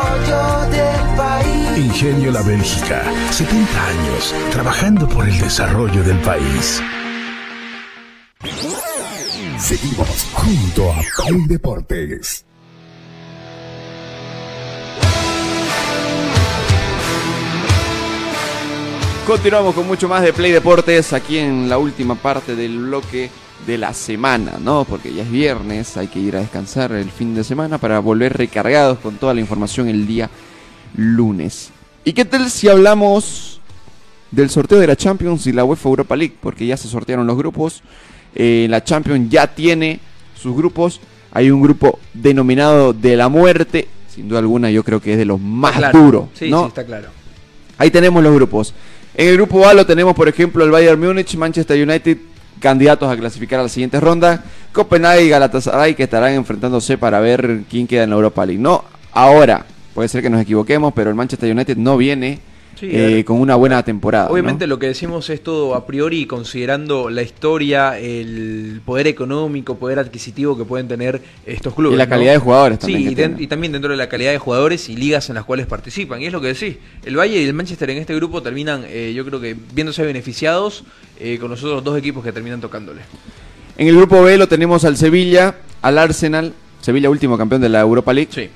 Ingenio 1.77 2.31
La 2.31 2.41
Bélgica, 2.41 3.03
70 3.31 3.87
años 3.87 4.35
trabajando 4.51 5.07
por 5.07 5.27
el 5.27 5.39
desarrollo 5.39 6.03
del 6.03 6.17
país. 6.19 6.81
Seguimos 9.57 10.27
junto 10.33 10.91
a 10.91 11.01
Play 11.25 11.47
Deportes. 11.47 12.45
Continuamos 19.27 19.75
con 19.75 19.87
mucho 19.87 20.09
más 20.09 20.23
de 20.23 20.33
Play 20.33 20.51
Deportes 20.51 21.13
aquí 21.13 21.37
en 21.37 21.69
la 21.69 21.77
última 21.77 22.15
parte 22.15 22.55
del 22.55 22.79
bloque 22.79 23.29
de 23.67 23.77
la 23.77 23.93
semana, 23.93 24.53
¿no? 24.59 24.85
Porque 24.85 25.13
ya 25.13 25.23
es 25.23 25.31
viernes, 25.31 25.95
hay 25.97 26.07
que 26.07 26.19
ir 26.19 26.35
a 26.35 26.39
descansar 26.39 26.91
el 26.93 27.11
fin 27.11 27.35
de 27.35 27.43
semana 27.43 27.77
para 27.77 27.99
volver 27.99 28.35
recargados 28.37 28.97
con 28.99 29.15
toda 29.17 29.33
la 29.33 29.39
información 29.41 29.87
el 29.87 30.07
día 30.07 30.29
lunes. 30.95 31.69
¿Y 32.03 32.13
qué 32.13 32.25
tal 32.25 32.49
si 32.49 32.67
hablamos 32.67 33.59
del 34.31 34.49
sorteo 34.49 34.79
de 34.79 34.87
la 34.87 34.95
Champions 34.95 35.45
y 35.47 35.51
la 35.53 35.63
UEFA 35.63 35.89
Europa 35.89 36.15
League? 36.15 36.35
Porque 36.41 36.65
ya 36.65 36.77
se 36.77 36.87
sortearon 36.87 37.27
los 37.27 37.37
grupos. 37.37 37.83
Eh, 38.33 38.67
la 38.69 38.83
Champions 38.83 39.29
ya 39.29 39.47
tiene 39.47 39.99
sus 40.39 40.55
grupos. 40.55 40.99
Hay 41.31 41.51
un 41.51 41.61
grupo 41.61 41.99
denominado 42.13 42.93
de 42.93 43.15
la 43.15 43.29
muerte. 43.29 43.87
Sin 44.13 44.27
duda 44.27 44.39
alguna, 44.39 44.71
yo 44.71 44.83
creo 44.83 44.99
que 44.99 45.13
es 45.13 45.17
de 45.17 45.25
los 45.25 45.39
más 45.39 45.77
Claro. 45.77 45.99
duros. 45.99 46.25
Sí, 46.33 46.49
¿no? 46.49 46.63
sí, 46.63 46.67
está 46.69 46.85
claro. 46.85 47.09
Ahí 47.77 47.91
tenemos 47.91 48.21
los 48.23 48.33
grupos. 48.33 48.73
En 49.13 49.27
el 49.29 49.35
grupo 49.35 49.67
A 49.67 49.73
lo 49.73 49.85
tenemos, 49.85 50.15
por 50.15 50.27
ejemplo, 50.27 50.63
el 50.63 50.71
Bayern 50.71 50.99
Múnich, 50.99 51.35
Manchester 51.35 51.81
United, 51.87 52.17
candidatos 52.61 53.11
a 53.11 53.17
clasificar 53.17 53.59
a 53.59 53.63
la 53.63 53.69
siguiente 53.69 53.99
ronda. 53.99 54.43
Copenhague 54.71 55.25
y 55.25 55.29
Galatasaray 55.29 55.95
que 55.95 56.03
estarán 56.03 56.33
enfrentándose 56.33 56.97
para 56.97 57.19
ver 57.19 57.63
quién 57.69 57.87
queda 57.87 58.03
en 58.03 58.11
la 58.11 58.15
Europa 58.15 58.45
League. 58.45 58.61
No, 58.61 58.85
ahora, 59.11 59.65
puede 59.93 60.07
ser 60.07 60.21
que 60.21 60.29
nos 60.29 60.41
equivoquemos, 60.41 60.93
pero 60.93 61.09
el 61.09 61.15
Manchester 61.15 61.51
United 61.51 61.75
no 61.75 61.97
viene 61.97 62.39
Sí, 62.79 62.89
eh, 62.91 63.23
con 63.25 63.39
una 63.39 63.55
buena 63.55 63.83
temporada. 63.83 64.25
¿no? 64.25 64.31
Obviamente 64.33 64.65
lo 64.65 64.79
que 64.79 64.87
decimos 64.87 65.29
es 65.29 65.43
todo 65.43 65.75
a 65.75 65.85
priori 65.85 66.25
considerando 66.25 67.09
la 67.11 67.21
historia, 67.21 67.99
el 67.99 68.81
poder 68.83 69.05
económico, 69.07 69.77
poder 69.77 69.99
adquisitivo 69.99 70.57
que 70.57 70.65
pueden 70.65 70.87
tener 70.87 71.21
estos 71.45 71.75
clubes. 71.75 71.93
Y 71.95 71.97
la 71.97 72.05
¿no? 72.05 72.09
calidad 72.09 72.31
de 72.33 72.39
jugadores 72.39 72.79
también 72.79 72.99
Sí, 72.99 73.03
y, 73.05 73.07
ten- 73.09 73.15
tienen. 73.31 73.43
y 73.43 73.47
también 73.47 73.71
dentro 73.73 73.91
de 73.91 73.97
la 73.97 74.09
calidad 74.09 74.31
de 74.31 74.39
jugadores 74.39 74.89
y 74.89 74.95
ligas 74.95 75.29
en 75.29 75.35
las 75.35 75.45
cuales 75.45 75.67
participan. 75.67 76.21
Y 76.21 76.25
es 76.25 76.33
lo 76.33 76.41
que 76.41 76.47
decís. 76.47 76.77
El 77.05 77.17
Valle 77.17 77.39
y 77.39 77.45
el 77.45 77.53
Manchester 77.53 77.89
en 77.91 77.97
este 77.99 78.15
grupo 78.15 78.41
terminan, 78.41 78.83
eh, 78.87 79.13
yo 79.15 79.25
creo 79.25 79.39
que 79.39 79.55
viéndose 79.73 80.03
beneficiados 80.03 80.83
eh, 81.19 81.37
con 81.39 81.51
los 81.51 81.63
otros 81.63 81.83
dos 81.83 81.97
equipos 81.99 82.23
que 82.23 82.31
terminan 82.31 82.61
tocándole. 82.61 83.01
En 83.77 83.87
el 83.87 83.95
grupo 83.95 84.23
B 84.23 84.37
lo 84.37 84.47
tenemos 84.47 84.85
al 84.85 84.97
Sevilla, 84.97 85.55
al 85.83 85.97
Arsenal, 85.99 86.53
Sevilla 86.81 87.09
último 87.11 87.37
campeón 87.37 87.61
de 87.61 87.69
la 87.69 87.81
Europa 87.81 88.11
League. 88.11 88.29
Sí. 88.33 88.49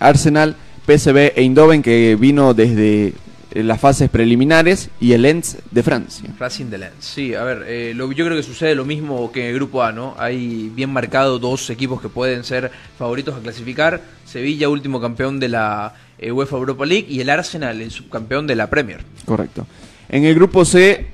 Arsenal, 0.00 0.56
PSV 0.86 1.16
e 1.16 1.32
Eindhoven 1.36 1.80
que 1.82 2.16
vino 2.18 2.54
desde 2.54 3.12
las 3.54 3.80
fases 3.80 4.08
preliminares 4.08 4.88
y 5.00 5.12
el 5.12 5.22
Lens 5.22 5.58
de 5.70 5.82
Francia. 5.82 6.30
Racing 6.38 6.66
de 6.66 6.78
Lens. 6.78 6.94
Sí, 7.00 7.34
a 7.34 7.42
ver, 7.44 7.64
eh, 7.66 7.92
lo- 7.94 8.10
yo 8.12 8.24
creo 8.24 8.36
que 8.36 8.42
sucede 8.42 8.74
lo 8.74 8.84
mismo 8.84 9.30
que 9.32 9.40
en 9.42 9.46
el 9.48 9.54
grupo 9.54 9.82
A, 9.82 9.92
¿no? 9.92 10.14
Hay 10.18 10.70
bien 10.74 10.90
marcado 10.90 11.38
dos 11.38 11.68
equipos 11.70 12.00
que 12.00 12.08
pueden 12.08 12.44
ser 12.44 12.70
favoritos 12.98 13.34
a 13.34 13.40
clasificar. 13.40 14.00
Sevilla, 14.24 14.68
último 14.68 15.00
campeón 15.00 15.38
de 15.40 15.48
la 15.48 15.94
eh, 16.18 16.30
UEFA 16.32 16.56
Europa 16.56 16.86
League, 16.86 17.06
y 17.08 17.20
el 17.20 17.28
Arsenal, 17.30 17.80
el 17.82 17.90
subcampeón 17.90 18.46
de 18.46 18.54
la 18.56 18.70
Premier. 18.70 19.00
Correcto. 19.24 19.66
En 20.08 20.24
el 20.24 20.34
grupo 20.34 20.64
C, 20.64 21.06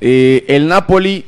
eh, 0.00 0.44
el 0.48 0.68
Napoli, 0.68 1.24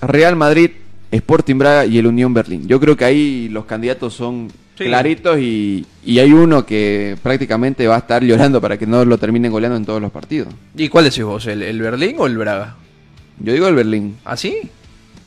Real 0.00 0.36
Madrid, 0.36 0.70
Sporting 1.10 1.56
Braga 1.58 1.86
y 1.86 1.98
el 1.98 2.06
Unión 2.06 2.32
Berlín. 2.34 2.66
Yo 2.68 2.78
creo 2.80 2.96
que 2.96 3.04
ahí 3.04 3.48
los 3.50 3.64
candidatos 3.66 4.14
son 4.14 4.48
Sí. 4.78 4.84
claritos 4.84 5.38
y, 5.40 5.84
y 6.04 6.18
hay 6.20 6.32
uno 6.32 6.64
que 6.64 7.16
prácticamente 7.22 7.86
va 7.88 7.96
a 7.96 7.98
estar 7.98 8.22
llorando 8.22 8.60
para 8.60 8.78
que 8.78 8.86
no 8.86 9.04
lo 9.04 9.18
terminen 9.18 9.50
goleando 9.50 9.76
en 9.76 9.84
todos 9.84 10.00
los 10.00 10.12
partidos. 10.12 10.48
¿Y 10.76 10.88
cuál 10.88 11.04
decís 11.04 11.24
vos? 11.24 11.44
¿El, 11.48 11.62
el 11.62 11.80
Berlín 11.82 12.14
o 12.18 12.26
el 12.26 12.38
Braga? 12.38 12.76
Yo 13.40 13.52
digo 13.52 13.66
el 13.68 13.74
Berlín. 13.74 14.16
¿Ah, 14.24 14.36
sí? 14.36 14.56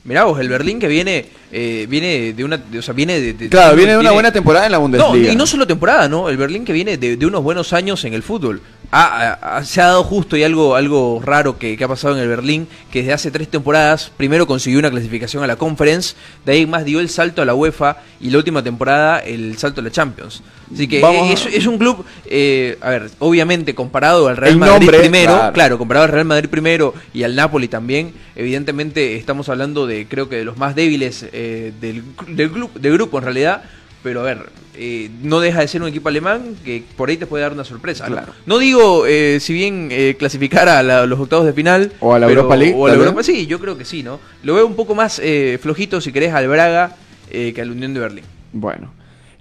Mirá 0.03 0.23
vos, 0.23 0.39
el 0.39 0.49
Berlín 0.49 0.79
que 0.79 0.87
viene, 0.87 1.25
eh, 1.51 1.85
viene 1.87 2.33
de 2.33 2.43
una, 2.43 2.57
de- 2.57 2.79
o 2.79 2.81
sea, 2.81 2.93
viene 2.93 3.19
de, 3.19 3.33
de- 3.33 3.49
Claro, 3.49 3.75
viene 3.75 3.91
de 3.91 3.97
una 3.99 4.11
buena 4.11 4.31
temporada 4.31 4.65
en 4.65 4.71
la 4.71 4.77
No, 4.79 4.81
Bundesliga. 4.83 5.31
y 5.31 5.35
no 5.35 5.45
solo 5.45 5.67
temporada, 5.67 6.07
¿no? 6.09 6.27
El 6.29 6.37
Berlín 6.37 6.65
que 6.65 6.73
viene 6.73 6.97
de, 6.97 7.17
de 7.17 7.25
unos 7.25 7.43
buenos 7.43 7.71
años 7.73 8.03
en 8.05 8.13
el 8.15 8.23
fútbol. 8.23 8.61
Ha- 8.93 9.61
se 9.63 9.79
ha 9.79 9.85
dado 9.85 10.03
justo 10.03 10.35
y 10.35 10.43
algo, 10.43 10.75
algo 10.75 11.21
raro 11.23 11.57
que, 11.57 11.77
que 11.77 11.83
ha 11.83 11.87
pasado 11.87 12.15
en 12.15 12.21
el 12.21 12.27
Berlín, 12.27 12.67
que 12.91 12.99
desde 12.99 13.13
hace 13.13 13.31
tres 13.31 13.47
temporadas 13.47 14.11
primero 14.17 14.45
consiguió 14.45 14.79
una 14.79 14.91
clasificación 14.91 15.43
a 15.43 15.47
la 15.47 15.55
Conference, 15.55 16.15
de 16.45 16.51
ahí 16.51 16.65
más 16.65 16.83
dio 16.83 16.99
el 16.99 17.07
salto 17.09 17.41
a 17.41 17.45
la 17.45 17.53
UEFA 17.55 17.97
y 18.19 18.29
la 18.31 18.37
última 18.39 18.61
temporada 18.63 19.19
el 19.19 19.57
salto 19.57 19.79
a 19.79 19.83
la 19.85 19.91
Champions. 19.91 20.43
Así 20.73 20.87
que 20.87 20.99
eh, 20.99 21.33
es, 21.33 21.45
es 21.45 21.65
un 21.67 21.77
club, 21.77 22.05
eh, 22.25 22.77
a 22.81 22.89
ver, 22.89 23.09
obviamente 23.19 23.73
comparado 23.75 24.27
al 24.27 24.35
Real 24.37 24.53
El 24.53 24.57
Madrid 24.59 24.73
nombre, 24.79 24.99
primero, 24.99 25.33
claro. 25.35 25.53
claro, 25.53 25.77
comparado 25.77 26.05
al 26.05 26.11
Real 26.11 26.25
Madrid 26.25 26.49
primero 26.49 26.93
y 27.13 27.23
al 27.23 27.35
Napoli 27.35 27.67
también, 27.69 28.13
evidentemente 28.35 29.15
estamos 29.15 29.47
hablando 29.49 29.87
de 29.87 30.05
creo 30.07 30.27
que 30.27 30.35
de 30.37 30.43
los 30.45 30.57
más 30.57 30.75
débiles 30.75 31.25
eh, 31.31 31.71
del, 31.79 32.03
del, 32.27 32.51
del 32.75 32.93
grupo 32.93 33.17
en 33.19 33.23
realidad, 33.23 33.63
pero 34.03 34.21
a 34.21 34.23
ver, 34.23 34.49
eh, 34.75 35.09
no 35.21 35.39
deja 35.39 35.59
de 35.61 35.67
ser 35.67 35.81
un 35.81 35.87
equipo 35.89 36.09
alemán 36.09 36.55
que 36.63 36.83
por 36.95 37.09
ahí 37.09 37.17
te 37.17 37.25
puede 37.27 37.43
dar 37.43 37.53
una 37.53 37.63
sorpresa. 37.65 38.05
Claro. 38.05 38.33
No 38.45 38.57
digo 38.57 39.05
eh, 39.05 39.39
si 39.41 39.53
bien 39.53 39.89
eh, 39.91 40.15
clasificar 40.17 40.67
a 40.69 40.81
la- 40.81 41.05
los 41.05 41.19
octavos 41.19 41.45
de 41.45 41.53
final 41.53 41.91
O 41.99 42.13
a 42.13 42.19
la 42.19 42.27
pero- 42.27 42.41
Europa 42.41 42.55
League, 42.55 42.75
o 42.77 42.85
a 42.87 42.89
la. 42.89 42.95
Europa, 42.95 43.23
sí, 43.23 43.45
yo 43.47 43.59
creo 43.59 43.77
que 43.77 43.85
sí, 43.85 44.01
¿no? 44.03 44.19
Lo 44.43 44.55
veo 44.55 44.65
un 44.65 44.75
poco 44.75 44.95
más 44.95 45.19
eh, 45.23 45.59
flojito 45.61 45.99
si 46.01 46.11
querés 46.11 46.33
al 46.33 46.47
Braga 46.47 46.95
eh, 47.29 47.51
que 47.53 47.61
al 47.61 47.71
Unión 47.71 47.93
de 47.93 47.99
Berlín. 47.99 48.23
Bueno. 48.53 48.93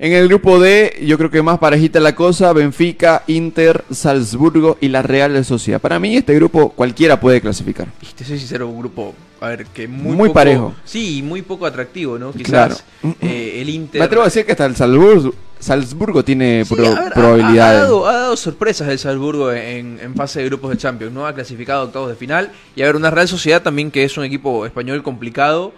En 0.02 0.14
el 0.14 0.28
grupo 0.28 0.58
D, 0.58 0.96
yo 1.02 1.18
creo 1.18 1.30
que 1.30 1.42
más 1.42 1.58
parejita 1.58 2.00
la 2.00 2.14
cosa, 2.14 2.54
Benfica, 2.54 3.22
Inter, 3.26 3.84
Salzburgo 3.90 4.78
y 4.80 4.88
la 4.88 5.02
Real 5.02 5.44
Sociedad. 5.44 5.78
Para 5.78 5.98
mí 6.00 6.16
este 6.16 6.34
grupo 6.34 6.70
cualquiera 6.70 7.20
puede 7.20 7.42
clasificar. 7.42 7.88
Y 8.00 8.06
te 8.14 8.24
soy 8.24 8.38
sincero, 8.38 8.66
un 8.68 8.78
grupo, 8.78 9.14
a 9.42 9.48
ver, 9.48 9.66
que 9.66 9.86
muy, 9.86 10.16
Muy 10.16 10.28
poco- 10.28 10.32
parejo. 10.32 10.74
Sí, 10.86 11.18
y 11.18 11.22
muy 11.22 11.42
poco 11.42 11.66
atractivo, 11.66 12.18
¿no? 12.18 12.32
Claro. 12.32 12.76
Quizás 12.76 12.84
eh, 13.20 13.58
el 13.60 13.68
Inter... 13.68 13.98
Me 13.98 14.06
atrevo 14.06 14.22
a 14.22 14.24
decir 14.28 14.46
que 14.46 14.52
hasta 14.52 14.64
el 14.64 14.74
Salzburgo, 14.74 15.34
Salzburgo 15.58 16.24
tiene 16.24 16.64
Sí, 16.64 16.74
pro- 16.74 16.94
ver, 16.94 17.12
probabilidades. 17.12 17.78
Ha, 17.80 17.82
dado, 17.82 18.08
ha 18.08 18.12
dado 18.14 18.36
sorpresas 18.38 18.88
el 18.88 18.98
Salzburgo 18.98 19.52
en, 19.52 19.98
en 20.02 20.14
fase 20.14 20.40
de 20.40 20.46
grupos 20.46 20.70
de 20.70 20.78
Champions, 20.78 21.12
¿no? 21.12 21.26
Ha 21.26 21.34
clasificado 21.34 21.84
octavos 21.84 22.08
de 22.08 22.14
final. 22.16 22.50
Y 22.74 22.80
a 22.80 22.86
ver, 22.86 22.96
una 22.96 23.10
Real 23.10 23.28
Sociedad 23.28 23.60
también 23.60 23.90
que 23.90 24.04
es 24.04 24.16
un 24.16 24.24
equipo 24.24 24.64
español 24.64 25.02
complicado. 25.02 25.74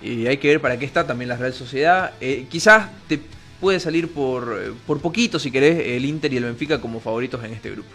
Y 0.00 0.28
hay 0.28 0.36
que 0.36 0.46
ver 0.46 0.60
para 0.60 0.78
qué 0.78 0.84
está 0.84 1.04
también 1.04 1.30
la 1.30 1.36
Real 1.36 1.52
Sociedad. 1.52 2.12
Eh, 2.20 2.46
quizás 2.48 2.90
te 3.08 3.18
puede 3.60 3.80
salir 3.80 4.08
por, 4.08 4.58
eh, 4.60 4.72
por 4.86 5.00
poquito, 5.00 5.38
si 5.38 5.50
querés, 5.50 5.86
el 5.86 6.04
Inter 6.04 6.32
y 6.32 6.36
el 6.36 6.44
Benfica 6.44 6.80
como 6.80 7.00
favoritos 7.00 7.42
en 7.44 7.52
este 7.52 7.70
grupo. 7.70 7.88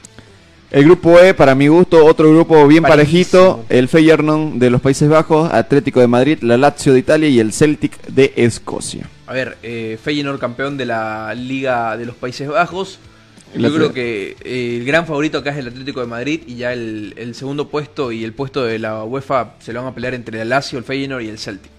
El 0.72 0.86
grupo 0.86 1.20
E, 1.20 1.34
para 1.34 1.54
mi 1.54 1.68
gusto, 1.68 2.06
otro 2.06 2.30
grupo 2.32 2.66
bien 2.66 2.84
Parejísimo. 2.84 3.58
parejito. 3.58 3.66
El 3.68 3.90
Feyenoord 3.90 4.54
de 4.54 4.70
los 4.70 4.80
Países 4.80 5.10
Bajos, 5.10 5.52
Atlético 5.52 6.00
de 6.00 6.08
Madrid, 6.08 6.38
la 6.42 6.58
Lazio 6.58 6.94
de 6.94 7.00
Italia 7.00 7.28
y 7.28 7.42
el 7.42 7.52
Celtic 7.52 8.02
de 8.08 8.32
Escocia. 8.38 9.10
A 9.28 9.34
ver, 9.34 9.58
eh, 9.64 10.00
Feyenoord 10.02 10.40
campeón 10.40 10.78
de 10.78 10.86
la 10.86 11.34
Liga 11.36 11.98
de 11.98 12.06
los 12.06 12.16
Países 12.16 12.48
Bajos. 12.48 13.00
La 13.54 13.68
Yo 13.68 13.76
creo 13.76 13.92
que 13.92 14.38
eh, 14.46 14.78
el 14.80 14.86
gran 14.86 15.06
favorito 15.06 15.40
acá 15.40 15.52
es 15.52 15.58
el 15.58 15.68
Atlético 15.68 16.00
de 16.00 16.08
Madrid 16.08 16.44
y 16.48 16.56
ya 16.56 16.72
el, 16.72 17.16
el 17.18 17.36
segundo 17.36 17.68
puesto 17.68 18.14
y 18.14 18.24
el 18.24 18.32
puesto 18.32 18.64
de 18.64 18.80
la 18.80 19.04
UEFA 19.04 19.56
se 19.60 19.74
lo 19.74 19.82
van 19.82 19.92
a 19.92 19.96
pelear 19.96 20.14
entre 20.14 20.42
el 20.42 20.48
Lazio, 20.48 20.80
el 20.80 20.86
Feyenoord 20.86 21.24
y 21.24 21.28
el 21.28 21.38
Celtic. 21.38 21.70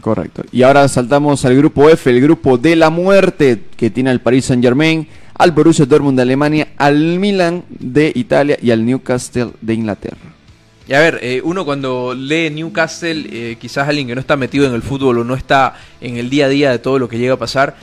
Correcto. 0.00 0.44
Y 0.52 0.62
ahora 0.62 0.86
saltamos 0.88 1.44
al 1.44 1.56
grupo 1.56 1.88
F, 1.88 2.08
el 2.10 2.20
grupo 2.20 2.56
de 2.58 2.76
la 2.76 2.90
muerte, 2.90 3.64
que 3.76 3.90
tiene 3.90 4.10
al 4.10 4.20
Paris 4.20 4.46
Saint 4.46 4.62
Germain, 4.62 5.08
al 5.34 5.52
Borussia 5.52 5.86
Dortmund 5.86 6.16
de 6.16 6.22
Alemania, 6.22 6.68
al 6.76 7.18
Milan 7.18 7.64
de 7.68 8.12
Italia 8.14 8.58
y 8.60 8.70
al 8.70 8.84
Newcastle 8.84 9.50
de 9.60 9.74
Inglaterra. 9.74 10.18
Y 10.88 10.94
a 10.94 11.00
ver, 11.00 11.18
eh, 11.22 11.42
uno 11.44 11.64
cuando 11.64 12.14
lee 12.14 12.50
Newcastle, 12.50 13.26
eh, 13.30 13.56
quizás 13.60 13.86
alguien 13.86 14.06
que 14.06 14.14
no 14.14 14.20
está 14.20 14.36
metido 14.36 14.66
en 14.66 14.72
el 14.72 14.82
fútbol 14.82 15.18
o 15.18 15.24
no 15.24 15.34
está 15.34 15.74
en 16.00 16.16
el 16.16 16.30
día 16.30 16.46
a 16.46 16.48
día 16.48 16.70
de 16.70 16.78
todo 16.78 16.98
lo 16.98 17.08
que 17.08 17.18
llega 17.18 17.34
a 17.34 17.38
pasar, 17.38 17.76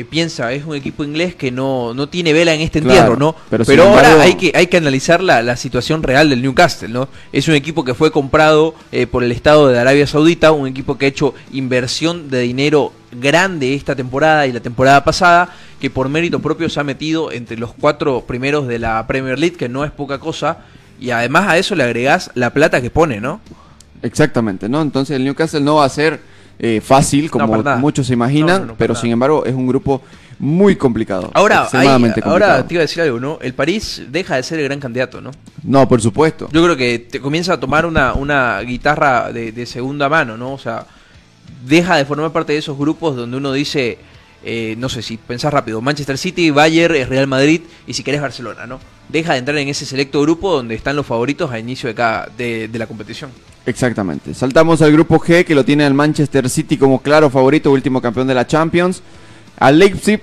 eh, 0.00 0.04
piensa, 0.04 0.52
es 0.52 0.64
un 0.64 0.74
equipo 0.74 1.04
inglés 1.04 1.34
que 1.34 1.50
no, 1.50 1.94
no 1.94 2.08
tiene 2.08 2.32
vela 2.32 2.52
en 2.54 2.60
este 2.60 2.80
Claro, 2.80 2.94
entierro, 3.12 3.16
¿no? 3.16 3.36
pero 3.66 3.84
ahora 3.84 4.08
embargo- 4.12 4.22
hay 4.22 4.34
que, 4.34 4.52
hay 4.54 4.66
que 4.66 4.76
analizar 4.76 5.22
la, 5.22 5.42
la 5.42 5.56
situación 5.56 6.02
real 6.02 6.28
del 6.30 6.42
Newcastle, 6.42 6.88
¿no? 6.88 7.08
Es 7.32 7.46
un 7.48 7.54
equipo 7.54 7.84
que 7.84 7.94
fue 7.94 8.10
comprado 8.10 8.74
eh, 8.92 9.06
por 9.06 9.22
el 9.22 9.30
Estado 9.32 9.68
de 9.68 9.78
Arabia 9.78 10.06
Saudita, 10.06 10.52
un 10.52 10.66
equipo 10.66 10.98
que 10.98 11.06
ha 11.06 11.08
hecho 11.08 11.34
inversión 11.52 12.28
de 12.30 12.40
dinero 12.40 12.92
grande 13.12 13.74
esta 13.74 13.94
temporada 13.94 14.46
y 14.46 14.52
la 14.52 14.60
temporada 14.60 15.04
pasada, 15.04 15.54
que 15.80 15.90
por 15.90 16.08
mérito 16.08 16.40
propio 16.40 16.68
se 16.68 16.80
ha 16.80 16.84
metido 16.84 17.30
entre 17.30 17.56
los 17.56 17.72
cuatro 17.72 18.22
primeros 18.26 18.66
de 18.66 18.78
la 18.80 19.06
Premier 19.06 19.38
League, 19.38 19.56
que 19.56 19.68
no 19.68 19.84
es 19.84 19.90
poca 19.92 20.18
cosa, 20.18 20.58
y 21.00 21.10
además 21.10 21.48
a 21.48 21.58
eso 21.58 21.74
le 21.76 21.84
agregás 21.84 22.30
la 22.34 22.50
plata 22.50 22.80
que 22.82 22.90
pone, 22.90 23.20
¿no? 23.20 23.40
Exactamente, 24.02 24.68
¿no? 24.68 24.82
Entonces 24.82 25.16
el 25.16 25.24
Newcastle 25.24 25.60
no 25.60 25.76
va 25.76 25.84
a 25.84 25.88
ser 25.88 26.20
eh, 26.58 26.80
fácil, 26.80 27.30
como 27.30 27.62
muchos 27.78 28.06
se 28.06 28.12
imaginan, 28.14 28.68
No, 28.68 28.74
pero 28.76 28.94
sin 28.94 29.10
embargo 29.10 29.44
es 29.44 29.54
un 29.54 29.66
grupo 29.66 30.02
muy 30.38 30.76
complicado. 30.76 31.30
Ahora, 31.34 31.68
hay- 31.72 31.86
complicado. 31.88 32.32
ahora 32.32 32.66
te 32.66 32.74
iba 32.74 32.80
a 32.80 32.86
decir 32.86 33.02
algo, 33.02 33.20
¿no? 33.20 33.38
El 33.40 33.54
París 33.54 34.02
deja 34.10 34.36
de 34.36 34.42
ser 34.42 34.58
el 34.58 34.64
gran 34.66 34.80
candidato, 34.80 35.20
¿no? 35.20 35.30
No, 35.62 35.88
por 35.88 36.00
supuesto. 36.02 36.48
Yo 36.52 36.62
creo 36.64 36.76
que 36.76 36.98
te 36.98 37.20
comienza 37.20 37.54
a 37.54 37.60
tomar 37.60 37.86
una, 37.86 38.14
una 38.14 38.60
guitarra 38.60 39.32
de, 39.32 39.52
de 39.52 39.66
segunda 39.66 40.08
mano, 40.08 40.36
¿no? 40.36 40.52
O 40.52 40.58
sea, 40.58 40.86
deja 41.66 41.96
de 41.96 42.04
formar 42.04 42.32
parte 42.32 42.52
de 42.52 42.58
esos 42.58 42.76
grupos 42.76 43.16
donde 43.16 43.36
uno 43.36 43.52
dice, 43.52 43.98
eh, 44.44 44.74
no 44.78 44.88
sé 44.88 45.02
si 45.02 45.16
pensás 45.16 45.52
rápido, 45.52 45.80
Manchester 45.80 46.18
City, 46.18 46.50
Bayern, 46.50 46.94
eh, 46.96 47.04
Real 47.06 47.26
Madrid 47.26 47.62
y 47.86 47.94
si 47.94 48.02
querés 48.02 48.20
Barcelona, 48.20 48.66
¿no? 48.66 48.80
Deja 49.08 49.32
de 49.34 49.38
entrar 49.38 49.56
en 49.58 49.68
ese 49.68 49.86
selecto 49.86 50.20
grupo 50.22 50.52
donde 50.52 50.74
están 50.74 50.96
los 50.96 51.06
favoritos 51.06 51.50
a 51.52 51.58
inicio 51.58 51.88
de, 51.88 51.94
cada, 51.94 52.28
de, 52.36 52.68
de 52.68 52.78
la 52.78 52.86
competición. 52.86 53.30
Exactamente. 53.66 54.34
Saltamos 54.34 54.82
al 54.82 54.92
grupo 54.92 55.18
G, 55.18 55.44
que 55.44 55.54
lo 55.54 55.64
tiene 55.64 55.86
el 55.86 55.94
Manchester 55.94 56.48
City 56.50 56.76
como 56.76 57.00
claro 57.00 57.30
favorito, 57.30 57.70
último 57.70 58.00
campeón 58.02 58.26
de 58.26 58.34
la 58.34 58.46
Champions, 58.46 59.02
al 59.58 59.78
Leipzig, 59.78 60.20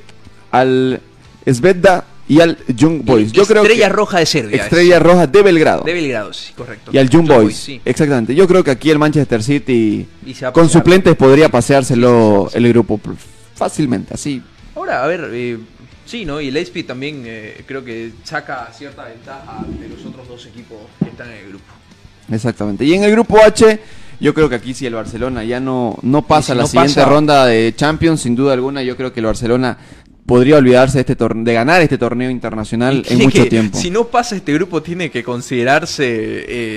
al 0.51 1.01
Svedda 1.45 2.05
y 2.27 2.39
al 2.39 2.57
Young 2.67 3.03
Boys. 3.03 3.31
Yo 3.31 3.45
creo 3.45 3.63
Estrella 3.63 3.87
que 3.87 3.93
Roja 3.93 4.19
de 4.19 4.25
Serbia. 4.25 4.63
Estrella 4.63 4.99
Roja 4.99 5.27
de 5.27 5.41
Belgrado. 5.41 5.83
De 5.83 5.93
Belgrado, 5.93 6.31
sí, 6.33 6.53
correcto. 6.53 6.91
y 6.93 6.97
al 6.97 7.09
Young 7.09 7.27
Boys. 7.27 7.57
sí. 7.57 7.81
Exactamente. 7.83 8.35
Yo 8.35 8.47
creo 8.47 8.63
que 8.63 8.71
aquí 8.71 8.89
el 8.91 8.99
Manchester 8.99 9.43
City 9.43 10.07
con 10.53 10.69
suplentes 10.69 11.15
podría 11.15 11.49
paseárselo 11.49 12.49
el 12.53 12.69
grupo 12.69 12.99
fácilmente, 13.55 14.13
así. 14.13 14.41
Ahora, 14.75 15.03
a 15.03 15.07
ver, 15.07 15.29
eh, 15.33 15.57
sí, 16.05 16.25
¿no? 16.25 16.39
Y 16.39 16.47
el 16.47 16.53
Leipzig 16.53 16.87
también 16.87 17.23
eh, 17.25 17.63
creo 17.67 17.83
que 17.83 18.11
saca 18.23 18.71
cierta 18.73 19.03
ventaja 19.03 19.65
de 19.79 19.89
los 19.89 20.05
otros 20.05 20.27
dos 20.27 20.45
equipos 20.45 20.77
que 21.03 21.09
están 21.09 21.29
en 21.31 21.37
el 21.37 21.49
grupo. 21.49 21.65
Exactamente. 22.29 22.85
Y 22.85 22.93
en 22.93 23.03
el 23.03 23.11
grupo 23.11 23.37
H, 23.41 23.79
yo 24.19 24.33
creo 24.33 24.49
que 24.49 24.55
aquí 24.55 24.73
si 24.73 24.85
el 24.85 24.93
Barcelona 24.93 25.43
ya 25.43 25.59
no, 25.59 25.97
no 26.01 26.21
pasa 26.21 26.53
si 26.53 26.57
la 26.57 26.63
no 26.63 26.67
siguiente 26.67 26.95
pasa- 26.95 27.09
ronda 27.09 27.45
de 27.45 27.73
Champions, 27.75 28.21
sin 28.21 28.35
duda 28.35 28.53
alguna, 28.53 28.83
yo 28.83 28.95
creo 28.97 29.11
que 29.13 29.19
el 29.19 29.25
Barcelona 29.25 29.77
podría 30.25 30.57
olvidarse 30.57 30.97
de, 30.97 31.01
este 31.01 31.15
torneo, 31.15 31.43
de 31.43 31.53
ganar 31.53 31.81
este 31.81 31.97
torneo 31.97 32.29
internacional 32.29 33.03
en 33.09 33.17
mucho 33.19 33.47
tiempo. 33.47 33.77
Si 33.77 33.89
no 33.89 34.05
pasa 34.05 34.35
este 34.35 34.53
grupo, 34.53 34.81
tiene 34.81 35.09
que 35.11 35.23
considerarse 35.23 36.05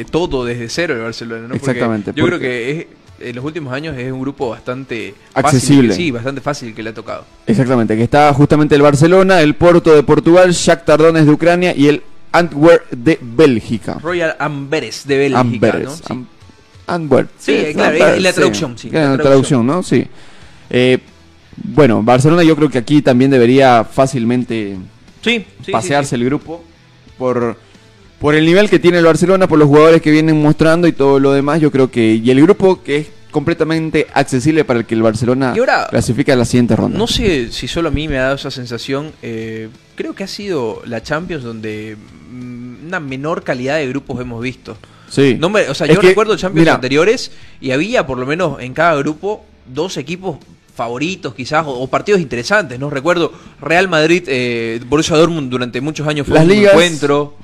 eh, 0.00 0.04
todo 0.10 0.44
desde 0.44 0.68
cero 0.68 0.94
el 0.94 1.00
Barcelona, 1.02 1.42
¿no? 1.42 1.48
Porque 1.54 1.70
Exactamente, 1.70 2.12
Yo 2.16 2.24
porque- 2.24 2.38
creo 2.38 2.40
que 2.40 2.70
es- 2.80 2.86
en 3.20 3.36
los 3.36 3.44
últimos 3.44 3.72
años 3.72 3.96
es 3.96 4.10
un 4.10 4.20
grupo 4.20 4.48
bastante 4.50 5.14
Accesible. 5.34 5.88
Fácil, 5.90 6.04
sí, 6.06 6.10
bastante 6.10 6.40
fácil 6.40 6.74
que 6.74 6.82
le 6.82 6.90
ha 6.90 6.94
tocado. 6.94 7.24
Exactamente, 7.46 7.96
que 7.96 8.02
está 8.02 8.34
justamente 8.34 8.74
el 8.74 8.82
Barcelona, 8.82 9.40
el 9.40 9.54
Porto 9.54 9.94
de 9.94 10.02
Portugal, 10.02 10.50
Shakhtar 10.52 10.98
Donetsk 10.98 11.26
de 11.26 11.32
Ucrania 11.32 11.74
y 11.76 11.86
el 11.86 12.02
Antwerp 12.34 12.90
de 12.90 13.18
Bélgica. 13.22 13.98
Royal 14.02 14.36
Amberes 14.38 15.06
de 15.06 15.16
Bélgica, 15.18 15.40
Amberes. 15.40 15.84
¿no? 15.84 15.96
Sí. 15.96 16.02
Am- 16.10 16.26
Antwerp. 16.86 17.30
Sí, 17.38 17.66
claro, 17.72 17.92
Amberes, 17.92 18.18
y 18.18 18.20
la 18.22 18.32
traducción, 18.32 18.76
sí, 18.78 18.90
Claro, 18.90 19.10
la 19.12 19.16
la 19.16 19.22
traducción, 19.22 19.66
¿no? 19.66 19.82
Sí. 19.82 20.04
Eh, 20.70 20.98
bueno, 21.56 22.02
Barcelona 22.02 22.42
yo 22.42 22.56
creo 22.56 22.68
que 22.68 22.78
aquí 22.78 23.00
también 23.00 23.30
debería 23.30 23.84
fácilmente 23.84 24.76
Sí, 25.22 25.46
sí, 25.64 25.72
pasearse 25.72 26.10
sí, 26.10 26.16
sí. 26.16 26.22
el 26.22 26.24
grupo 26.26 26.62
por, 27.16 27.56
por 28.18 28.34
el 28.34 28.44
nivel 28.44 28.68
que 28.68 28.78
tiene 28.78 28.98
el 28.98 29.04
Barcelona, 29.04 29.46
por 29.46 29.58
los 29.58 29.68
jugadores 29.68 30.02
que 30.02 30.10
vienen 30.10 30.42
mostrando 30.42 30.86
y 30.88 30.92
todo 30.92 31.18
lo 31.20 31.32
demás. 31.32 31.60
Yo 31.60 31.70
creo 31.70 31.90
que. 31.90 32.14
Y 32.16 32.30
el 32.30 32.42
grupo 32.42 32.82
que 32.82 32.96
es 32.96 33.06
completamente 33.34 34.06
accesible 34.14 34.64
para 34.64 34.78
el 34.78 34.86
que 34.86 34.94
el 34.94 35.02
Barcelona 35.02 35.50
ahora- 35.58 35.88
clasifica 35.90 36.32
a 36.34 36.36
la 36.36 36.44
siguiente 36.44 36.76
ronda. 36.76 36.96
No 36.96 37.08
sé 37.08 37.50
si 37.50 37.66
solo 37.66 37.88
a 37.88 37.90
mí 37.90 38.06
me 38.06 38.16
ha 38.18 38.22
dado 38.22 38.36
esa 38.36 38.52
sensación. 38.52 39.10
eh, 39.22 39.68
creo 39.96 40.14
que 40.14 40.22
ha 40.22 40.28
sido 40.28 40.80
la 40.86 41.02
Champions 41.02 41.42
donde 41.42 41.96
mm, 42.30 42.86
una 42.86 43.00
menor 43.00 43.42
calidad 43.42 43.76
de 43.78 43.88
grupos 43.88 44.20
hemos 44.20 44.40
visto. 44.40 44.78
Sí. 45.10 45.36
No 45.38 45.50
me- 45.50 45.68
o 45.68 45.74
sea, 45.74 45.88
Es 45.88 45.94
yo 45.96 46.00
que, 46.00 46.08
recuerdo 46.08 46.36
Champions 46.36 46.62
mira, 46.64 46.74
anteriores 46.74 47.32
y 47.60 47.72
había 47.72 48.06
por 48.06 48.18
lo 48.18 48.26
menos 48.26 48.60
en 48.60 48.72
cada 48.72 48.94
grupo 48.94 49.44
dos 49.66 49.96
equipos 49.96 50.38
favoritos 50.76 51.34
quizás 51.34 51.66
o, 51.66 51.70
o 51.70 51.86
partidos 51.88 52.20
interesantes, 52.20 52.78
¿no? 52.78 52.88
Recuerdo 52.88 53.32
Real 53.60 53.88
Madrid, 53.88 54.22
eh, 54.28 54.80
Borussia 54.86 55.16
Dortmund 55.16 55.50
durante 55.50 55.80
muchos 55.80 56.06
años 56.06 56.26
fue 56.26 56.34
Las 56.34 56.44
un 56.44 56.50
ligas- 56.50 56.72
encuentro. 56.72 57.36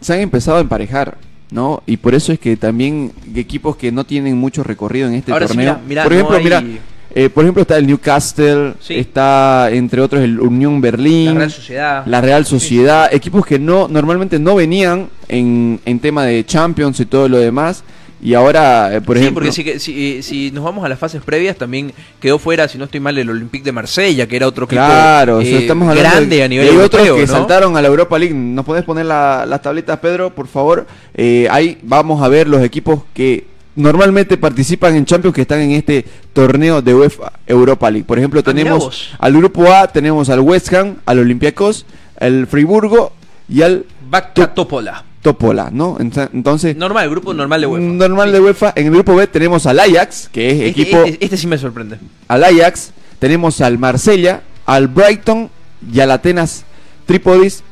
Se 0.00 0.12
han 0.14 0.20
empezado 0.20 0.58
a 0.58 0.60
emparejar. 0.60 1.16
¿No? 1.50 1.82
Y 1.86 1.96
por 1.96 2.14
eso 2.14 2.32
es 2.32 2.38
que 2.38 2.56
también 2.56 3.12
equipos 3.34 3.76
que 3.76 3.90
no 3.92 4.04
tienen 4.04 4.36
mucho 4.36 4.62
recorrido 4.62 5.08
en 5.08 5.14
este 5.14 5.32
Ahora 5.32 5.46
sí, 5.48 5.54
torneo. 5.54 5.74
mira, 5.74 5.86
mira, 5.88 6.02
por 6.04 6.12
no 6.12 6.18
ejemplo, 6.18 6.36
hay- 6.36 6.44
mira, 6.44 6.62
eh, 7.14 7.30
por 7.30 7.44
ejemplo 7.44 7.62
está 7.62 7.76
el 7.78 7.86
Newcastle, 7.86 8.74
Sí. 8.80 8.94
está 8.96 9.70
entre 9.72 10.00
otros 10.02 10.22
el 10.22 10.38
Unión 10.40 10.80
Berlín, 10.80 11.26
La 11.34 11.34
Real 11.40 11.50
Sociedad. 11.50 12.06
la 12.06 12.20
Real 12.20 12.44
Sociedad, 12.46 13.08
equipos 13.14 13.46
que 13.46 13.58
no 13.58 13.88
normalmente 13.88 14.38
no 14.38 14.54
venían 14.56 15.08
en, 15.28 15.80
en 15.84 15.98
tema 16.00 16.24
de 16.24 16.44
Champions 16.44 17.00
y 17.00 17.06
todo 17.06 17.28
lo 17.28 17.38
demás. 17.38 17.82
Y 18.20 18.34
ahora, 18.34 18.94
eh, 18.96 19.00
por 19.00 19.16
sí, 19.16 19.22
ejemplo, 19.22 19.44
porque 19.46 19.78
si, 19.78 20.18
eh, 20.18 20.22
si 20.22 20.50
nos 20.50 20.64
vamos 20.64 20.84
a 20.84 20.88
las 20.88 20.98
fases 20.98 21.22
previas, 21.22 21.56
también 21.56 21.92
quedó 22.20 22.38
fuera, 22.40 22.66
si 22.66 22.76
no 22.76 22.84
estoy 22.86 22.98
mal, 22.98 23.16
el 23.16 23.30
Olympique 23.30 23.64
de 23.64 23.70
Marsella, 23.72 24.26
que 24.26 24.34
era 24.36 24.48
otro 24.48 24.64
equipo 24.64 24.80
Claro, 24.82 25.40
eh, 25.40 25.58
estamos 25.58 25.94
grande 25.94 26.36
de, 26.36 26.42
a 26.42 26.48
nivel 26.48 26.66
europeo, 26.66 27.00
otros 27.00 27.16
que 27.20 27.26
¿no? 27.26 27.32
saltaron 27.32 27.76
a 27.76 27.82
la 27.82 27.86
Europa 27.88 28.18
League. 28.18 28.34
¿Nos 28.34 28.64
podés 28.64 28.82
poner 28.84 29.06
la- 29.06 29.46
las 29.46 29.62
tabletas, 29.62 29.98
Pedro, 30.00 30.34
por 30.34 30.48
favor? 30.48 30.86
Eh, 31.14 31.46
ahí 31.50 31.78
vamos 31.82 32.20
a 32.22 32.28
ver 32.28 32.48
los 32.48 32.60
equipos 32.62 33.02
que 33.14 33.46
normalmente 33.76 34.36
participan 34.36 34.96
en 34.96 35.04
Champions 35.04 35.32
que 35.36 35.42
están 35.42 35.60
en 35.60 35.70
este 35.70 36.04
torneo 36.32 36.82
de 36.82 36.94
UEFA 36.96 37.32
Europa 37.46 37.88
League. 37.88 38.04
Por 38.04 38.18
ejemplo, 38.18 38.40
Ah, 38.40 38.42
tenemos 38.42 39.10
al 39.20 39.32
grupo 39.34 39.72
A, 39.72 39.86
tenemos 39.86 40.28
al 40.28 40.40
West 40.40 40.72
Ham, 40.74 40.96
al 41.06 41.20
Olympiacos, 41.20 41.86
al 42.18 42.48
Friburgo 42.48 43.12
y 43.48 43.62
al 43.62 43.86
Bacta 44.10 44.52
Topola. 45.22 45.70
¿no? 45.72 45.96
Entonces, 46.00 46.76
Normal, 46.76 47.10
grupo 47.10 47.34
normal 47.34 47.60
de 47.60 47.66
UEFA. 47.66 47.84
normal 47.86 48.32
de 48.32 48.40
UEFA. 48.40 48.72
En 48.76 48.86
el 48.86 48.92
grupo 48.92 49.14
B 49.16 49.26
tenemos 49.26 49.66
al 49.66 49.80
Ajax, 49.80 50.28
que 50.32 50.48
es 50.48 50.54
Este, 50.54 50.68
equipo 50.68 50.98
este- 51.04 51.24
este 51.24 51.36
sí 51.36 51.46
me 51.46 51.58
sorprende. 51.58 51.98
al 52.28 52.44
Ajax, 52.44 52.92
tenemos 53.18 53.60
al 53.60 53.78
Marsella, 53.78 54.42
al 54.66 54.88
Brighton 54.88 55.50
y 55.92 56.00
al 56.00 56.10
Atenas 56.10 56.64
Trípodis 57.06 57.62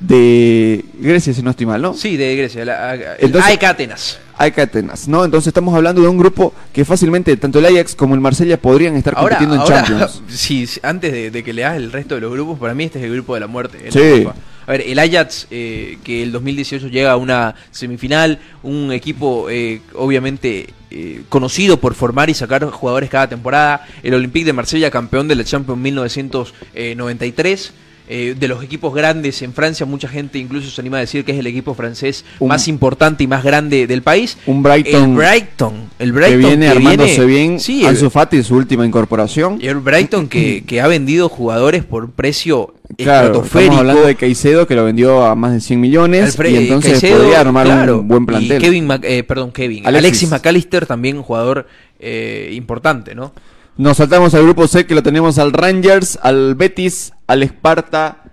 de 0.00 0.84
Grecia, 1.00 1.32
si 1.34 1.42
no 1.42 1.50
estoy 1.50 1.66
mal, 1.66 1.82
¿no? 1.82 1.92
Sí, 1.94 2.16
de 2.16 2.36
Grecia. 2.36 2.64
La, 2.64 2.94
el 2.94 3.02
Entonces- 3.20 3.50
AEK 3.50 3.64
Atenas. 3.64 4.18
AEK 4.36 4.58
Atenas, 4.60 5.08
¿no? 5.08 5.24
Entonces 5.24 5.48
estamos 5.48 5.74
hablando 5.74 6.00
de 6.00 6.06
un 6.08 6.16
grupo 6.18 6.52
que 6.72 6.84
fácilmente 6.84 7.36
tanto 7.36 7.58
el 7.58 7.66
Ajax 7.66 7.96
como 7.96 8.14
el 8.14 8.20
Marsella 8.20 8.56
podrían 8.60 8.94
estar 8.96 9.14
Ahora, 9.16 9.36
compitiendo 9.38 9.54
en 9.56 9.60
ahora 9.60 9.84
Champions. 9.84 10.22
sí, 10.28 10.68
antes 10.82 11.12
de, 11.12 11.30
de 11.32 11.42
que 11.44 11.52
leas 11.52 11.76
el 11.76 11.90
resto 11.90 12.14
de 12.14 12.20
los 12.20 12.32
grupos, 12.32 12.58
para 12.58 12.74
mí 12.74 12.84
este 12.84 12.98
es 13.00 13.04
el 13.06 13.12
grupo 13.12 13.34
de 13.34 13.40
la 13.40 13.46
muerte. 13.48 13.78
en 13.86 13.92
Sí. 13.92 14.26
A 14.68 14.72
ver, 14.72 14.82
el 14.82 14.98
Ajax, 14.98 15.46
eh, 15.50 15.96
que 16.04 16.22
el 16.22 16.30
2018 16.30 16.88
llega 16.88 17.12
a 17.12 17.16
una 17.16 17.54
semifinal, 17.70 18.38
un 18.62 18.92
equipo 18.92 19.48
eh, 19.48 19.80
obviamente 19.94 20.74
eh, 20.90 21.22
conocido 21.30 21.78
por 21.78 21.94
formar 21.94 22.28
y 22.28 22.34
sacar 22.34 22.66
jugadores 22.66 23.08
cada 23.08 23.30
temporada. 23.30 23.86
El 24.02 24.12
Olympique 24.12 24.44
de 24.44 24.52
Marsella, 24.52 24.90
campeón 24.90 25.26
de 25.26 25.36
la 25.36 25.44
Champions 25.44 25.80
1993. 25.80 27.72
Eh, 28.08 28.34
de 28.38 28.48
los 28.48 28.62
equipos 28.64 28.94
grandes 28.94 29.42
en 29.42 29.52
Francia, 29.52 29.84
mucha 29.84 30.08
gente 30.08 30.38
incluso 30.38 30.70
se 30.70 30.80
anima 30.80 30.96
a 30.96 31.00
decir 31.00 31.24
que 31.24 31.32
es 31.32 31.38
el 31.38 31.46
equipo 31.46 31.74
francés 31.74 32.24
Un- 32.38 32.48
más 32.48 32.66
importante 32.66 33.22
y 33.24 33.26
más 33.26 33.44
grande 33.44 33.86
del 33.86 34.02
país. 34.02 34.38
Un 34.46 34.62
Brighton 34.62 35.10
el 35.10 35.16
Brighton, 35.16 35.74
el 35.98 36.08
que 36.12 36.18
Brighton 36.18 36.38
viene 36.40 36.68
armándose 36.68 37.24
viene- 37.26 37.26
bien. 37.48 37.60
Sí, 37.60 37.84
Ansu 37.84 38.08
Fati, 38.10 38.42
su 38.42 38.56
última 38.56 38.86
incorporación. 38.86 39.58
y 39.60 39.66
el 39.66 39.76
Brighton 39.76 40.26
que, 40.28 40.64
que 40.66 40.80
ha 40.80 40.86
vendido 40.88 41.28
jugadores 41.28 41.84
por 41.84 42.10
precio 42.12 42.74
Claro, 42.96 43.42
estamos 43.44 43.76
hablando 43.76 44.06
de 44.06 44.14
Caicedo 44.14 44.66
que 44.66 44.74
lo 44.74 44.82
vendió 44.84 45.22
a 45.26 45.34
más 45.34 45.52
de 45.52 45.60
100 45.60 45.78
millones 45.78 46.34
Alfred- 46.38 46.52
y 46.52 46.56
entonces 46.56 46.92
Caicedo, 46.92 47.18
podría 47.18 47.40
armar 47.40 47.66
claro, 47.66 47.98
un 48.00 48.08
buen 48.08 48.24
plantel. 48.24 48.56
Y 48.56 48.64
Kevin, 48.64 48.88
eh, 49.02 49.22
perdón, 49.24 49.52
Kevin. 49.52 49.86
Alexis. 49.86 50.06
Alexis. 50.08 50.30
McAllister 50.30 50.86
también 50.86 51.18
un 51.18 51.22
jugador 51.22 51.66
eh, 52.00 52.50
importante, 52.54 53.14
¿no? 53.14 53.34
Nos 53.78 53.98
saltamos 53.98 54.34
al 54.34 54.42
grupo 54.42 54.66
C 54.66 54.86
que 54.86 54.94
lo 54.96 55.04
tenemos 55.04 55.38
al 55.38 55.52
Rangers, 55.52 56.18
al 56.20 56.56
Betis, 56.56 57.12
al 57.28 57.44
Esparta 57.44 58.24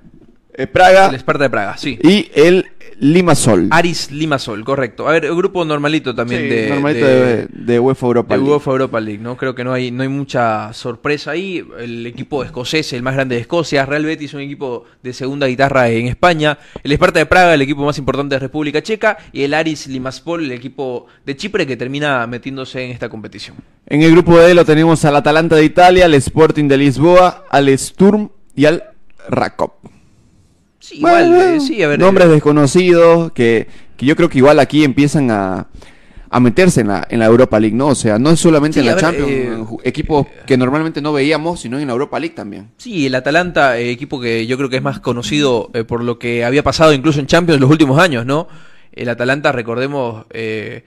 eh, 0.55 0.65
Praga 0.65 1.09
El 1.09 1.15
Esparta 1.15 1.43
de 1.43 1.49
Praga, 1.51 1.77
sí. 1.77 1.99
y 2.01 2.31
el 2.33 2.71
Limassol. 2.99 3.67
Aris 3.71 4.11
Limassol, 4.11 4.63
correcto. 4.63 5.07
A 5.07 5.11
ver, 5.11 5.25
el 5.25 5.35
grupo 5.35 5.65
normalito 5.65 6.15
también 6.15 6.41
Sí, 6.43 6.47
de, 6.47 6.69
normalito 6.69 7.05
de- 7.05 7.35
de, 7.37 7.47
de 7.51 7.79
UEFA 7.79 8.05
Europa 8.07 8.33
de 8.35 8.39
League. 8.39 8.51
UEFA 8.53 8.71
Europa 8.71 8.99
League, 9.01 9.21
¿no? 9.21 9.35
Creo 9.37 9.53
que 9.53 9.63
no 9.63 9.73
hay, 9.73 9.91
no 9.91 10.03
hay 10.03 10.09
mucha 10.09 10.71
sorpresa 10.73 11.31
ahí. 11.31 11.65
El 11.79 12.05
equipo 12.07 12.43
escocés, 12.43 12.93
el 12.93 13.01
más 13.03 13.15
grande 13.15 13.35
de 13.35 13.41
Escocia. 13.41 13.85
Real 13.85 14.05
Betis, 14.05 14.33
un 14.33 14.41
equipo 14.41 14.85
de 15.03 15.13
segunda 15.13 15.47
guitarra 15.47 15.89
en 15.89 16.07
España. 16.07 16.57
El 16.83 16.91
Esparta 16.93 17.19
de 17.19 17.25
Praga, 17.25 17.53
el 17.53 17.61
equipo 17.61 17.83
más 17.85 17.97
importante 17.97 18.35
de 18.35 18.39
República 18.39 18.81
Checa. 18.81 19.17
Y 19.33 19.43
el 19.43 19.53
Aris 19.53 19.87
Limassol, 19.87 20.43
el 20.45 20.51
equipo 20.53 21.07
de 21.25 21.35
Chipre 21.35 21.67
que 21.67 21.75
termina 21.77 22.25
metiéndose 22.27 22.83
en 22.83 22.91
esta 22.91 23.09
competición. 23.09 23.57
En 23.87 24.01
el 24.01 24.11
grupo 24.11 24.37
D 24.39 24.53
lo 24.53 24.65
tenemos 24.65 25.03
al 25.05 25.15
Atalanta 25.15 25.55
de 25.55 25.63
Italia, 25.65 26.05
al 26.05 26.13
Sporting 26.15 26.67
de 26.67 26.77
Lisboa, 26.77 27.43
al 27.49 27.77
Sturm 27.77 28.29
y 28.55 28.65
al 28.65 28.83
Rakop. 29.29 29.73
Sí, 30.85 30.97
igual, 30.97 31.29
Bueno, 31.29 31.41
eh, 31.55 31.59
sí, 31.59 31.81
a 31.81 31.87
ver. 31.87 31.99
nombres 31.99 32.27
eh, 32.27 32.31
desconocidos 32.31 33.31
que, 33.31 33.67
que 33.97 34.05
yo 34.05 34.15
creo 34.15 34.29
que 34.29 34.37
igual 34.37 34.59
aquí 34.59 34.83
empiezan 34.83 35.31
a, 35.31 35.67
a 36.29 36.39
meterse 36.39 36.81
en 36.81 36.89
la, 36.89 37.07
en 37.09 37.19
la 37.19 37.25
Europa 37.25 37.59
League, 37.59 37.75
¿no? 37.75 37.87
O 37.87 37.95
sea, 37.95 38.19
no 38.19 38.29
es 38.29 38.39
solamente 38.39 38.75
Sí, 38.75 38.79
en 38.81 38.85
la 38.85 38.93
ver, 38.93 39.01
Champions, 39.01 39.29
eh, 39.31 39.57
equipos 39.83 40.27
que 40.45 40.57
normalmente 40.57 41.01
no 41.01 41.11
veíamos, 41.11 41.61
sino 41.61 41.79
en 41.79 41.87
la 41.87 41.93
Europa 41.93 42.19
League 42.19 42.35
también. 42.35 42.69
Sí, 42.77 43.07
el 43.07 43.15
Atalanta, 43.15 43.79
equipo 43.79 44.19
que 44.21 44.45
yo 44.45 44.57
creo 44.57 44.69
que 44.69 44.75
es 44.77 44.83
más 44.83 44.99
conocido 44.99 45.71
por 45.87 46.03
lo 46.03 46.19
que 46.19 46.45
había 46.45 46.61
pasado 46.61 46.93
incluso 46.93 47.19
en 47.19 47.25
Champions 47.25 47.55
en 47.57 47.61
los 47.61 47.71
últimos 47.71 47.99
años, 47.99 48.25
¿no? 48.25 48.47
El 48.91 49.09
Atalanta, 49.09 49.51
recordemos 49.51 50.25
eh, 50.29 50.83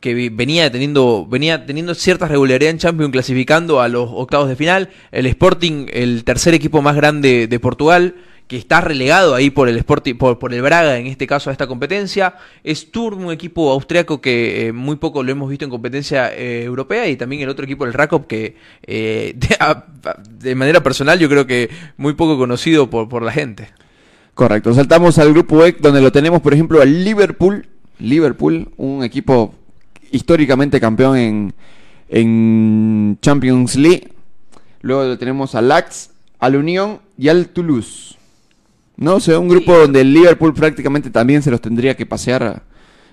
que 0.00 0.30
venía 0.30 0.72
teniendo, 0.72 1.26
venía 1.28 1.64
teniendo 1.66 1.94
cierta 1.94 2.26
regularidad 2.26 2.70
en 2.70 2.78
Champions, 2.78 3.12
clasificando 3.12 3.80
a 3.80 3.88
los 3.88 4.08
octavos 4.12 4.48
de 4.48 4.56
final. 4.56 4.88
El 5.12 5.26
Sporting, 5.26 5.86
el 5.92 6.24
tercer 6.24 6.54
equipo 6.54 6.80
más 6.82 6.96
grande 6.96 7.46
de 7.46 7.60
Portugal, 7.60 8.14
que 8.46 8.56
está 8.56 8.80
relegado 8.80 9.34
ahí 9.34 9.50
por 9.50 9.68
el 9.68 9.76
Sporting, 9.78 10.16
por, 10.16 10.52
el 10.52 10.62
Braga, 10.62 10.98
en 10.98 11.06
este 11.06 11.26
caso 11.26 11.50
a 11.50 11.52
esta 11.52 11.66
competencia. 11.66 12.34
Sturm, 12.66 13.26
un 13.26 13.32
equipo 13.32 13.70
austriaco 13.70 14.20
que 14.20 14.68
eh, 14.68 14.72
muy 14.72 14.96
poco 14.96 15.22
lo 15.22 15.32
hemos 15.32 15.48
visto 15.48 15.64
en 15.64 15.70
competencia 15.70 16.34
eh, 16.34 16.64
europea, 16.64 17.08
y 17.08 17.16
también 17.16 17.42
el 17.42 17.48
otro 17.48 17.64
equipo, 17.64 17.84
el 17.84 17.92
Rakop, 17.92 18.26
que 18.26 18.56
eh, 18.82 19.34
de 20.30 20.54
manera 20.54 20.82
personal 20.82 21.18
yo 21.18 21.28
creo 21.28 21.46
que 21.46 21.70
muy 21.96 22.14
poco 22.14 22.36
conocido 22.36 22.90
por, 22.90 23.08
por 23.08 23.22
la 23.22 23.32
gente. 23.32 23.68
Correcto. 24.34 24.72
Saltamos 24.74 25.18
al 25.18 25.32
grupo 25.32 25.64
E, 25.64 25.76
donde 25.78 26.00
lo 26.00 26.10
tenemos, 26.10 26.40
por 26.40 26.54
ejemplo, 26.54 26.80
al 26.80 27.04
Liverpool. 27.04 27.66
Liverpool, 27.98 28.70
un 28.76 29.04
equipo 29.04 29.54
históricamente 30.10 30.80
campeón 30.80 31.16
en, 31.16 31.54
en 32.08 33.18
Champions 33.20 33.76
League. 33.76 34.12
Luego 34.80 35.04
lo 35.04 35.18
tenemos 35.18 35.54
al 35.54 35.70
Ajax, 35.70 36.10
al 36.38 36.56
Unión 36.56 37.00
y 37.16 37.28
al 37.28 37.48
Toulouse. 37.48 38.16
No, 38.96 39.16
o 39.16 39.20
sea, 39.20 39.38
un 39.38 39.48
grupo 39.48 39.76
donde 39.76 40.00
el 40.02 40.12
Liverpool 40.12 40.54
prácticamente 40.54 41.10
también 41.10 41.42
se 41.42 41.50
los 41.50 41.60
tendría 41.60 41.96
que 41.96 42.06
pasear 42.06 42.62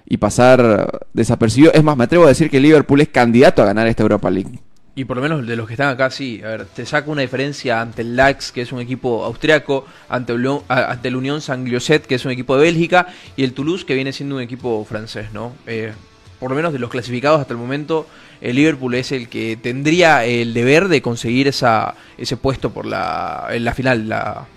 y 0.06 0.18
pasar 0.18 1.06
desapercibido. 1.14 1.72
Es 1.74 1.84
más, 1.84 1.96
me 1.98 2.04
atrevo 2.04 2.26
a 2.26 2.30
decir 2.30 2.50
que 2.50 2.58
el 2.58 2.64
Liverpool 2.64 3.02
es 3.02 3.10
candidato 3.10 3.62
a 3.62 3.66
ganar 3.66 3.88
esta 3.88 4.04
Europa 4.04 4.30
League. 4.30 4.60
Y 4.96 5.06
por 5.06 5.16
lo 5.18 5.24
menos 5.24 5.48
de 5.48 5.56
los 5.56 5.66
que 5.68 5.74
están 5.76 5.90
acá, 5.90 6.10
sí. 6.10 6.42
A 6.44 6.48
ver, 6.48 6.66
te 6.66 6.86
saca 6.86 7.10
una 7.10 7.22
diferencia 7.22 7.80
ante 7.80 8.02
el 8.02 8.16
LAX, 8.18 8.52
que 8.52 8.62
es 8.64 8.72
un 8.74 8.82
equipo 8.82 9.24
austriaco, 9.24 9.86
ante, 10.10 10.34
el 10.34 10.46
ante 10.68 11.08
el 11.08 11.16
Unión 11.16 11.42
Saint-Gilloise, 11.42 12.02
que 12.02 12.16
es 12.16 12.26
un 12.26 12.32
equipo 12.32 12.58
de 12.58 12.64
Bélgica, 12.64 13.08
y 13.38 13.44
el 13.46 13.54
Toulouse, 13.54 13.86
que 13.86 13.94
viene 13.96 14.12
siendo 14.12 14.36
un 14.36 14.42
equipo 14.42 14.84
francés, 14.84 15.28
¿no? 15.32 15.54
Eh, 15.68 15.94
por 16.40 16.50
lo 16.50 16.56
menos 16.56 16.74
de 16.74 16.80
los 16.80 16.90
clasificados 16.90 17.40
hasta 17.40 17.54
el 17.54 17.60
momento, 17.60 18.08
el 18.42 18.56
Liverpool 18.58 18.96
es 18.96 19.12
el 19.14 19.30
que 19.30 19.58
tendría 19.62 20.26
el 20.26 20.54
deber 20.54 20.90
de 20.90 21.02
conseguir 21.02 21.48
esa, 21.48 21.96
ese 22.18 22.36
puesto 22.36 22.72
por 22.72 22.86
la, 22.86 23.48
en 23.52 23.64
la 23.64 23.74
final 23.74 24.10
la- 24.10 24.48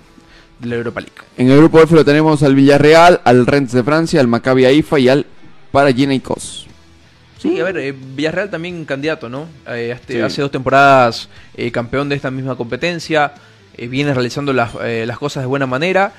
de 0.62 0.68
la 0.68 0.76
Europa 0.76 1.00
League. 1.00 1.14
En 1.36 1.50
el 1.50 1.58
grupo 1.58 1.80
F 1.82 1.94
lo 1.94 2.04
tenemos 2.04 2.42
al 2.42 2.54
Villarreal, 2.54 3.20
al 3.24 3.46
Rennes 3.46 3.72
de 3.72 3.82
Francia, 3.82 4.20
al 4.20 4.28
Maccabi 4.28 4.64
Haifa 4.64 4.98
y 4.98 5.08
al 5.08 5.26
Panathinaikos. 5.72 6.66
Sí, 7.38 7.58
a 7.58 7.64
ver, 7.64 7.76
eh, 7.78 7.92
Villarreal 7.92 8.50
también 8.50 8.84
candidato, 8.84 9.28
¿no? 9.28 9.46
Eh, 9.68 9.90
este- 9.94 10.14
Sí. 10.14 10.20
Hace 10.20 10.42
dos 10.42 10.50
temporadas 10.52 11.28
eh, 11.56 11.72
campeón 11.72 12.08
de 12.08 12.14
esta 12.14 12.30
misma 12.30 12.54
competencia, 12.56 13.32
viene 13.76 14.14
realizando 14.14 14.52
las, 14.52 14.70
las 14.74 15.18
cosas 15.18 15.42
de 15.42 15.46
buena 15.46 15.66
manera. 15.66 16.12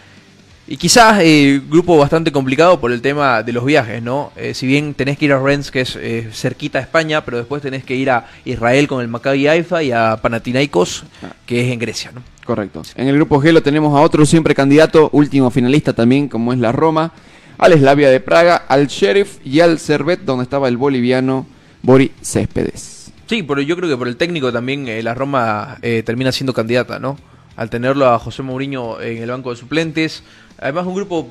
Y 0.67 0.75
quizás 0.77 1.21
grupo 1.69 1.97
bastante 1.97 2.31
complicado 2.31 2.79
por 2.81 2.91
el 2.91 3.01
tema 3.01 3.43
de 3.43 3.53
los 3.53 3.63
viajes, 3.63 4.01
¿no? 4.01 4.31
Si 4.53 4.65
bien 4.65 4.93
tenés 4.95 5.17
que 5.19 5.25
ir 5.25 5.33
a 5.33 5.39
Rennes, 5.39 5.69
que 5.69 5.81
es 5.81 5.97
cerquita 6.31 6.79
a 6.79 6.81
España, 6.81 7.23
pero 7.23 7.37
después 7.37 7.61
tenés 7.61 7.83
que 7.83 7.95
ir 7.95 8.09
a 8.09 8.25
Israel 8.43 8.87
con 8.87 9.01
el 9.01 9.07
Maccabi 9.07 9.47
Haifa 9.47 9.83
y 9.83 9.91
a 9.91 10.17
Panathinaikos, 10.21 11.03
que 11.45 11.65
es 11.67 11.71
en 11.71 11.79
Grecia, 11.79 12.11
¿no? 12.13 12.21
Correcto. 12.45 12.81
En 12.95 13.07
el 13.07 13.15
grupo 13.15 13.41
G 13.41 13.51
lo 13.53 13.63
tenemos 13.63 13.97
a 13.97 14.01
otro 14.01 14.25
siempre 14.25 14.53
candidato, 14.53 15.09
último 15.13 15.49
finalista 15.49 15.93
también, 15.93 16.27
como 16.27 16.51
es 16.51 16.59
la 16.59 16.71
Roma, 16.73 17.13
al 17.57 17.73
Slavia 17.73 18.09
de 18.09 18.19
Praga, 18.19 18.55
al 18.67 18.87
Sheriff 18.87 19.37
y 19.45 19.61
al 19.61 19.79
Servet, 19.79 20.21
donde 20.25 20.43
estaba 20.43 20.67
el 20.67 20.75
boliviano 20.75 21.45
Bori 21.81 22.11
Céspedes. 22.21 23.11
Sí, 23.27 23.43
pero 23.43 23.61
yo 23.61 23.77
creo 23.77 23.89
que 23.89 23.95
por 23.95 24.07
el 24.09 24.17
técnico 24.17 24.51
también 24.51 24.87
eh, 24.89 25.01
la 25.01 25.13
Roma 25.13 25.77
eh, 25.81 26.03
termina 26.05 26.31
siendo 26.33 26.53
candidata, 26.53 26.99
¿no? 26.99 27.17
Al 27.55 27.69
tenerlo 27.69 28.07
a 28.09 28.19
José 28.19 28.41
Mourinho 28.43 28.99
en 28.99 29.23
el 29.23 29.29
banco 29.29 29.51
de 29.51 29.55
suplentes. 29.55 30.23
Además, 30.59 30.85
un 30.85 30.95
grupo. 30.95 31.29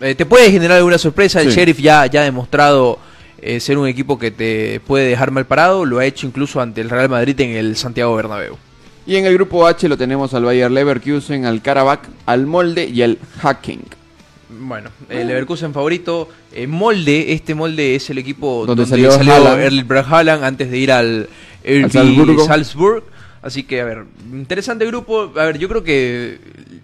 eh, 0.00 0.14
te 0.14 0.26
puede 0.26 0.50
generar 0.50 0.76
alguna 0.78 0.98
sorpresa. 0.98 1.40
El 1.40 1.50
Sí. 1.50 1.56
Sheriff 1.56 1.78
ya, 1.78 2.04
ya 2.06 2.20
ha 2.20 2.24
demostrado 2.24 2.98
ser 3.58 3.76
un 3.76 3.88
equipo 3.88 4.20
que 4.20 4.30
te 4.30 4.78
puede 4.86 5.08
dejar 5.08 5.30
mal 5.32 5.46
parado. 5.46 5.84
Lo 5.84 5.98
ha 5.98 6.04
hecho 6.04 6.26
incluso 6.26 6.60
ante 6.60 6.80
el 6.80 6.90
Real 6.90 7.08
Madrid 7.08 7.40
en 7.40 7.50
el 7.50 7.76
Santiago 7.76 8.14
Bernabéu. 8.14 8.56
Y 9.06 9.16
en 9.16 9.26
el 9.26 9.34
grupo 9.34 9.66
H 9.66 9.88
lo 9.88 9.96
tenemos 9.96 10.32
al 10.34 10.44
Bayer 10.44 10.70
Leverkusen, 10.70 11.44
al 11.44 11.60
Karabakh, 11.60 12.08
al 12.26 12.46
Molde 12.46 12.86
y 12.86 13.02
al 13.02 13.18
Hacking. 13.40 13.82
Bueno, 14.48 14.90
el 15.08 15.26
Leverkusen 15.26 15.72
favorito. 15.72 16.28
eh, 16.52 16.66
molde, 16.66 17.32
este 17.32 17.54
molde 17.54 17.94
es 17.94 18.10
el 18.10 18.18
equipo 18.18 18.66
Donde 18.66 18.82
donde, 18.82 18.86
salió 18.86 19.10
salió, 19.10 19.34
Haaland. 19.34 20.44
Antes 20.44 20.70
de 20.70 20.78
ir 20.78 20.92
al 20.92 21.28
Salzburgo. 21.90 22.46
Salzburg. 22.46 23.04
Así 23.40 23.64
que, 23.64 23.80
a 23.80 23.84
ver, 23.84 24.04
interesante 24.32 24.86
grupo. 24.86 25.32
A 25.36 25.46
ver, 25.46 25.58
yo 25.58 25.68
creo 25.68 25.82
que 25.82 26.38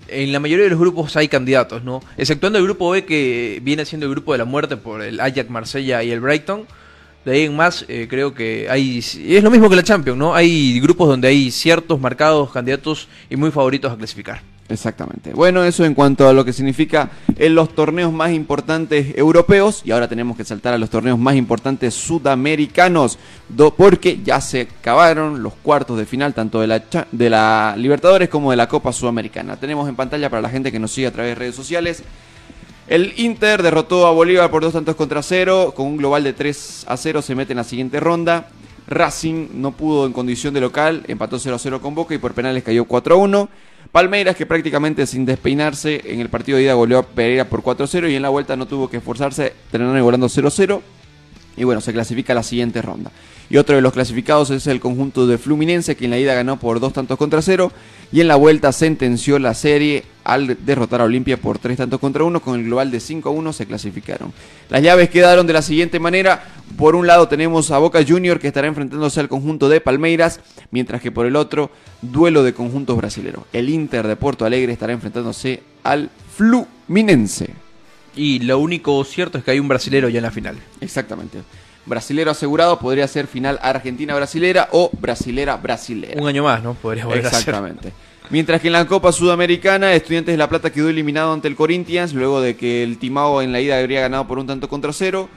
en 0.09 0.33
la 0.33 0.41
mayoría 0.41 0.65
de 0.65 0.71
los 0.71 0.81
grupos 0.81 1.17
hay 1.17 1.29
candidatos, 1.29 1.85
¿no? 1.85 2.03
Exceptuando 2.17 2.59
el 2.59 2.65
grupo 2.65 2.91
B 2.91 3.05
que 3.05 3.61
viene 3.63 3.85
siendo 3.85 4.07
el 4.07 4.13
grupo 4.13 4.33
de 4.33 4.39
la 4.39 4.45
muerte 4.45 4.77
por 4.77 5.03
el 5.03 5.21
Ajax, 5.21 5.49
Marsella 5.51 6.03
y 6.03 6.11
el 6.11 6.21
Brighton. 6.21 6.67
De 7.25 7.33
ahí 7.33 7.43
en 7.43 7.57
más, 7.57 7.85
eh, 7.89 8.07
creo 8.09 8.35
que 8.35 8.69
hay. 8.71 8.99
Es 8.99 9.43
lo 9.43 9.51
mismo 9.51 9.69
que 9.69 9.77
la 9.77 9.83
Champions, 9.83 10.19
¿no? 10.19 10.35
Hay 10.35 10.81
grupos 10.81 11.09
donde 11.09 11.29
hay 11.29 11.51
ciertos 11.51 12.01
marcados 12.01 12.51
candidatos 12.51 13.09
y 13.29 13.37
muy 13.37 13.51
favoritos 13.51 13.93
a 13.93 13.97
clasificar. 13.97 14.41
Exactamente. 14.69 15.33
Bueno, 15.33 15.65
eso 15.65 15.85
en 15.85 15.95
cuanto 15.95 16.29
a 16.29 16.33
lo 16.35 16.45
que 16.45 16.53
significa 16.53 17.11
en 17.37 17.55
los 17.55 17.75
torneos 17.75 18.13
más 18.13 18.33
importantes 18.33 19.17
europeos. 19.17 19.83
Y 19.85 19.93
ahora 19.93 20.09
tenemos 20.09 20.37
que 20.37 20.45
saltar 20.45 20.75
a 20.75 20.79
los 20.79 20.91
torneos 20.91 21.19
más 21.19 21.37
importantes 21.37 21.95
sudamericanos. 21.95 23.19
porque 23.77 24.21
ya 24.23 24.41
se 24.41 24.63
acabaron 24.63 25.43
los 25.43 25.55
cuartos 25.55 25.99
de 25.99 26.05
final, 26.05 26.35
tanto 26.35 26.61
de 26.61 26.67
la, 26.67 26.83
de 27.11 27.31
la 27.31 27.75
Libertadores 27.79 28.29
como 28.29 28.51
de 28.51 28.59
la 28.59 28.69
Copa 28.69 28.93
Sudamericana. 28.93 29.57
Tenemos 29.57 29.89
en 29.89 29.97
pantalla 29.97 30.29
para 30.29 30.43
la 30.43 30.51
gente 30.51 30.71
que 30.71 30.79
nos 30.79 30.93
sigue 30.93 31.07
a 31.07 31.13
través 31.13 31.31
de 31.31 31.35
redes 31.37 31.55
sociales. 31.55 32.03
El 32.89 33.13
Inter 33.19 33.63
derrotó 33.63 34.07
a 34.07 34.13
Bolívar 34.13 34.51
por 34.51 34.63
dos 34.63 34.73
tantos 34.73 34.97
contra 34.97 35.23
cero. 35.23 35.75
Con 35.77 35.87
un 35.87 35.97
global 35.99 36.25
de 36.25 36.33
3 36.33 36.87
a 36.89 36.97
0 36.97 37.21
se 37.21 37.35
mete 37.35 37.53
en 37.53 37.59
la 37.59 37.65
siguiente 37.65 38.01
ronda. 38.01 38.49
Racing 38.87 39.49
no 39.61 39.73
pudo 39.73 40.07
en 40.07 40.15
condición 40.15 40.55
de 40.55 40.63
local, 40.63 41.05
empató 41.07 41.39
0 41.39 41.57
a 41.57 41.59
0 41.59 41.83
con 41.83 41.95
Boca 41.95 42.15
y 42.15 42.19
por 42.19 42.33
penales 42.33 42.65
cayó 42.65 42.87
4 42.87 43.15
a 43.15 43.19
1. 43.19 43.49
Palmeiras, 43.93 44.37
que 44.37 44.47
prácticamente 44.47 45.07
sin 45.07 45.27
despeinarse 45.27 46.01
en 46.07 46.21
el 46.21 46.31
partido 46.31 46.57
de 46.57 46.65
ida 46.65 46.73
goleó 46.73 47.01
a 47.01 47.03
Pereira 47.03 47.45
por 47.45 47.63
4 47.63 47.85
a 47.85 47.87
0 47.87 48.09
y 48.09 48.15
en 48.15 48.23
la 48.23 48.31
vuelta 48.31 48.57
no 48.57 48.67
tuvo 48.67 48.89
que 48.89 48.97
esforzarse, 48.97 49.53
terminaron 49.71 49.99
igualando 49.99 50.27
0 50.31 50.49
a 50.49 50.51
0. 50.51 50.83
Y 51.59 51.65
bueno, 51.65 51.83
se 51.83 51.93
clasifica 51.93 52.33
a 52.33 52.37
la 52.37 52.43
siguiente 52.43 52.81
ronda. 52.81 53.11
Y 53.51 53.57
otro 53.57 53.77
de 53.77 53.83
los 53.83 53.93
clasificados 53.93 54.51
es 54.51 54.67
el 54.67 54.79
conjunto 54.79 55.27
de 55.27 55.39
Fluminense, 55.39 55.97
que 55.97 56.05
en 56.05 56.11
la 56.11 56.19
ida 56.19 56.35
ganó 56.35 56.59
por 56.59 56.81
dos 56.81 56.93
tantos 56.93 57.17
contra 57.17 57.41
cero. 57.41 57.73
Y 58.13 58.21
en 58.21 58.29
la 58.29 58.37
vuelta 58.37 58.73
sentenció 58.73 59.39
la 59.39 59.55
serie 59.55 60.05
al 60.25 60.59
derrotar 60.65 61.01
a 61.01 61.05
Olimpia 61.05 61.39
por 61.39 61.59
tres 61.59 61.79
tantos 61.79 61.99
contra 61.99 62.25
uno. 62.25 62.41
Con 62.41 62.59
el 62.59 62.67
global 62.67 62.91
de 62.91 63.01
5 63.01 63.29
a 63.29 63.33
1 63.33 63.53
se 63.55 63.67
clasificaron. 63.67 64.33
Las 64.69 64.83
llaves 64.83 65.09
quedaron 65.09 65.47
de 65.47 65.55
la 65.55 65.63
siguiente 65.63 65.99
manera. 65.99 66.45
Por 66.77 66.95
un 66.95 67.07
lado 67.07 67.29
tenemos 67.29 67.71
a 67.71 67.79
Boca 67.79 68.05
Junior, 68.07 68.39
que 68.39 68.49
estará 68.49 68.67
enfrentándose 68.67 69.21
al 69.21 69.29
conjunto 69.29 69.69
de 69.69 69.81
Palmeiras. 69.81 70.41
Mientras 70.71 71.01
que 71.01 71.11
por 71.11 71.25
el 71.25 71.37
otro, 71.37 71.71
duelo 72.03 72.43
de 72.43 72.53
conjuntos 72.53 72.97
brasileños. 72.97 73.43
El 73.55 73.71
Inter 73.71 74.07
de 74.07 74.17
Porto 74.17 74.45
Alegre 74.45 74.73
estará 74.73 74.93
enfrentándose 74.93 75.63
al 75.83 76.11
Fluminense. 76.37 77.51
Y 78.15 78.41
lo 78.41 78.59
único 78.59 79.03
cierto 79.05 79.39
es 79.39 79.45
que 79.45 79.53
hay 79.53 79.61
un 79.61 79.69
brasilero 79.69 80.09
ya 80.09 80.19
en 80.19 80.25
la 80.25 80.31
final. 80.31 80.57
Exactamente. 80.81 81.39
Brasilero 81.89 82.31
asegurado 82.31 82.79
podría 82.79 83.09
ser 83.09 83.27
final 83.27 83.59
Argentina-Brasilera 83.63 84.69
o 84.73 84.91
Brasilera-Brasilera. 84.93 86.21
Un 86.21 86.29
año 86.29 86.45
más, 86.45 86.63
¿no? 86.63 86.75
Podría 86.75 87.07
volver 87.07 87.27
a 87.27 87.31
ser. 87.31 87.39
Exactamente. 87.39 87.93
Mientras 88.31 88.61
que 88.61 88.67
en 88.67 88.75
la 88.75 88.87
Copa 88.87 89.11
Sudamericana, 89.11 89.95
Estudiantes 89.95 90.35
de 90.35 90.37
La 90.37 90.51
Plata 90.51 90.71
quedó 90.71 90.91
eliminado 90.91 91.33
ante 91.33 91.49
el 91.49 91.57
Corinthians, 91.57 92.13
luego 92.13 92.43
de 92.43 92.57
que 92.57 92.83
el 92.83 92.99
Timao 92.99 93.41
en 93.41 93.53
la 93.53 93.61
ida 93.61 93.79
habría 93.79 94.03
ganado 94.03 94.27
por 94.27 94.39
un 94.39 94.47
tanto 94.47 94.69
contra 94.69 94.93
cero. 94.93 95.31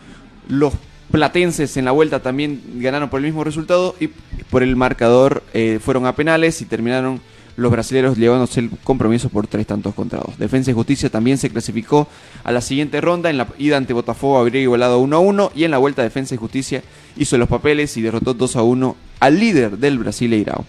Los 0.49 0.73
platenses 1.09 1.77
en 1.77 1.85
la 1.85 1.91
vuelta 1.91 2.21
también 2.21 2.61
ganaron 2.75 3.09
por 3.09 3.19
el 3.19 3.25
mismo 3.25 3.43
resultado 3.43 3.95
y 3.99 4.07
por 4.49 4.61
el 4.61 4.75
marcador 4.75 5.43
eh, 5.53 5.79
fueron 5.81 6.05
a 6.05 6.15
penales 6.15 6.61
y 6.61 6.65
terminaron 6.65 7.21
los 7.57 7.71
brasileños 7.71 8.17
llevándose 8.17 8.59
el 8.59 8.69
compromiso 8.83 9.29
por 9.29 9.47
tres 9.47 9.67
tantos 9.67 9.93
contra 9.93 10.19
dos. 10.19 10.37
Defensa 10.37 10.71
y 10.71 10.73
Justicia 10.73 11.09
también 11.09 11.37
se 11.37 11.49
clasificó 11.49 12.07
a 12.43 12.51
la 12.51 12.61
siguiente 12.61 13.01
ronda. 13.01 13.29
En 13.29 13.37
la 13.37 13.47
ida 13.57 13.77
ante 13.77 13.93
Botafogo 13.93 14.37
habría 14.37 14.61
igualado 14.61 14.99
1 14.99 15.15
a 15.15 15.19
1 15.19 15.51
y 15.55 15.63
en 15.63 15.71
la 15.71 15.77
vuelta 15.77 16.01
Defensa 16.03 16.35
y 16.35 16.37
Justicia 16.37 16.83
hizo 17.17 17.37
los 17.37 17.49
papeles 17.49 17.95
y 17.97 18.01
derrotó 18.01 18.33
2 18.33 18.55
a 18.55 18.63
1 18.63 18.95
al 19.19 19.39
líder 19.39 19.77
del 19.77 19.99
Brasileirao. 19.99 20.65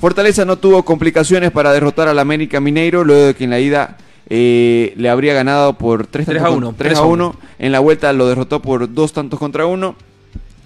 Fortaleza 0.00 0.44
no 0.44 0.56
tuvo 0.56 0.84
complicaciones 0.84 1.50
para 1.50 1.72
derrotar 1.72 2.08
al 2.08 2.18
América 2.18 2.60
Mineiro 2.60 3.04
luego 3.04 3.26
de 3.26 3.34
que 3.34 3.44
en 3.44 3.50
la 3.50 3.60
ida 3.60 3.96
eh, 4.28 4.92
le 4.96 5.08
habría 5.08 5.34
ganado 5.34 5.74
por 5.74 6.06
3, 6.06 6.26
3 6.26 6.42
a 6.42 6.50
1, 6.50 6.74
3 6.76 6.98
a 6.98 7.02
1. 7.02 7.36
En 7.58 7.72
la 7.72 7.80
vuelta 7.80 8.12
lo 8.12 8.26
derrotó 8.26 8.60
por 8.60 8.92
dos 8.92 9.12
tantos 9.12 9.38
contra 9.38 9.66
uno. 9.66 9.96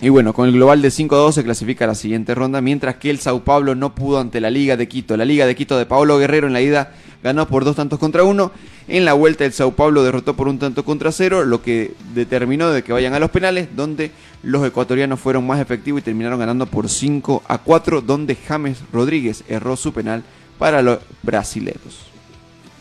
Y 0.01 0.11
bueno, 0.11 0.33
con 0.33 0.47
el 0.47 0.55
global 0.55 0.81
de 0.81 0.93
5 0.93 1.17
a 1.17 1.19
2 1.19 1.35
se 1.35 1.45
clasifica 1.45 1.85
a 1.85 1.89
la 1.89 1.95
siguiente 1.97 2.35
ronda, 2.35 2.61
mientras 2.61 2.97
que 2.97 3.11
el 3.11 3.19
Sao 3.19 3.43
Paulo 3.43 3.75
no 3.75 3.97
pudo 3.97 4.21
ante 4.21 4.41
la 4.41 4.49
Liga 4.49 4.77
de 4.77 4.87
Quito. 4.87 5.17
La 5.17 5.25
Liga 5.25 5.45
de 5.45 5.57
Quito 5.57 5.77
de 5.77 5.87
Paolo 5.87 6.19
Guerrero 6.19 6.47
en 6.47 6.53
la 6.53 6.61
ida 6.61 6.93
ganó 7.23 7.49
por 7.49 7.65
dos 7.65 7.75
tantos 7.75 7.99
contra 7.99 8.23
uno. 8.23 8.53
En 8.87 9.05
la 9.05 9.15
vuelta 9.15 9.45
el 9.45 9.53
Sao 9.53 9.73
Paulo 9.73 10.05
derrotó 10.05 10.35
por 10.35 10.47
un 10.47 10.61
tanto 10.61 10.85
contra 10.85 11.11
cero, 11.11 11.45
lo 11.45 11.63
que 11.63 11.95
determinó 12.15 12.71
de 12.71 12.85
que 12.85 12.93
vayan 12.93 13.15
a 13.15 13.19
los 13.19 13.31
penales, 13.31 13.69
donde 13.75 14.13
los 14.45 14.65
ecuatorianos 14.65 15.19
fueron 15.19 15.45
más 15.45 15.61
efectivos 15.61 16.01
y 16.01 16.05
terminaron 16.05 16.39
ganando 16.39 16.67
por 16.67 16.89
5 16.89 17.43
a 17.49 17.59
4, 17.59 18.01
donde 18.01 18.37
James 18.37 18.79
Rodríguez 18.93 19.43
erró 19.49 19.77
su 19.77 19.93
penal 19.93 20.23
para 20.59 20.81
los 20.81 21.01
brasileños. 21.25 22.07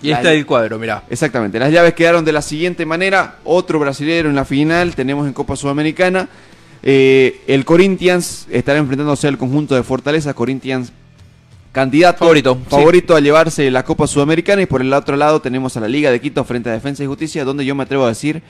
Y 0.01 0.11
está 0.11 0.31
el 0.31 0.45
cuadro, 0.45 0.77
mirá. 0.77 1.03
Exactamente. 1.09 1.57
Las 1.57 1.71
llaves 1.71 1.95
quedaron 1.95 2.23
de 2.23 2.31
la 2.31 2.43
siguiente 2.43 2.85
manera. 2.85 3.37
Otro 3.43 3.79
brasilero 3.79 4.29
en 4.29 4.35
la 4.35 4.45
final. 4.45 4.93
Tenemos 4.95 5.25
en 5.25 5.33
Copa 5.33 5.55
Sudamericana. 5.55 6.29
Eh, 6.83 7.41
el 7.47 7.65
Corinthians 7.65 8.47
estará 8.49 8.79
enfrentándose 8.79 9.27
al 9.27 9.37
conjunto 9.37 9.75
de 9.75 9.83
Fortaleza. 9.83 10.33
Corinthians 10.33 10.91
candidato 11.71 12.19
Favorito, 12.19 12.57
favorito 12.69 13.15
a 13.15 13.19
llevarse 13.19 13.69
la 13.69 13.83
Copa 13.83 14.07
Sudamericana. 14.07 14.61
Y 14.61 14.65
por 14.65 14.81
el 14.81 14.91
otro 14.93 15.15
lado 15.15 15.41
tenemos 15.41 15.75
a 15.77 15.81
la 15.81 15.87
Liga 15.87 16.11
de 16.11 16.19
Quito 16.19 16.43
frente 16.43 16.69
a 16.69 16.73
Defensa 16.73 17.03
y 17.03 17.07
Justicia. 17.07 17.43
Donde 17.45 17.65
yo 17.65 17.75
me 17.75 17.83
atrevo 17.83 18.05
a 18.05 18.09
decir 18.09 18.41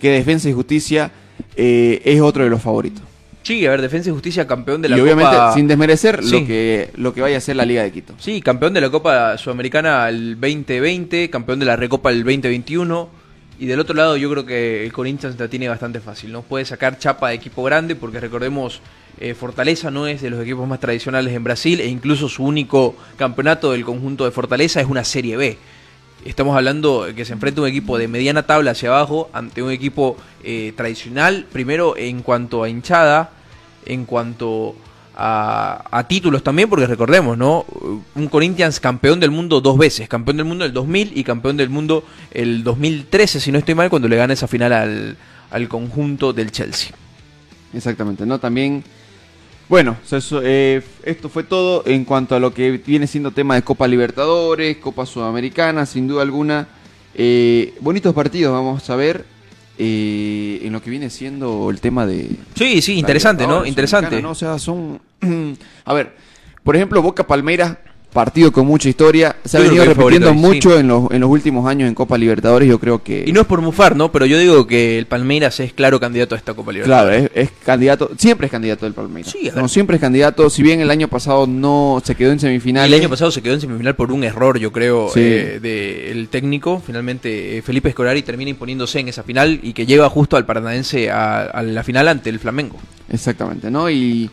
que 0.00 0.10
Defensa 0.10 0.48
y 0.48 0.52
Justicia 0.52 1.10
eh, 1.56 2.02
es 2.04 2.20
otro 2.20 2.44
de 2.44 2.50
los 2.50 2.60
favoritos. 2.62 3.02
Sí, 3.42 3.64
a 3.64 3.70
ver, 3.70 3.80
Defensa 3.80 4.10
y 4.10 4.12
Justicia 4.12 4.44
campeón 4.46 4.82
de 4.82 4.88
la 4.88 4.98
y 4.98 5.00
obviamente 5.00 5.30
Copa... 5.30 5.54
sin 5.54 5.68
desmerecer 5.68 6.24
Sí. 6.24 6.40
lo, 6.40 6.46
que, 6.48 6.90
lo 6.96 7.14
que 7.14 7.20
vaya 7.20 7.36
a 7.36 7.40
ser 7.40 7.54
la 7.54 7.64
Liga 7.64 7.84
de 7.84 7.92
Quito. 7.92 8.14
Sí, 8.18 8.40
campeón 8.42 8.74
de 8.74 8.80
la 8.80 8.90
Copa 8.90 9.38
Sudamericana 9.38 10.08
el 10.08 10.34
2020, 10.40 11.30
campeón 11.30 11.60
de 11.60 11.66
la 11.66 11.76
Recopa 11.76 12.10
el 12.10 12.24
2021. 12.24 13.08
Y 13.58 13.66
del 13.66 13.80
otro 13.80 13.94
lado 13.94 14.16
yo 14.16 14.30
creo 14.30 14.44
que 14.44 14.84
el 14.84 14.92
Corinthians 14.92 15.38
la 15.38 15.48
tiene 15.48 15.68
bastante 15.68 16.00
fácil, 16.00 16.30
¿no? 16.30 16.42
Puede 16.42 16.66
sacar 16.66 16.98
chapa 16.98 17.30
de 17.30 17.36
equipo 17.36 17.62
grande 17.62 17.96
porque 17.96 18.20
recordemos, 18.20 18.82
eh, 19.18 19.32
Fortaleza 19.34 19.90
no 19.90 20.06
es 20.06 20.20
de 20.20 20.28
los 20.28 20.42
equipos 20.42 20.68
más 20.68 20.78
tradicionales 20.78 21.32
en 21.32 21.42
Brasil 21.42 21.80
e 21.80 21.86
incluso 21.86 22.28
su 22.28 22.44
único 22.44 22.94
campeonato 23.16 23.72
del 23.72 23.84
conjunto 23.84 24.26
de 24.26 24.30
Fortaleza 24.30 24.80
es 24.80 24.86
una 24.86 25.04
Serie 25.04 25.38
B. 25.38 25.56
Estamos 26.26 26.54
hablando 26.54 27.06
que 27.14 27.24
se 27.24 27.32
enfrenta 27.32 27.62
un 27.62 27.68
equipo 27.68 27.96
de 27.96 28.08
mediana 28.08 28.42
tabla 28.42 28.72
hacia 28.72 28.90
abajo 28.90 29.30
ante 29.32 29.62
un 29.62 29.70
equipo 29.70 30.18
eh, 30.44 30.74
tradicional, 30.76 31.46
primero 31.50 31.96
en 31.96 32.20
cuanto 32.22 32.62
a 32.62 32.68
hinchada, 32.68 33.30
en 33.86 34.04
cuanto 34.04 34.74
a, 35.16 36.04
títulos 36.08 36.42
también, 36.42 36.68
porque 36.68 36.86
recordemos, 36.86 37.38
¿no? 37.38 37.64
Un 38.14 38.28
Corinthians 38.28 38.80
campeón 38.80 39.18
del 39.18 39.30
mundo 39.30 39.60
dos 39.60 39.78
veces, 39.78 40.08
campeón 40.08 40.36
del 40.36 40.46
mundo 40.46 40.64
el 40.64 40.72
2000 40.72 41.12
y 41.16 41.24
campeón 41.24 41.56
del 41.56 41.70
mundo 41.70 42.04
el 42.32 42.62
2013, 42.62 43.40
si 43.40 43.50
no 43.50 43.58
estoy 43.58 43.74
mal, 43.74 43.88
cuando 43.88 44.08
le 44.08 44.16
gana 44.16 44.34
esa 44.34 44.46
final 44.46 44.72
al, 44.72 45.16
al 45.50 45.68
conjunto 45.68 46.32
del 46.32 46.52
Chelsea. 46.52 46.92
Exactamente, 47.72 48.26
¿no? 48.26 48.38
También, 48.38 48.84
bueno, 49.68 49.96
eh, 50.42 50.82
esto 51.02 51.28
fue 51.28 51.44
todo 51.44 51.82
en 51.86 52.04
cuanto 52.04 52.34
a 52.34 52.40
lo 52.40 52.52
que 52.52 52.72
viene 52.72 53.06
siendo 53.06 53.30
tema 53.30 53.54
de 53.54 53.62
Copa 53.62 53.88
Libertadores, 53.88 54.76
Copa 54.78 55.06
Sudamericana, 55.06 55.86
sin 55.86 56.08
duda 56.08 56.22
alguna. 56.22 56.68
Eh, 57.14 57.74
bonitos 57.80 58.14
partidos, 58.14 58.52
vamos 58.52 58.88
a 58.90 58.96
ver, 58.96 59.24
eh, 59.78 60.60
en 60.62 60.72
lo 60.72 60.82
que 60.82 60.90
viene 60.90 61.10
siendo 61.10 61.70
el 61.70 61.80
tema 61.80 62.06
de... 62.06 62.30
Sí, 62.54 62.80
sí, 62.82 62.98
interesante, 62.98 63.46
¿no? 63.46 63.64
Interesante. 63.64 64.22
¿no? 64.22 64.30
O 64.30 64.34
sea, 64.34 64.58
son... 64.58 65.00
a 65.84 65.94
ver, 65.94 66.16
por 66.62 66.76
ejemplo, 66.76 67.02
Boca 67.02 67.26
Palmeiras, 67.26 67.76
partido 68.16 68.50
con 68.50 68.66
mucha 68.66 68.88
historia, 68.88 69.36
se 69.44 69.58
ha 69.58 69.60
Yo 69.60 69.66
creo 69.68 69.78
venido 69.80 69.94
repitiendo 69.94 70.28
favorito, 70.28 70.48
sí. 70.50 70.54
mucho 70.56 70.78
en, 70.80 70.88
los, 70.88 71.10
en 71.12 71.20
los 71.20 71.30
últimos 71.30 71.68
años 71.68 71.86
en 71.88 71.94
Copa 71.94 72.16
Libertadores, 72.18 72.68
yo 72.68 72.80
creo 72.80 73.02
que... 73.02 73.24
Y 73.26 73.32
no 73.32 73.42
es 73.42 73.46
por 73.46 73.60
mufar, 73.60 73.94
¿no? 73.94 74.10
Pero 74.10 74.24
yo 74.26 74.38
digo 74.38 74.66
que 74.66 74.98
el 74.98 75.06
Palmeiras 75.06 75.60
es 75.60 75.72
claro 75.74 76.00
candidato 76.00 76.34
a 76.34 76.38
esta 76.38 76.54
Copa 76.54 76.72
Claro, 76.72 77.10
Libertadores. 77.10 77.30
es, 77.34 77.44
es 77.44 77.50
candidato, 77.64 78.10
siempre 78.18 78.46
es 78.46 78.50
candidato 78.50 78.86
del 78.86 78.94
Palmeiras. 78.94 79.30
Sí, 79.30 79.50
no, 79.54 79.68
siempre 79.68 79.96
es 79.96 80.00
candidato, 80.00 80.48
si 80.50 80.62
bien 80.62 80.80
el 80.80 80.90
año 80.90 81.08
pasado 81.08 81.46
no 81.46 82.02
se 82.04 82.14
quedó 82.14 82.30
en 82.32 82.38
Y 82.38 82.40
semifinales. 82.40 82.90
el 82.92 83.00
año 83.00 83.10
pasado 83.10 83.30
se 83.30 83.42
quedó 83.42 83.54
en 83.54 83.60
semifinal 83.60 83.94
por 83.94 84.10
un 84.10 84.24
error, 84.24 84.58
yo 84.58 84.72
creo, 84.72 85.10
Sí. 85.12 85.20
eh, 85.22 85.60
del 85.60 86.28
técnico. 86.28 86.82
Finalmente, 86.84 87.58
eh, 87.58 87.62
Felipe 87.62 87.90
Escolari 87.90 88.22
termina 88.22 88.50
imponiéndose 88.50 88.98
en 89.00 89.08
esa 89.08 89.22
final 89.22 89.60
y 89.62 89.72
que 89.74 89.84
lleva 89.86 90.08
justo 90.08 90.36
al 90.36 90.46
paranaense 90.46 91.10
a, 91.10 91.42
a 91.42 91.62
la 91.62 91.84
final 91.84 92.08
ante 92.08 92.30
el 92.30 92.38
Flamengo. 92.38 92.76
Exactamente, 93.12 93.70
¿no? 93.70 93.90
Y, 93.90 94.30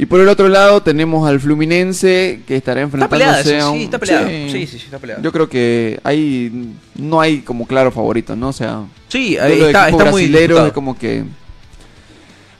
y 0.00 0.06
por 0.06 0.18
el 0.18 0.28
otro 0.30 0.48
lado 0.48 0.82
tenemos 0.82 1.28
al 1.28 1.40
Fluminense 1.40 2.40
que 2.46 2.56
estará 2.56 2.80
enfrentándose 2.80 3.58
eso, 3.58 3.66
a 3.66 3.70
un... 3.70 3.78
sí, 3.80 3.84
está 3.84 3.98
peleada. 3.98 4.26
Sí, 4.26 4.50
sí, 4.50 4.66
sí, 4.66 4.76
está 4.86 4.98
peleada. 4.98 5.20
Yo 5.20 5.30
creo 5.30 5.46
que 5.46 6.00
hay 6.02 6.72
no 6.94 7.20
hay 7.20 7.40
como 7.40 7.66
claro 7.66 7.92
favorito, 7.92 8.34
¿no? 8.34 8.48
O 8.48 8.52
sea, 8.54 8.84
Sí, 9.08 9.36
ahí 9.36 9.60
está, 9.60 9.90
está 9.90 10.06
muy 10.06 10.34
es 10.34 10.72
como 10.72 10.96
que... 10.96 11.24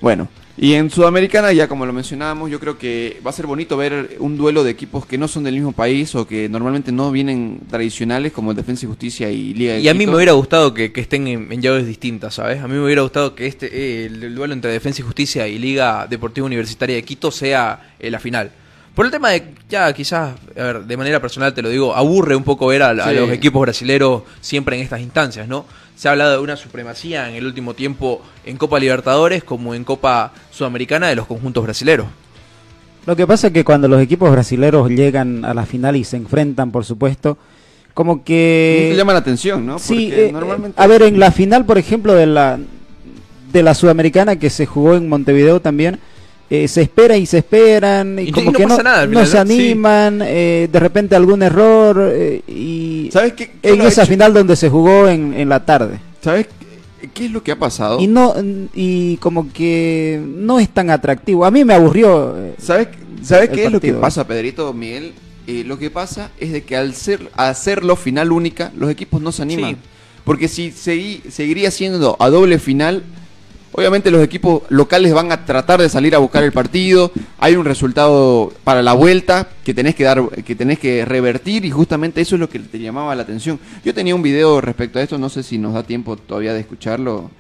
Bueno, 0.02 0.28
Y 0.56 0.74
en 0.74 0.90
Sudamericana, 0.90 1.52
ya 1.52 1.68
como 1.68 1.86
lo 1.86 1.92
mencionábamos, 1.92 2.50
yo 2.50 2.60
creo 2.60 2.76
que 2.76 3.20
va 3.24 3.30
a 3.30 3.32
ser 3.32 3.46
bonito 3.46 3.76
ver 3.76 4.16
un 4.18 4.36
duelo 4.36 4.62
de 4.62 4.70
equipos 4.70 5.06
que 5.06 5.16
no 5.16 5.26
son 5.26 5.44
del 5.44 5.54
mismo 5.54 5.72
país 5.72 6.14
o 6.14 6.26
que 6.26 6.48
normalmente 6.48 6.92
no 6.92 7.10
vienen 7.10 7.60
tradicionales 7.70 8.32
como 8.32 8.50
el 8.50 8.56
Defensa 8.56 8.84
y 8.84 8.88
Justicia 8.88 9.30
y 9.30 9.54
Liga 9.54 9.74
de 9.74 9.80
Y 9.80 9.88
a 9.88 9.94
mí 9.94 10.06
me 10.06 10.14
hubiera 10.14 10.32
gustado 10.32 10.74
que, 10.74 10.92
que 10.92 11.00
estén 11.00 11.26
en, 11.28 11.50
en 11.50 11.62
llaves 11.62 11.86
distintas, 11.86 12.34
¿sabes? 12.34 12.60
A 12.62 12.68
mí 12.68 12.74
me 12.74 12.84
hubiera 12.84 13.02
gustado 13.02 13.34
que 13.34 13.46
este 13.46 13.66
eh, 13.72 14.06
el, 14.06 14.22
el 14.22 14.34
duelo 14.34 14.52
entre 14.52 14.70
Defensa 14.70 15.00
y 15.00 15.04
Justicia 15.04 15.48
y 15.48 15.58
Liga 15.58 16.06
Deportiva 16.08 16.46
Universitaria 16.46 16.96
de 16.96 17.04
Quito 17.04 17.30
sea 17.30 17.94
eh, 17.98 18.10
la 18.10 18.18
final. 18.18 18.50
Por 18.94 19.06
el 19.06 19.12
tema 19.12 19.30
de, 19.30 19.54
ya 19.68 19.92
quizás, 19.92 20.34
a 20.56 20.62
ver, 20.62 20.84
de 20.84 20.96
manera 20.96 21.20
personal 21.20 21.54
te 21.54 21.62
lo 21.62 21.68
digo, 21.68 21.94
aburre 21.94 22.34
un 22.34 22.42
poco 22.42 22.66
ver 22.66 22.82
a, 22.82 22.92
los 22.92 23.30
equipos 23.30 23.62
brasileros 23.62 24.24
siempre 24.40 24.76
en 24.76 24.82
estas 24.82 25.00
instancias, 25.00 25.46
¿no? 25.48 25.64
Se 26.00 26.08
ha 26.08 26.12
hablado 26.12 26.32
de 26.32 26.38
una 26.38 26.56
supremacía 26.56 27.28
en 27.28 27.34
el 27.34 27.44
último 27.44 27.74
tiempo 27.74 28.22
en 28.46 28.56
Copa 28.56 28.78
Libertadores 28.78 29.44
como 29.44 29.74
en 29.74 29.84
Copa 29.84 30.32
Sudamericana 30.50 31.08
de 31.08 31.14
los 31.14 31.26
conjuntos 31.26 31.62
brasileros. 31.62 32.06
Lo 33.04 33.14
que 33.14 33.26
pasa 33.26 33.48
es 33.48 33.52
que 33.52 33.66
cuando 33.66 33.86
los 33.86 34.00
equipos 34.00 34.32
brasileros 34.32 34.88
llegan 34.88 35.44
a 35.44 35.52
la 35.52 35.66
final 35.66 35.96
y 35.96 36.04
se 36.04 36.16
enfrentan, 36.16 36.70
por 36.70 36.86
supuesto, 36.86 37.36
como 37.92 38.24
que... 38.24 38.94
Llama 38.96 39.12
la 39.12 39.18
atención, 39.18 39.66
¿no? 39.66 39.78
Sí, 39.78 40.06
Porque 40.06 40.28
eh, 40.28 40.32
normalmente... 40.32 40.80
a 40.80 40.86
ver, 40.86 41.02
en 41.02 41.18
la 41.18 41.32
final, 41.32 41.66
por 41.66 41.76
ejemplo, 41.76 42.14
de 42.14 42.24
la, 42.24 42.58
de 43.52 43.62
la 43.62 43.74
Sudamericana 43.74 44.36
que 44.36 44.48
se 44.48 44.64
jugó 44.64 44.94
en 44.94 45.06
Montevideo 45.06 45.60
también, 45.60 46.00
eh, 46.50 46.66
se 46.68 46.82
espera 46.82 47.16
y 47.16 47.26
se 47.26 47.38
esperan 47.38 48.18
y, 48.18 48.28
Y 48.28 48.32
como 48.32 48.50
no 48.50 48.58
que 48.58 48.64
pasa 48.64 48.76
no, 48.78 48.82
nada 48.82 49.06
no 49.06 49.24
se 49.24 49.38
animan, 49.38 50.20
eh, 50.24 50.68
de 50.70 50.80
repente 50.80 51.14
algún 51.14 51.42
error 51.42 52.10
eh, 52.12 52.42
y 52.48 53.08
¿Sabes 53.12 53.34
qué? 53.34 53.52
qué 53.62 53.72
en 53.72 53.80
esa 53.82 54.04
final 54.04 54.34
donde 54.34 54.56
se 54.56 54.68
jugó 54.68 55.08
en, 55.08 55.32
en 55.34 55.48
la 55.48 55.64
tarde. 55.64 55.98
¿Sabes 56.20 56.46
qué- 57.14 57.24
es 57.26 57.30
lo 57.30 57.42
que 57.42 57.52
ha 57.52 57.58
pasado? 57.58 58.00
Y 58.00 58.06
no 58.06 58.34
y 58.74 59.16
como 59.18 59.52
que 59.52 60.20
no 60.26 60.58
es 60.58 60.68
tan 60.70 60.90
atractivo. 60.90 61.44
A 61.44 61.50
mí 61.50 61.64
me 61.64 61.74
aburrió. 61.74 62.34
¿Sabes, 62.58 62.88
¿sabes 63.22 63.48
qué 63.50 63.64
es 63.66 63.72
lo 63.72 63.80
que 63.80 63.92
pasa, 63.94 64.26
Pedrito, 64.26 64.72
Miguel? 64.72 65.12
Lo 65.66 65.78
que 65.78 65.90
pasa 65.90 66.30
es 66.38 66.52
de 66.52 66.62
que 66.62 66.76
al 66.76 66.94
ser 66.94 67.28
hacerlo 67.36 67.96
final 67.96 68.30
única, 68.32 68.70
los 68.76 68.88
equipos 68.90 69.20
no 69.20 69.32
se 69.32 69.42
animan. 69.42 69.72
Sí. 69.72 69.76
Porque 70.24 70.46
si 70.48 70.70
segui- 70.70 71.22
seguiría 71.30 71.70
siendo 71.70 72.16
a 72.20 72.28
doble 72.30 72.58
final, 72.58 73.02
obviamente 73.72 74.10
los 74.10 74.22
equipos 74.22 74.62
locales 74.68 75.12
van 75.12 75.32
a 75.32 75.44
tratar 75.44 75.80
de 75.80 75.88
salir 75.88 76.14
a 76.14 76.18
buscar 76.18 76.44
el 76.44 76.52
partido. 76.52 77.12
Hay 77.38 77.56
un 77.56 77.64
resultado 77.64 78.52
para 78.64 78.82
la 78.82 78.92
vuelta 78.92 79.48
que 79.64 79.74
tenés 79.74 79.94
que 79.94 80.04
dar, 80.04 80.28
que 80.44 80.54
tenés 80.54 80.78
que 80.78 81.04
revertir 81.04 81.64
y 81.64 81.70
justamente 81.70 82.20
eso 82.20 82.36
es 82.36 82.40
lo 82.40 82.48
que 82.48 82.58
te 82.58 82.78
llamaba 82.78 83.14
la 83.14 83.22
atención. 83.22 83.58
Yo 83.84 83.94
tenía 83.94 84.14
un 84.14 84.22
video 84.22 84.60
respecto 84.60 84.98
a 84.98 85.02
esto, 85.02 85.18
no 85.18 85.28
sé 85.28 85.42
si 85.42 85.58
nos 85.58 85.74
da 85.74 85.82
tiempo 85.82 86.16
todavía 86.16 86.52
de 86.54 86.60
escucharlo. 86.60 87.30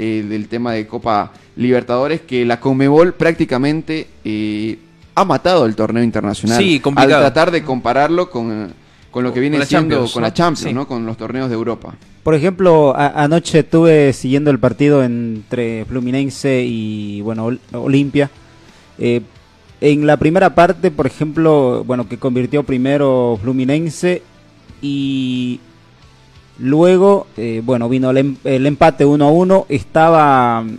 eh, 0.00 0.24
del 0.26 0.46
tema 0.46 0.74
de 0.74 0.86
Copa 0.86 1.32
Libertadores, 1.56 2.20
que 2.20 2.44
la 2.44 2.60
Conmebol 2.60 3.14
prácticamente 3.14 4.06
eh, 4.24 4.78
ha 5.16 5.24
matado 5.24 5.66
el 5.66 5.74
torneo 5.74 6.04
internacional. 6.04 6.56
Sí, 6.56 6.78
complicado. 6.78 7.16
Al 7.16 7.22
tratar 7.32 7.50
de 7.50 7.64
compararlo 7.64 8.30
con, 8.30 8.72
con 9.10 9.24
lo 9.24 9.32
que 9.32 9.40
viene 9.40 9.56
Con 9.56 9.60
la 9.60 9.66
siendo 9.66 9.94
Champions, 9.94 10.12
con 10.12 10.22
la 10.22 10.34
Champions, 10.34 10.68
Sí. 10.68 10.74
¿no? 10.74 10.86
Con 10.86 11.06
los 11.06 11.16
torneos 11.16 11.48
de 11.48 11.54
Europa. 11.54 11.94
Por 12.22 12.34
ejemplo, 12.34 12.94
a- 12.94 13.22
anoche 13.24 13.60
estuve 13.60 14.12
siguiendo 14.12 14.50
el 14.50 14.58
partido 14.58 15.02
entre 15.02 15.84
Fluminense 15.86 16.62
y 16.64 17.20
bueno 17.22 17.46
Ol- 17.46 17.60
Olimpia. 17.72 18.30
Eh, 18.98 19.22
en 19.80 20.06
la 20.06 20.16
primera 20.16 20.54
parte, 20.54 20.90
por 20.90 21.06
ejemplo, 21.06 21.84
bueno 21.86 22.08
que 22.08 22.18
convirtió 22.18 22.64
primero 22.64 23.38
Fluminense 23.40 24.22
y 24.82 25.60
luego, 26.58 27.26
eh, 27.36 27.62
bueno 27.64 27.88
vino 27.88 28.10
el, 28.10 28.16
em- 28.18 28.36
el 28.44 28.66
empate 28.66 29.04
1 29.04 29.24
a 29.24 29.30
1. 29.30 29.66
Estaba 29.68 30.62
mm, 30.62 30.78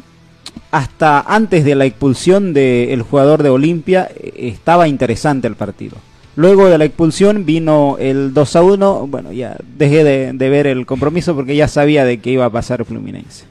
hasta 0.72 1.22
antes 1.22 1.64
de 1.66 1.76
la 1.76 1.86
expulsión 1.86 2.54
del 2.54 3.02
jugador 3.02 3.42
de 3.42 3.50
Olimpia 3.50 4.08
eh, 4.16 4.34
estaba 4.54 4.88
interesante 4.88 5.48
el 5.48 5.56
partido. 5.56 5.98
Luego 6.40 6.70
de 6.70 6.78
la 6.78 6.86
expulsión 6.86 7.46
vino 7.46 7.98
el 8.00 8.34
2 8.34 8.56
a 8.56 8.62
1. 8.62 9.08
Bueno, 9.08 9.34
ya 9.34 9.58
dejé 9.78 10.06
de, 10.06 10.32
de 10.32 10.50
ver 10.50 10.68
el 10.68 10.86
compromiso 10.86 11.36
porque 11.36 11.54
ya 11.54 11.68
sabía 11.68 12.06
de 12.06 12.20
que 12.20 12.32
iba 12.32 12.46
a 12.46 12.50
pasar 12.50 12.86
Fluminense. 12.86 13.44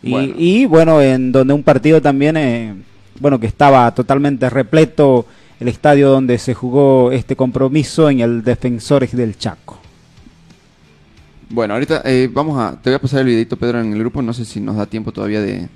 Y 0.00 0.10
Bueno. 0.12 0.34
y, 0.38 0.66
bueno, 0.66 1.02
en 1.02 1.32
donde 1.32 1.54
un 1.54 1.64
partido 1.64 2.00
también, 2.00 2.36
eh, 2.36 2.72
bueno, 3.18 3.40
que 3.40 3.48
estaba 3.48 3.92
totalmente 3.92 4.48
repleto 4.48 5.26
el 5.58 5.66
estadio 5.66 6.08
donde 6.08 6.38
se 6.38 6.54
jugó 6.54 7.10
este 7.10 7.34
compromiso 7.34 8.08
en 8.10 8.20
el 8.20 8.44
Defensores 8.44 9.16
del 9.16 9.36
Chaco. 9.36 9.80
Bueno, 11.50 11.74
ahorita 11.74 12.02
eh, 12.04 12.30
vamos 12.32 12.60
a. 12.60 12.80
Te 12.80 12.90
voy 12.90 12.94
a 12.94 13.00
pasar 13.00 13.22
el 13.22 13.26
videito, 13.26 13.56
Pedro, 13.56 13.80
en 13.80 13.92
el 13.92 13.98
grupo. 13.98 14.22
No 14.22 14.32
sé 14.32 14.44
si 14.44 14.60
nos 14.60 14.76
da 14.76 14.86
tiempo 14.86 15.10
todavía 15.10 15.40
de, 15.40 15.68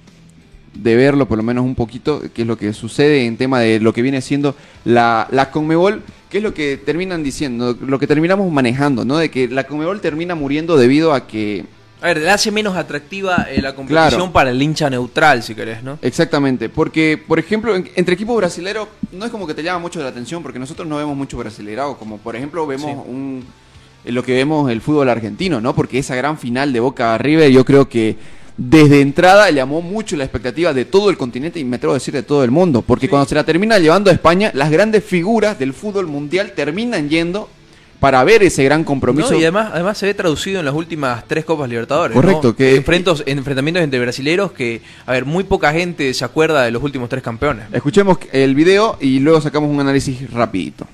de 0.74 0.96
verlo, 0.96 1.26
por 1.26 1.36
lo 1.38 1.42
menos 1.44 1.64
un 1.64 1.74
poquito, 1.74 2.22
qué 2.32 2.42
es 2.42 2.48
lo 2.48 2.56
que 2.56 2.72
sucede 2.72 3.26
en 3.26 3.36
tema 3.36 3.58
de 3.60 3.80
lo 3.80 3.92
que 3.92 4.02
viene 4.02 4.20
siendo 4.20 4.54
la, 4.84 5.26
la 5.30 5.50
Conmebol, 5.50 6.02
qué 6.30 6.38
es 6.38 6.44
lo 6.44 6.54
que 6.54 6.76
terminan 6.76 7.22
diciendo, 7.22 7.76
lo 7.84 7.98
que 7.98 8.06
terminamos 8.06 8.50
manejando, 8.52 9.04
¿no? 9.04 9.16
De 9.18 9.30
que 9.30 9.48
la 9.48 9.64
Conmebol 9.64 10.00
termina 10.00 10.34
muriendo 10.34 10.76
debido 10.76 11.12
a 11.12 11.26
que. 11.26 11.64
A 12.02 12.06
ver, 12.06 12.18
le 12.18 12.30
hace 12.30 12.50
menos 12.50 12.76
atractiva 12.76 13.46
eh, 13.50 13.60
la 13.60 13.74
competición 13.74 14.08
Claro. 14.10 14.32
para 14.32 14.50
el 14.52 14.62
hincha 14.62 14.88
neutral, 14.88 15.42
si 15.42 15.54
querés, 15.54 15.82
¿no? 15.82 15.98
Exactamente, 16.00 16.68
porque, 16.70 17.20
por 17.28 17.38
ejemplo, 17.38 17.74
en- 17.76 17.90
entre 17.94 18.14
equipos 18.14 18.36
brasileros 18.38 18.88
no 19.12 19.24
es 19.26 19.30
como 19.30 19.46
que 19.46 19.52
te 19.52 19.62
llama 19.62 19.80
mucho 19.80 20.00
la 20.00 20.08
atención, 20.08 20.42
porque 20.42 20.58
nosotros 20.58 20.88
no 20.88 20.96
vemos 20.96 21.14
mucho 21.16 21.36
brasileirado, 21.36 21.98
como 21.98 22.16
por 22.18 22.36
ejemplo 22.36 22.66
vemos 22.66 22.90
Sí. 22.92 23.10
un 23.10 23.44
eh, 24.04 24.12
lo 24.12 24.22
que 24.22 24.32
vemos 24.32 24.70
el 24.70 24.80
fútbol 24.80 25.10
argentino, 25.10 25.60
¿no? 25.60 25.74
Porque 25.74 25.98
esa 25.98 26.14
gran 26.14 26.38
final 26.38 26.72
de 26.72 26.80
Boca 26.80 27.18
River, 27.18 27.50
yo 27.50 27.66
creo 27.66 27.86
que 27.86 28.16
desde 28.62 29.00
entrada 29.00 29.50
llamó 29.50 29.80
mucho 29.80 30.16
la 30.16 30.24
expectativa 30.24 30.74
de 30.74 30.84
todo 30.84 31.08
el 31.08 31.16
continente 31.16 31.58
y 31.58 31.64
me 31.64 31.76
atrevo 31.76 31.94
a 31.94 31.96
decir 31.96 32.12
de 32.12 32.22
todo 32.22 32.44
el 32.44 32.50
mundo, 32.50 32.82
porque 32.82 33.08
cuando 33.08 33.26
se 33.26 33.34
la 33.34 33.42
termina 33.44 33.78
llevando 33.78 34.10
a 34.10 34.12
España, 34.12 34.50
las 34.54 34.70
grandes 34.70 35.02
figuras 35.02 35.58
del 35.58 35.72
fútbol 35.72 36.06
mundial 36.08 36.52
terminan 36.54 37.08
yendo 37.08 37.48
para 38.00 38.22
ver 38.22 38.42
ese 38.42 38.62
gran 38.64 38.84
compromiso. 38.84 39.30
No, 39.32 39.36
y 39.38 39.42
además, 39.42 39.70
además 39.72 39.96
se 39.96 40.06
ve 40.06 40.14
traducido 40.14 40.58
en 40.60 40.66
las 40.66 40.74
últimas 40.74 41.24
tres 41.26 41.44
Copas 41.46 41.68
Libertadores. 41.70 42.14
Correcto, 42.14 42.48
¿no? 42.48 42.56
que- 42.56 42.76
Enfrentos, 42.76 43.22
enfrentamientos 43.26 43.82
entre 43.82 43.98
brasileros 44.00 44.52
que, 44.52 44.82
a 45.06 45.12
ver, 45.12 45.24
muy 45.24 45.44
poca 45.44 45.72
gente 45.72 46.12
se 46.12 46.24
acuerda 46.24 46.62
de 46.62 46.70
los 46.70 46.82
últimos 46.82 47.08
tres 47.08 47.22
campeones. 47.22 47.64
Escuchemos 47.72 48.18
el 48.32 48.54
video 48.54 48.98
y 49.00 49.20
luego 49.20 49.40
sacamos 49.40 49.70
un 49.70 49.80
análisis 49.80 50.30
rapidito. 50.30 50.86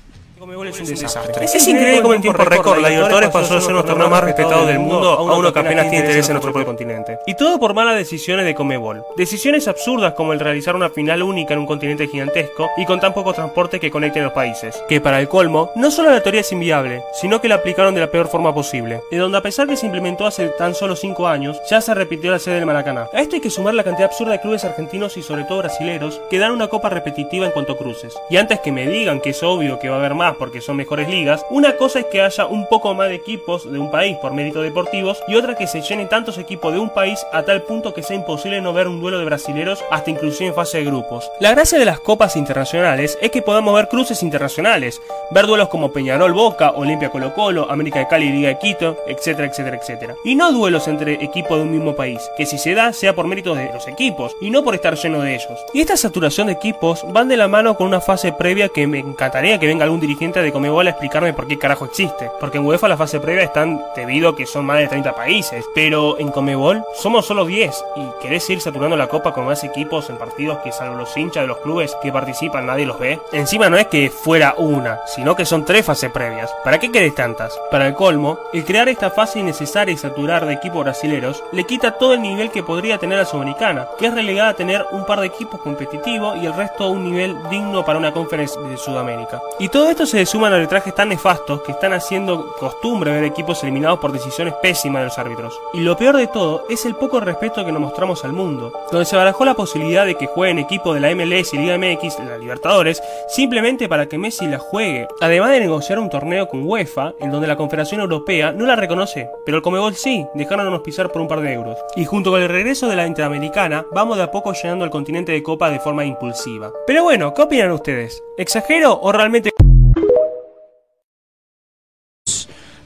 Es 0.65 0.79
un 0.79 0.85
desastre. 0.87 1.45
Es 1.45 1.67
increíble 1.67 2.01
cómo 2.01 2.13
en 2.13 2.21
tiempo 2.21 2.43
récord 2.43 2.79
la 2.79 2.89
Libertadores 2.89 3.29
pasó 3.29 3.55
de 3.55 3.61
ser 3.61 3.73
los 3.73 3.85
torneos 3.85 4.09
más 4.09 4.23
respetados 4.23 4.67
del 4.67 4.79
mundo 4.79 5.13
a 5.13 5.35
uno 5.35 5.53
que 5.53 5.59
apenas 5.59 5.89
tiene 5.89 6.05
interés 6.05 6.27
en 6.27 6.33
nuestro 6.33 6.51
propio 6.51 6.65
continente. 6.65 7.19
Y 7.25 7.35
todo 7.35 7.59
por 7.59 7.73
malas 7.73 7.95
decisiones 7.95 8.45
de 8.45 8.55
Comebol. 8.55 9.03
Decisiones 9.15 9.67
absurdas 9.67 10.13
como 10.13 10.33
el 10.33 10.39
realizar 10.39 10.75
una 10.75 10.89
final 10.89 11.21
única 11.23 11.53
en 11.53 11.59
un 11.59 11.67
continente 11.67 12.07
gigantesco 12.07 12.69
y 12.77 12.85
con 12.85 12.99
tan 12.99 13.13
poco 13.13 13.33
transporte 13.33 13.79
que 13.79 13.91
conecten 13.91 14.23
los 14.23 14.33
países. 14.33 14.83
Que 14.87 15.01
para 15.01 15.19
el 15.19 15.27
colmo, 15.27 15.71
no 15.75 15.91
solo 15.91 16.11
la 16.11 16.21
teoría 16.21 16.41
es 16.41 16.51
inviable, 16.51 17.03
sino 17.13 17.39
que 17.41 17.47
la 17.47 17.55
aplicaron 17.55 17.93
de 17.93 18.01
la 18.01 18.11
peor 18.11 18.27
forma 18.27 18.53
posible. 18.53 19.01
De 19.11 19.17
donde 19.17 19.37
a 19.37 19.41
pesar 19.41 19.67
que 19.67 19.77
se 19.77 19.85
implementó 19.85 20.25
hace 20.25 20.47
tan 20.49 20.73
solo 20.73 20.95
5 20.95 21.27
años, 21.27 21.59
ya 21.69 21.81
se 21.81 21.93
repitió 21.93 22.31
la 22.31 22.39
sede 22.39 22.55
del 22.55 22.65
Maracaná. 22.65 23.07
A 23.13 23.21
esto 23.21 23.35
hay 23.35 23.41
que 23.41 23.49
sumar 23.49 23.73
la 23.73 23.83
cantidad 23.83 24.09
absurda 24.09 24.31
de 24.31 24.41
clubes 24.41 24.65
argentinos 24.65 25.17
y 25.17 25.23
sobre 25.23 25.43
todo 25.43 25.59
brasileros 25.59 26.21
que 26.29 26.39
dan 26.39 26.51
una 26.51 26.67
copa 26.67 26.89
repetitiva 26.89 27.45
en 27.45 27.51
cuanto 27.51 27.73
a 27.73 27.77
cruces. 27.77 28.17
Y 28.29 28.37
antes 28.37 28.59
que 28.59 28.71
me 28.71 28.87
digan 28.87 29.19
que 29.19 29.31
es 29.31 29.43
obvio 29.43 29.79
que 29.79 29.89
va 29.89 29.95
a 29.95 29.99
haber 29.99 30.15
más 30.15 30.35
porque 30.47 30.61
son 30.61 30.77
mejores 30.77 31.09
ligas, 31.09 31.45
una 31.49 31.75
cosa 31.75 31.99
es 31.99 32.05
que 32.05 32.21
haya 32.21 32.45
un 32.45 32.69
poco 32.69 32.93
más 32.93 33.09
de 33.09 33.15
equipos 33.15 33.69
de 33.69 33.77
un 33.79 33.91
país 33.91 34.15
por 34.21 34.33
méritos 34.33 34.63
deportivos 34.63 35.21
y 35.27 35.35
otra 35.35 35.55
que 35.55 35.67
se 35.67 35.81
llenen 35.81 36.07
tantos 36.07 36.37
equipos 36.37 36.71
de 36.71 36.79
un 36.79 36.89
país 36.89 37.19
a 37.33 37.43
tal 37.43 37.63
punto 37.63 37.93
que 37.93 38.01
sea 38.01 38.15
imposible 38.15 38.61
no 38.61 38.71
ver 38.71 38.87
un 38.87 39.01
duelo 39.01 39.19
de 39.19 39.25
brasileros 39.25 39.83
hasta 39.91 40.09
inclusive 40.09 40.47
en 40.47 40.55
fase 40.55 40.77
de 40.77 40.85
grupos. 40.85 41.29
La 41.41 41.51
gracia 41.51 41.77
de 41.77 41.83
las 41.83 41.99
copas 41.99 42.37
internacionales 42.37 43.17
es 43.21 43.29
que 43.29 43.41
podamos 43.41 43.75
ver 43.75 43.89
cruces 43.89 44.23
internacionales, 44.23 45.01
ver 45.31 45.47
duelos 45.47 45.67
como 45.67 45.91
Peñarol 45.91 46.31
Boca, 46.31 46.71
Olimpia 46.71 47.09
Colo 47.09 47.33
Colo, 47.33 47.69
América 47.69 47.99
de 47.99 48.07
Cali 48.07 48.27
y 48.27 48.31
Liga 48.31 48.47
de 48.47 48.59
Quito, 48.59 48.95
etcétera, 49.05 49.49
etcétera, 49.49 49.75
etcétera. 49.75 50.15
Y 50.23 50.35
no 50.35 50.53
duelos 50.53 50.87
entre 50.87 51.15
equipos 51.15 51.57
de 51.57 51.63
un 51.63 51.71
mismo 51.71 51.93
país, 51.93 52.21
que 52.37 52.45
si 52.45 52.57
se 52.57 52.73
da 52.73 52.93
sea 52.93 53.13
por 53.13 53.27
méritos 53.27 53.57
de 53.57 53.69
los 53.73 53.85
equipos 53.89 54.33
y 54.39 54.49
no 54.49 54.63
por 54.63 54.75
estar 54.75 54.95
lleno 54.95 55.19
de 55.19 55.35
ellos. 55.35 55.59
Y 55.73 55.81
esta 55.81 55.97
saturación 55.97 56.47
de 56.47 56.53
equipos 56.53 57.05
van 57.11 57.27
de 57.27 57.35
la 57.35 57.49
mano 57.49 57.75
con 57.75 57.87
una 57.87 57.99
fase 57.99 58.31
previa 58.31 58.69
que 58.69 58.87
me 58.87 58.99
encantaría 58.99 59.57
que 59.59 59.67
venga 59.67 59.83
algún 59.83 59.99
dirigente 59.99 60.36
de 60.41 60.51
Comebol 60.51 60.87
a 60.87 60.91
explicarme 60.91 61.33
por 61.33 61.47
qué 61.47 61.57
carajo 61.57 61.85
existe. 61.85 62.31
Porque 62.39 62.57
en 62.57 62.65
UEFA 62.65 62.87
la 62.87 62.97
fase 62.97 63.19
previa 63.19 63.43
están 63.43 63.81
debido 63.95 64.29
a 64.29 64.35
que 64.35 64.45
son 64.45 64.65
más 64.65 64.79
de 64.79 64.87
30 64.87 65.13
países, 65.13 65.65
pero 65.75 66.19
en 66.19 66.31
Comebol 66.31 66.83
somos 66.95 67.25
solo 67.25 67.45
10 67.45 67.85
y 67.95 68.21
querés 68.21 68.49
ir 68.49 68.59
saturando 68.59 68.97
la 68.97 69.07
copa 69.07 69.33
con 69.33 69.45
más 69.45 69.63
equipos 69.63 70.09
en 70.09 70.17
partidos 70.17 70.59
que 70.59 70.71
salvo 70.71 70.95
los 70.95 71.15
hinchas 71.15 71.43
de 71.43 71.47
los 71.47 71.59
clubes 71.59 71.95
que 72.01 72.11
participan 72.11 72.65
nadie 72.65 72.85
los 72.85 72.99
ve. 72.99 73.19
Encima 73.31 73.69
no 73.69 73.77
es 73.77 73.87
que 73.87 74.09
fuera 74.09 74.55
una, 74.57 75.01
sino 75.05 75.35
que 75.35 75.45
son 75.45 75.65
tres 75.65 75.85
fases 75.85 76.11
previas. 76.11 76.51
¿Para 76.63 76.79
qué 76.79 76.91
querés 76.91 77.15
tantas? 77.15 77.59
Para 77.69 77.87
el 77.87 77.93
colmo, 77.93 78.39
el 78.53 78.65
crear 78.65 78.89
esta 78.89 79.11
fase 79.11 79.39
innecesaria 79.39 79.93
y 79.93 79.97
saturar 79.97 80.45
de 80.45 80.53
equipos 80.53 80.83
brasileros 80.83 81.43
le 81.51 81.65
quita 81.65 81.97
todo 81.97 82.13
el 82.13 82.21
nivel 82.21 82.51
que 82.51 82.63
podría 82.63 82.97
tener 82.97 83.17
la 83.17 83.25
Sudamericana, 83.25 83.87
que 83.99 84.07
es 84.07 84.13
relegada 84.13 84.49
a 84.49 84.55
tener 84.55 84.85
un 84.91 85.05
par 85.05 85.19
de 85.19 85.27
equipos 85.27 85.61
competitivos 85.61 86.37
y 86.37 86.45
el 86.45 86.53
resto 86.53 86.87
un 86.89 87.03
nivel 87.03 87.35
digno 87.49 87.83
para 87.85 87.99
una 87.99 88.11
conferencia 88.11 88.61
de 88.61 88.77
Sudamérica. 88.77 89.41
Y 89.59 89.69
todo 89.69 89.89
esto 89.89 90.05
se 90.05 90.17
suman 90.27 90.51
arbitrajes 90.51 90.93
tan 90.93 91.07
nefastos 91.07 91.61
que 91.61 91.71
están 91.71 91.93
haciendo 91.93 92.53
costumbre 92.59 93.13
ver 93.13 93.23
equipos 93.23 93.63
eliminados 93.63 93.99
por 93.99 94.11
decisiones 94.11 94.55
pésimas 94.61 95.01
de 95.01 95.05
los 95.05 95.17
árbitros. 95.17 95.57
Y 95.73 95.79
lo 95.79 95.95
peor 95.95 96.17
de 96.17 96.27
todo 96.27 96.65
es 96.69 96.85
el 96.85 96.95
poco 96.95 97.21
respeto 97.21 97.63
que 97.63 97.71
nos 97.71 97.81
mostramos 97.81 98.25
al 98.25 98.33
mundo, 98.33 98.73
donde 98.91 99.05
se 99.05 99.15
barajó 99.15 99.45
la 99.45 99.53
posibilidad 99.53 100.05
de 100.05 100.15
que 100.15 100.27
jueguen 100.27 100.59
equipos 100.59 100.93
de 100.93 100.99
la 100.99 101.15
MLS 101.15 101.53
y 101.53 101.57
Liga 101.57 101.77
MX, 101.77 102.19
la 102.19 102.37
Libertadores, 102.37 103.01
simplemente 103.29 103.87
para 103.87 104.07
que 104.07 104.17
Messi 104.17 104.47
la 104.47 104.59
juegue, 104.59 105.07
además 105.21 105.51
de 105.51 105.61
negociar 105.61 105.97
un 105.97 106.09
torneo 106.09 106.49
con 106.49 106.67
UEFA, 106.67 107.13
en 107.19 107.31
donde 107.31 107.47
la 107.47 107.55
Confederación 107.55 108.01
Europea 108.01 108.51
no 108.51 108.65
la 108.65 108.75
reconoce, 108.75 109.29
pero 109.45 109.57
el 109.57 109.63
Comebol 109.63 109.95
sí, 109.95 110.25
dejándonos 110.33 110.81
pisar 110.81 111.09
por 111.09 111.21
un 111.21 111.29
par 111.29 111.39
de 111.39 111.53
euros. 111.53 111.77
Y 111.95 112.03
junto 112.03 112.31
con 112.31 112.41
el 112.41 112.49
regreso 112.49 112.89
de 112.89 112.97
la 112.97 113.07
Interamericana, 113.07 113.85
vamos 113.93 114.17
de 114.17 114.23
a 114.23 114.31
poco 114.31 114.51
llenando 114.51 114.83
el 114.83 114.91
continente 114.91 115.31
de 115.31 115.41
copa 115.41 115.69
de 115.69 115.79
forma 115.79 116.03
impulsiva. 116.03 116.73
Pero 116.85 117.03
bueno, 117.03 117.33
¿qué 117.33 117.43
opinan 117.43 117.71
ustedes? 117.71 118.21
¿Exagero 118.37 118.99
o 119.01 119.11
realmente... 119.13 119.51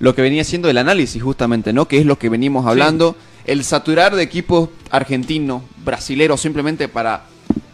lo 0.01 0.15
que 0.15 0.23
venía 0.23 0.43
siendo 0.43 0.67
el 0.67 0.79
análisis 0.79 1.21
justamente, 1.21 1.73
¿no? 1.73 1.87
Que 1.87 1.99
es 1.99 2.05
lo 2.07 2.17
que 2.17 2.27
venimos 2.27 2.65
hablando, 2.65 3.15
el 3.45 3.63
saturar 3.63 4.15
de 4.15 4.23
equipos 4.23 4.69
argentinos, 4.89 5.61
brasileros, 5.85 6.41
simplemente 6.41 6.87
para 6.87 7.25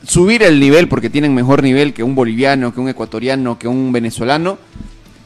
subir 0.06 0.44
el 0.44 0.60
nivel, 0.60 0.90
porque 0.90 1.10
tienen 1.10 1.34
mejor 1.34 1.64
nivel 1.64 1.94
que 1.94 2.04
un 2.04 2.16
boliviano, 2.16 2.74
que 2.74 2.82
un 2.82 2.90
ecuatoriano, 2.90 3.58
que 3.58 3.70
un 3.70 3.94
venezolano, 3.94 4.58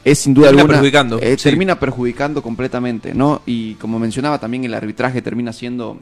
es 0.04 0.20
sin 0.20 0.32
duda 0.32 0.46
Termina 0.46 0.62
alguna 0.62 0.78
perjudicando, 0.78 1.18
eh, 1.20 1.36
sí. 1.36 1.42
termina 1.42 1.80
perjudicando 1.80 2.40
completamente, 2.40 3.14
¿no? 3.14 3.42
Y 3.46 3.74
como 3.74 3.98
mencionaba 3.98 4.38
también 4.38 4.64
el 4.64 4.72
arbitraje 4.72 5.20
termina 5.22 5.52
siendo 5.52 5.98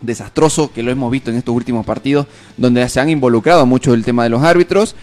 desastroso, 0.00 0.72
que 0.72 0.84
lo 0.84 0.92
hemos 0.92 1.10
visto 1.10 1.32
en 1.32 1.36
estos 1.36 1.54
últimos 1.54 1.84
partidos, 1.84 2.28
donde 2.56 2.88
se 2.88 3.00
han 3.00 3.10
involucrado 3.10 3.66
mucho 3.66 3.92
el 3.92 4.04
tema 4.04 4.22
de 4.22 4.30
los 4.30 4.44
árbitros. 4.44 4.94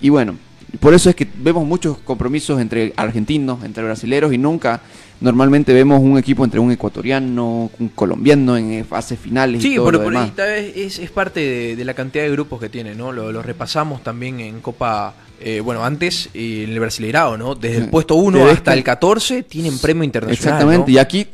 Y 0.00 0.08
bueno, 0.08 0.34
por 0.80 0.94
eso 0.94 1.10
es 1.10 1.16
que 1.16 1.26
vemos 1.36 1.64
muchos 1.66 1.98
compromisos 1.98 2.60
entre 2.60 2.92
argentinos, 2.96 3.62
entre 3.64 3.82
brasileros, 3.84 4.32
y 4.32 4.38
nunca 4.38 4.80
normalmente 5.20 5.72
vemos 5.72 6.00
un 6.00 6.18
equipo 6.18 6.44
entre 6.44 6.58
un 6.58 6.72
ecuatoriano, 6.72 7.70
un 7.78 7.88
colombiano 7.90 8.56
en 8.56 8.84
fases 8.84 9.18
finales 9.18 9.60
y 9.64 9.68
Sí, 9.68 9.74
todo 9.76 9.84
por, 9.84 9.94
lo 9.94 10.00
demás. 10.00 10.34
vez 10.36 10.76
es, 10.76 10.98
es 10.98 11.10
parte 11.10 11.40
de, 11.40 11.76
de 11.76 11.84
la 11.84 11.94
cantidad 11.94 12.24
de 12.24 12.30
grupos 12.30 12.58
que 12.60 12.68
tiene, 12.68 12.94
¿no? 12.94 13.12
Lo, 13.12 13.30
lo 13.30 13.42
repasamos 13.42 14.02
también 14.02 14.40
en 14.40 14.60
Copa, 14.60 15.14
eh, 15.40 15.60
bueno, 15.60 15.84
antes 15.84 16.28
eh, 16.34 16.64
en 16.64 16.70
el 16.72 16.80
Brasileirao, 16.80 17.36
¿no? 17.36 17.54
Desde 17.54 17.78
el 17.78 17.88
puesto 17.90 18.16
1 18.16 18.38
Desde 18.38 18.50
hasta 18.50 18.70
este- 18.72 18.78
el 18.78 18.84
14 18.84 19.42
tienen 19.44 19.78
premio 19.78 20.02
internacional. 20.02 20.54
Exactamente, 20.54 20.90
¿no? 20.90 20.94
y 20.96 20.98
aquí 20.98 21.26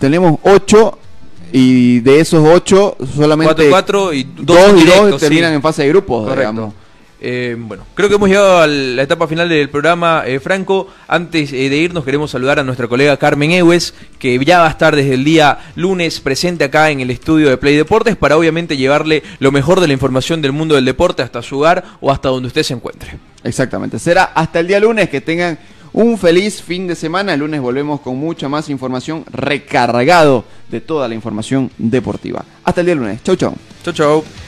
tenemos 0.00 0.38
ocho 0.42 0.98
y 1.52 2.00
de 2.00 2.20
esos 2.20 2.44
ocho 2.46 2.96
solamente 3.14 3.54
Cuatro 3.54 3.64
y 3.66 3.70
cuatro 3.70 4.12
y 4.12 4.22
dos 4.24 4.46
dos, 4.46 4.58
y 4.58 4.72
dos 4.72 4.84
directos, 4.96 5.20
terminan 5.20 5.50
sí. 5.52 5.56
en 5.56 5.62
fase 5.62 5.82
de 5.82 5.88
grupos, 5.90 6.24
Correcto. 6.28 6.40
digamos. 6.52 6.74
Eh, 7.20 7.56
bueno, 7.58 7.84
creo 7.94 8.08
que 8.08 8.14
hemos 8.14 8.28
llegado 8.28 8.58
a 8.58 8.66
la 8.66 9.02
etapa 9.02 9.26
final 9.26 9.48
del 9.48 9.68
programa, 9.70 10.22
eh, 10.26 10.38
Franco. 10.38 10.88
Antes 11.08 11.52
eh, 11.52 11.68
de 11.68 11.76
irnos, 11.76 12.04
queremos 12.04 12.30
saludar 12.30 12.60
a 12.60 12.64
nuestra 12.64 12.86
colega 12.86 13.16
Carmen 13.16 13.50
Ewes, 13.50 13.94
que 14.18 14.42
ya 14.44 14.60
va 14.60 14.66
a 14.66 14.70
estar 14.70 14.94
desde 14.94 15.14
el 15.14 15.24
día 15.24 15.58
lunes 15.74 16.20
presente 16.20 16.64
acá 16.64 16.90
en 16.90 17.00
el 17.00 17.10
estudio 17.10 17.48
de 17.48 17.56
Play 17.56 17.76
Deportes 17.76 18.16
para 18.16 18.36
obviamente 18.36 18.76
llevarle 18.76 19.22
lo 19.40 19.50
mejor 19.50 19.80
de 19.80 19.88
la 19.88 19.92
información 19.92 20.40
del 20.42 20.52
mundo 20.52 20.76
del 20.76 20.84
deporte 20.84 21.22
hasta 21.22 21.42
su 21.42 21.58
hogar 21.58 21.84
o 22.00 22.12
hasta 22.12 22.28
donde 22.28 22.46
usted 22.46 22.62
se 22.62 22.74
encuentre. 22.74 23.18
Exactamente. 23.42 23.98
Será 23.98 24.24
hasta 24.24 24.60
el 24.60 24.68
día 24.68 24.78
lunes 24.78 25.08
que 25.08 25.20
tengan 25.20 25.58
un 25.92 26.18
feliz 26.18 26.62
fin 26.62 26.86
de 26.86 26.94
semana. 26.94 27.34
El 27.34 27.40
lunes 27.40 27.60
volvemos 27.60 28.00
con 28.00 28.16
mucha 28.16 28.48
más 28.48 28.68
información 28.68 29.24
recargado 29.32 30.44
de 30.70 30.80
toda 30.80 31.08
la 31.08 31.14
información 31.14 31.70
deportiva. 31.78 32.44
Hasta 32.62 32.80
el 32.82 32.86
día 32.86 32.94
lunes. 32.94 33.22
Chau, 33.24 33.34
chau. 33.34 33.54
Chau, 33.82 33.92
chau. 33.92 34.47